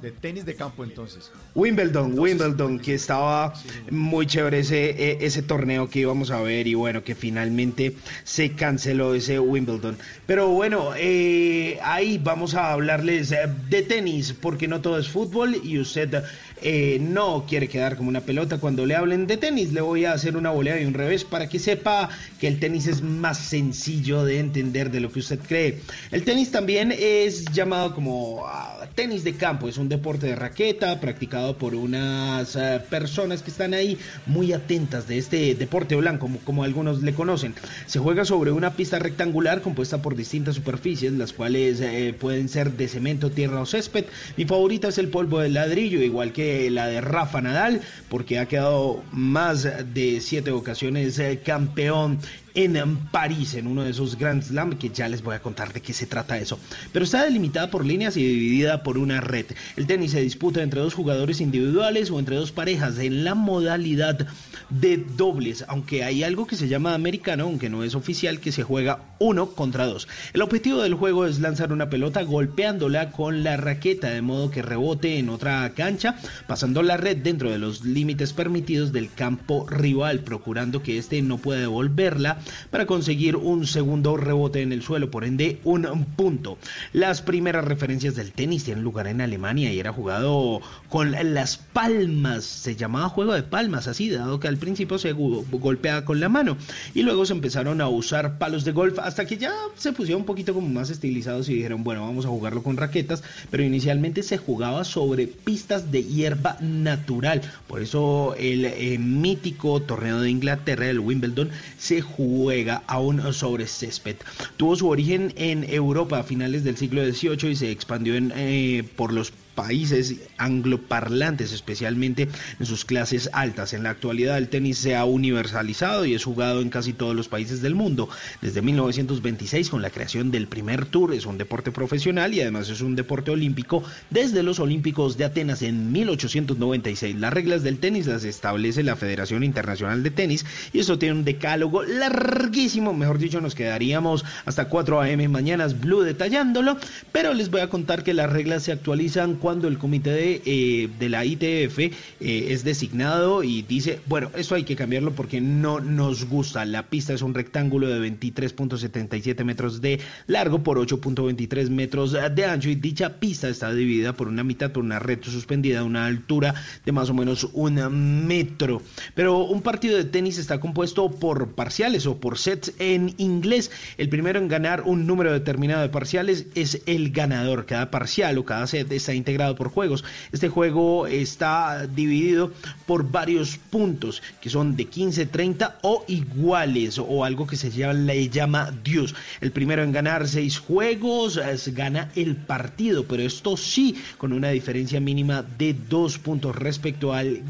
De 0.00 0.10
tenis 0.10 0.46
de 0.46 0.54
campo 0.54 0.82
entonces. 0.82 1.30
Wimbledon, 1.54 2.18
Wimbledon, 2.18 2.78
que 2.78 2.94
estaba 2.94 3.52
muy 3.90 4.26
chévere 4.26 4.60
ese, 4.60 4.90
eh, 4.90 5.18
ese 5.20 5.42
torneo 5.42 5.90
que 5.90 6.00
íbamos 6.00 6.30
a 6.30 6.40
ver 6.40 6.66
y 6.66 6.74
bueno, 6.74 7.04
que 7.04 7.14
finalmente 7.14 7.96
se 8.24 8.52
canceló 8.52 9.14
ese 9.14 9.38
Wimbledon. 9.38 9.98
Pero 10.26 10.48
bueno, 10.48 10.92
eh, 10.96 11.78
ahí 11.82 12.18
vamos 12.18 12.54
a 12.54 12.72
hablarles 12.72 13.32
eh, 13.32 13.40
de 13.68 13.82
tenis, 13.82 14.32
porque 14.32 14.68
no 14.68 14.80
todo 14.80 14.98
es 14.98 15.08
fútbol 15.08 15.56
y 15.62 15.78
usted 15.78 16.24
eh, 16.62 16.98
no 17.00 17.46
quiere 17.48 17.68
quedar 17.68 17.96
como 17.96 18.08
una 18.08 18.20
pelota 18.20 18.58
cuando 18.58 18.86
le 18.86 18.94
hablen 18.94 19.26
de 19.26 19.36
tenis. 19.36 19.72
Le 19.72 19.80
voy 19.80 20.04
a 20.04 20.12
hacer 20.12 20.36
una 20.36 20.50
volea 20.50 20.80
y 20.80 20.84
un 20.84 20.94
revés 20.94 21.24
para 21.24 21.48
que 21.48 21.58
sepa 21.58 22.08
que 22.38 22.48
el 22.48 22.58
tenis 22.58 22.86
es 22.86 23.02
más 23.02 23.38
sencillo 23.38 24.24
de 24.24 24.38
entender 24.38 24.90
de 24.90 25.00
lo 25.00 25.10
que 25.10 25.20
usted 25.20 25.38
cree. 25.38 25.80
El 26.10 26.24
tenis 26.24 26.50
también 26.50 26.92
es 26.96 27.46
llamado 27.46 27.94
como 27.94 28.44
ah, 28.46 28.86
tenis 28.94 29.24
de 29.24 29.34
campo, 29.34 29.68
es 29.68 29.78
un 29.78 29.88
deporte 29.88 30.26
de 30.26 30.36
raqueta 30.36 31.00
practicado 31.00 31.56
por 31.56 31.74
unas 31.74 32.56
ah, 32.56 32.82
personas 32.88 33.42
que 33.42 33.50
están 33.50 33.74
ahí 33.74 33.98
muy 34.26 34.52
atentas 34.52 35.08
de 35.08 35.18
este 35.18 35.54
deporte 35.54 35.96
blanco, 35.96 36.20
como, 36.20 36.38
como 36.40 36.64
algunos 36.64 37.02
le 37.02 37.14
conocen. 37.14 37.54
Se 37.86 37.98
juega 37.98 38.24
sobre 38.24 38.52
una 38.52 38.74
pista 38.74 38.98
rectangular 38.98 39.62
compuesta 39.62 40.02
por 40.02 40.16
distintas 40.16 40.56
superficies, 40.56 41.12
las 41.12 41.32
cuales 41.32 41.80
eh, 41.80 42.14
pueden 42.18 42.48
ser 42.48 42.72
de 42.72 42.88
cemento, 42.88 43.30
tierra 43.30 43.60
o 43.60 43.66
césped. 43.66 44.04
Mi 44.36 44.44
favorita 44.44 44.88
es 44.88 44.98
el 44.98 45.08
polvo 45.08 45.40
de 45.40 45.48
ladrillo, 45.48 46.02
igual 46.02 46.32
que 46.32 46.49
la 46.70 46.86
de 46.86 47.00
Rafa 47.00 47.40
Nadal, 47.40 47.80
porque 48.08 48.38
ha 48.38 48.46
quedado 48.46 49.02
más 49.12 49.62
de 49.62 50.20
siete 50.20 50.50
ocasiones 50.50 51.18
eh, 51.18 51.40
campeón 51.44 52.18
en 52.54 52.96
París, 53.10 53.54
en 53.54 53.66
uno 53.66 53.84
de 53.84 53.90
esos 53.90 54.16
Grand 54.18 54.42
Slam, 54.42 54.78
que 54.78 54.90
ya 54.90 55.08
les 55.08 55.22
voy 55.22 55.34
a 55.34 55.42
contar 55.42 55.72
de 55.72 55.80
qué 55.80 55.92
se 55.92 56.06
trata 56.06 56.38
eso. 56.38 56.58
Pero 56.92 57.04
está 57.04 57.24
delimitada 57.24 57.70
por 57.70 57.86
líneas 57.86 58.16
y 58.16 58.26
dividida 58.26 58.82
por 58.82 58.98
una 58.98 59.20
red. 59.20 59.46
El 59.76 59.86
tenis 59.86 60.12
se 60.12 60.20
disputa 60.20 60.62
entre 60.62 60.80
dos 60.80 60.94
jugadores 60.94 61.40
individuales 61.40 62.10
o 62.10 62.18
entre 62.18 62.36
dos 62.36 62.52
parejas 62.52 62.98
en 62.98 63.24
la 63.24 63.34
modalidad 63.34 64.26
de 64.70 64.96
dobles, 64.96 65.64
aunque 65.68 66.04
hay 66.04 66.22
algo 66.22 66.46
que 66.46 66.56
se 66.56 66.68
llama 66.68 66.94
americano, 66.94 67.44
aunque 67.44 67.68
no 67.68 67.84
es 67.84 67.94
oficial, 67.94 68.40
que 68.40 68.52
se 68.52 68.62
juega 68.62 69.00
uno 69.18 69.50
contra 69.50 69.86
dos. 69.86 70.08
El 70.32 70.42
objetivo 70.42 70.82
del 70.82 70.94
juego 70.94 71.26
es 71.26 71.40
lanzar 71.40 71.72
una 71.72 71.90
pelota 71.90 72.22
golpeándola 72.22 73.10
con 73.10 73.42
la 73.42 73.56
raqueta 73.56 74.10
de 74.10 74.22
modo 74.22 74.50
que 74.50 74.62
rebote 74.62 75.18
en 75.18 75.28
otra 75.28 75.70
cancha, 75.74 76.16
pasando 76.46 76.82
la 76.82 76.96
red 76.96 77.18
dentro 77.18 77.50
de 77.50 77.58
los 77.58 77.84
límites 77.84 78.32
permitidos 78.32 78.92
del 78.92 79.12
campo 79.12 79.66
rival, 79.68 80.20
procurando 80.20 80.82
que 80.82 80.98
éste 80.98 81.20
no 81.22 81.38
pueda 81.38 81.60
devolverla 81.60 82.38
para 82.70 82.86
conseguir 82.86 83.36
un 83.36 83.66
segundo 83.66 84.16
rebote 84.16 84.62
en 84.62 84.72
el 84.72 84.82
suelo, 84.82 85.10
por 85.10 85.24
ende 85.24 85.60
un 85.64 86.04
punto. 86.16 86.58
Las 86.92 87.22
primeras 87.22 87.64
referencias 87.64 88.14
del 88.14 88.32
tenis 88.32 88.64
tienen 88.64 88.84
lugar 88.84 89.06
en 89.08 89.20
Alemania 89.20 89.72
y 89.72 89.80
era 89.80 89.92
jugado 89.92 90.60
con 90.88 91.12
las 91.34 91.56
palmas, 91.56 92.44
se 92.44 92.76
llamaba 92.76 93.08
juego 93.08 93.34
de 93.34 93.42
palmas 93.42 93.88
así, 93.88 94.08
dado 94.08 94.40
que 94.40 94.48
al 94.48 94.59
principio 94.60 94.98
se 94.98 95.12
golpeaba 95.12 96.04
con 96.04 96.20
la 96.20 96.28
mano. 96.28 96.56
Y 96.94 97.02
luego 97.02 97.26
se 97.26 97.32
empezaron 97.32 97.80
a 97.80 97.88
usar 97.88 98.38
palos 98.38 98.64
de 98.64 98.72
golf 98.72 98.98
hasta 99.00 99.26
que 99.26 99.36
ya 99.36 99.52
se 99.76 99.92
pusieron 99.92 100.22
un 100.22 100.26
poquito 100.26 100.54
como 100.54 100.68
más 100.68 100.90
estilizados 100.90 101.48
y 101.48 101.54
dijeron, 101.54 101.82
bueno, 101.82 102.02
vamos 102.02 102.26
a 102.26 102.28
jugarlo 102.28 102.62
con 102.62 102.76
raquetas, 102.76 103.22
pero 103.50 103.64
inicialmente 103.64 104.22
se 104.22 104.38
jugaba 104.38 104.84
sobre 104.84 105.26
pistas 105.26 105.90
de 105.90 106.04
hierba 106.04 106.56
natural, 106.60 107.42
por 107.66 107.80
eso 107.82 108.34
el 108.38 108.64
eh, 108.64 108.98
mítico 108.98 109.80
torneo 109.80 110.20
de 110.20 110.30
Inglaterra, 110.30 110.88
el 110.88 111.00
Wimbledon, 111.00 111.50
se 111.78 112.00
juega 112.00 112.82
aún 112.86 113.32
sobre 113.32 113.66
césped. 113.66 114.16
Tuvo 114.56 114.76
su 114.76 114.88
origen 114.88 115.32
en 115.36 115.64
Europa 115.64 116.18
a 116.18 116.22
finales 116.22 116.64
del 116.64 116.76
siglo 116.76 117.04
XVIII 117.04 117.50
y 117.50 117.56
se 117.56 117.70
expandió 117.70 118.14
en, 118.14 118.32
eh, 118.36 118.84
por 118.96 119.12
los 119.12 119.32
países 119.54 120.16
angloparlantes, 120.38 121.52
especialmente 121.52 122.28
en 122.58 122.66
sus 122.66 122.84
clases 122.84 123.30
altas. 123.32 123.72
En 123.72 123.82
la 123.82 123.90
actualidad 123.90 124.38
el 124.38 124.48
tenis 124.48 124.78
se 124.78 124.96
ha 124.96 125.04
universalizado 125.04 126.04
y 126.06 126.14
es 126.14 126.24
jugado 126.24 126.60
en 126.60 126.70
casi 126.70 126.92
todos 126.92 127.14
los 127.14 127.28
países 127.28 127.60
del 127.62 127.74
mundo. 127.74 128.08
Desde 128.40 128.62
1926 128.62 129.70
con 129.70 129.82
la 129.82 129.90
creación 129.90 130.30
del 130.30 130.48
primer 130.48 130.86
tour 130.86 131.14
es 131.14 131.26
un 131.26 131.38
deporte 131.38 131.72
profesional 131.72 132.34
y 132.34 132.40
además 132.40 132.68
es 132.68 132.80
un 132.80 132.96
deporte 132.96 133.30
olímpico 133.30 133.82
desde 134.10 134.42
los 134.42 134.60
Olímpicos 134.60 135.16
de 135.16 135.24
Atenas 135.24 135.62
en 135.62 135.92
1896. 135.92 137.16
Las 137.16 137.32
reglas 137.32 137.62
del 137.62 137.78
tenis 137.78 138.06
las 138.06 138.24
establece 138.24 138.82
la 138.82 138.96
Federación 138.96 139.44
Internacional 139.44 140.02
de 140.02 140.10
Tenis 140.10 140.44
y 140.72 140.80
eso 140.80 140.98
tiene 140.98 141.16
un 141.16 141.24
decálogo 141.24 141.82
larguísimo, 141.82 142.92
mejor 142.94 143.18
dicho 143.18 143.40
nos 143.40 143.54
quedaríamos 143.54 144.24
hasta 144.44 144.66
4 144.66 145.00
a.m. 145.00 145.28
mañanas 145.28 145.80
Blue 145.80 146.02
detallándolo, 146.02 146.76
pero 147.12 147.34
les 147.34 147.50
voy 147.50 147.60
a 147.60 147.68
contar 147.68 148.04
que 148.04 148.14
las 148.14 148.30
reglas 148.30 148.64
se 148.64 148.72
actualizan 148.72 149.36
el 149.50 149.78
comité 149.78 150.10
de, 150.10 150.42
eh, 150.44 151.08
la 151.08 151.24
ITF 151.24 151.78
eh, 151.78 151.92
es 152.20 152.62
designado 152.62 153.42
y 153.42 153.62
dice, 153.62 154.00
bueno, 154.06 154.30
eso 154.36 154.54
hay 154.54 154.62
que 154.64 154.76
cambiarlo 154.76 155.12
porque 155.12 155.40
no 155.40 155.80
nos 155.80 156.28
gusta. 156.28 156.64
La 156.64 156.88
pista 156.88 157.12
es 157.12 157.22
un 157.22 157.34
rectángulo 157.34 157.88
de 157.88 158.00
23.77 158.00 159.44
metros 159.44 159.80
de 159.80 160.00
largo 160.26 160.62
por 160.62 160.78
8.23 160.78 161.68
metros 161.70 162.12
de 162.12 162.44
ancho 162.44 162.68
y 162.68 162.76
dicha 162.76 163.18
pista 163.18 163.48
está 163.48 163.72
dividida 163.72 164.12
por 164.12 164.28
una 164.28 164.44
mitad 164.44 164.70
por 164.70 164.84
una 164.84 164.98
red 164.98 165.18
suspendida 165.22 165.80
a 165.80 165.84
una 165.84 166.06
altura 166.06 166.54
de 166.84 166.92
más 166.92 167.10
o 167.10 167.14
menos 167.14 167.48
un 167.52 168.26
metro. 168.26 168.82
Pero 169.14 169.44
un 169.44 169.62
partido 169.62 169.96
de 169.96 170.04
tenis 170.04 170.38
está 170.38 170.60
compuesto 170.60 171.10
por 171.10 171.52
parciales 171.52 172.06
o 172.06 172.18
por 172.18 172.38
sets 172.38 172.72
en 172.78 173.14
inglés. 173.18 173.70
El 173.98 174.08
primero 174.08 174.38
en 174.38 174.48
ganar 174.48 174.82
un 174.86 175.06
número 175.06 175.32
determinado 175.32 175.82
de 175.82 175.88
parciales 175.88 176.46
es 176.54 176.82
el 176.86 177.10
ganador. 177.10 177.66
Cada 177.66 177.90
parcial 177.90 178.38
o 178.38 178.44
cada 178.44 178.66
set 178.66 178.90
está 178.92 179.12
integrado 179.14 179.29
por 179.56 179.68
juegos. 179.70 180.04
Este 180.32 180.48
juego 180.48 181.06
está 181.06 181.86
dividido 181.86 182.52
por 182.86 183.10
varios 183.10 183.56
puntos 183.56 184.22
que 184.40 184.50
son 184.50 184.76
de 184.76 184.86
15, 184.86 185.26
30 185.26 185.78
o 185.82 186.04
iguales 186.08 186.98
o 186.98 187.24
algo 187.24 187.46
que 187.46 187.56
se 187.56 187.70
llama, 187.70 187.92
le 187.94 188.28
llama 188.28 188.72
Dios. 188.84 189.14
El 189.40 189.52
primero 189.52 189.82
en 189.82 189.92
ganar 189.92 190.26
seis 190.28 190.58
juegos 190.58 191.36
es- 191.36 191.74
gana 191.74 192.10
el 192.16 192.36
partido, 192.36 193.04
pero 193.04 193.22
esto 193.22 193.56
sí 193.56 193.96
con 194.18 194.32
una 194.32 194.48
diferencia 194.50 195.00
mínima 195.00 195.42
de 195.42 195.74
dos 195.74 196.18
puntos 196.18 196.56
respecto 196.56 197.12
al 197.12 197.40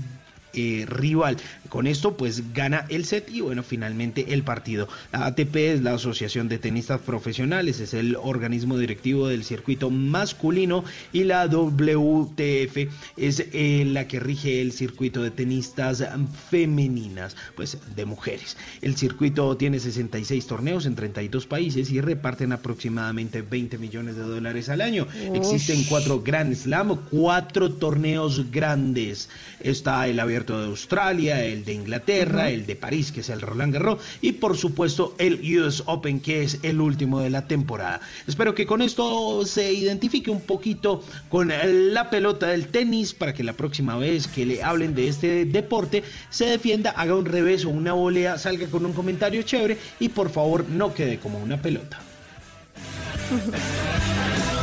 eh, 0.55 0.85
rival. 0.89 1.37
Con 1.69 1.87
esto 1.87 2.17
pues 2.17 2.53
gana 2.53 2.87
el 2.89 3.05
set 3.05 3.31
y 3.31 3.41
bueno 3.41 3.63
finalmente 3.63 4.33
el 4.33 4.43
partido. 4.43 4.89
La 5.13 5.27
ATP 5.27 5.57
es 5.57 5.83
la 5.83 5.95
Asociación 5.95 6.49
de 6.49 6.59
Tenistas 6.59 7.01
Profesionales, 7.01 7.81
es 7.81 7.95
el 7.95 8.17
organismo 8.17 8.77
directivo 8.79 9.29
del 9.29 9.45
circuito 9.45 9.91
masculino 9.91 10.85
y 11.13 11.25
la 11.25 11.47
WTF 11.47 12.77
es 13.17 13.47
eh, 13.53 13.85
la 13.87 14.09
que 14.09 14.21
rige 14.21 14.61
el 14.61 14.73
circuito 14.73 15.23
de 15.23 15.31
tenistas 15.31 16.05
femeninas, 16.51 17.37
pues 17.55 17.79
de 17.95 18.05
mujeres. 18.05 18.57
El 18.83 18.97
circuito 18.97 19.57
tiene 19.57 19.79
66 19.79 20.47
torneos 20.47 20.87
en 20.87 20.95
32 20.95 21.47
países 21.47 21.91
y 21.91 22.01
reparten 22.01 22.53
aproximadamente 22.53 23.43
20 23.43 23.79
millones 23.79 24.17
de 24.17 24.23
dólares 24.23 24.69
al 24.69 24.81
año. 24.81 25.07
Existen 25.35 25.85
cuatro 25.85 26.23
Grand 26.23 26.55
Slam, 26.55 26.97
cuatro 27.11 27.73
torneos 27.73 28.51
grandes. 28.51 29.29
Está 29.61 30.09
el 30.09 30.19
abierto 30.21 30.40
Abierto 30.41 30.59
de 30.59 30.69
Australia, 30.69 31.45
el 31.45 31.67
de 31.67 31.75
Inglaterra, 31.75 32.49
el 32.49 32.65
de 32.65 32.75
París, 32.75 33.13
que 33.13 33.21
es 33.21 33.29
el 33.29 33.43
Roland 33.43 33.75
Garros, 33.75 34.01
y 34.23 34.33
por 34.33 34.57
supuesto 34.57 35.15
el 35.19 35.35
US 35.59 35.83
Open, 35.85 36.19
que 36.21 36.43
es 36.43 36.61
el 36.63 36.81
último 36.81 37.21
de 37.21 37.29
la 37.29 37.47
temporada. 37.47 38.01
Espero 38.27 38.55
que 38.55 38.65
con 38.65 38.81
esto 38.81 39.45
se 39.45 39.71
identifique 39.71 40.31
un 40.31 40.41
poquito 40.41 41.05
con 41.29 41.53
la 41.93 42.09
pelota 42.09 42.47
del 42.47 42.69
tenis 42.69 43.13
para 43.13 43.35
que 43.35 43.45
la 43.45 43.53
próxima 43.53 43.99
vez 43.99 44.29
que 44.29 44.47
le 44.47 44.63
hablen 44.63 44.95
de 44.95 45.09
este 45.09 45.45
deporte 45.45 46.05
se 46.31 46.47
defienda, 46.47 46.93
haga 46.93 47.17
un 47.17 47.27
revés 47.27 47.67
o 47.67 47.69
una 47.69 47.93
volea, 47.93 48.39
salga 48.39 48.67
con 48.69 48.87
un 48.87 48.95
comentario 48.95 49.43
chévere 49.43 49.77
y 49.99 50.09
por 50.09 50.31
favor 50.31 50.71
no 50.71 50.95
quede 50.95 51.19
como 51.19 51.39
una 51.39 51.61
pelota. 51.61 52.01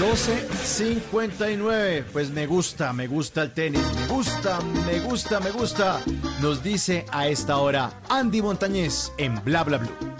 12.59. 0.00 2.04
Pues 2.10 2.30
me 2.30 2.46
gusta, 2.46 2.94
me 2.94 3.06
gusta 3.06 3.42
el 3.42 3.52
tenis. 3.52 3.82
Me 3.94 4.06
gusta, 4.06 4.58
me 4.86 4.98
gusta, 5.00 5.40
me 5.40 5.50
gusta. 5.50 6.00
Nos 6.40 6.62
dice 6.62 7.04
a 7.12 7.28
esta 7.28 7.58
hora 7.58 8.00
Andy 8.08 8.40
Montañez 8.40 9.12
en 9.18 9.44
Bla 9.44 9.62
Bla 9.62 9.76
Blue. 9.76 10.19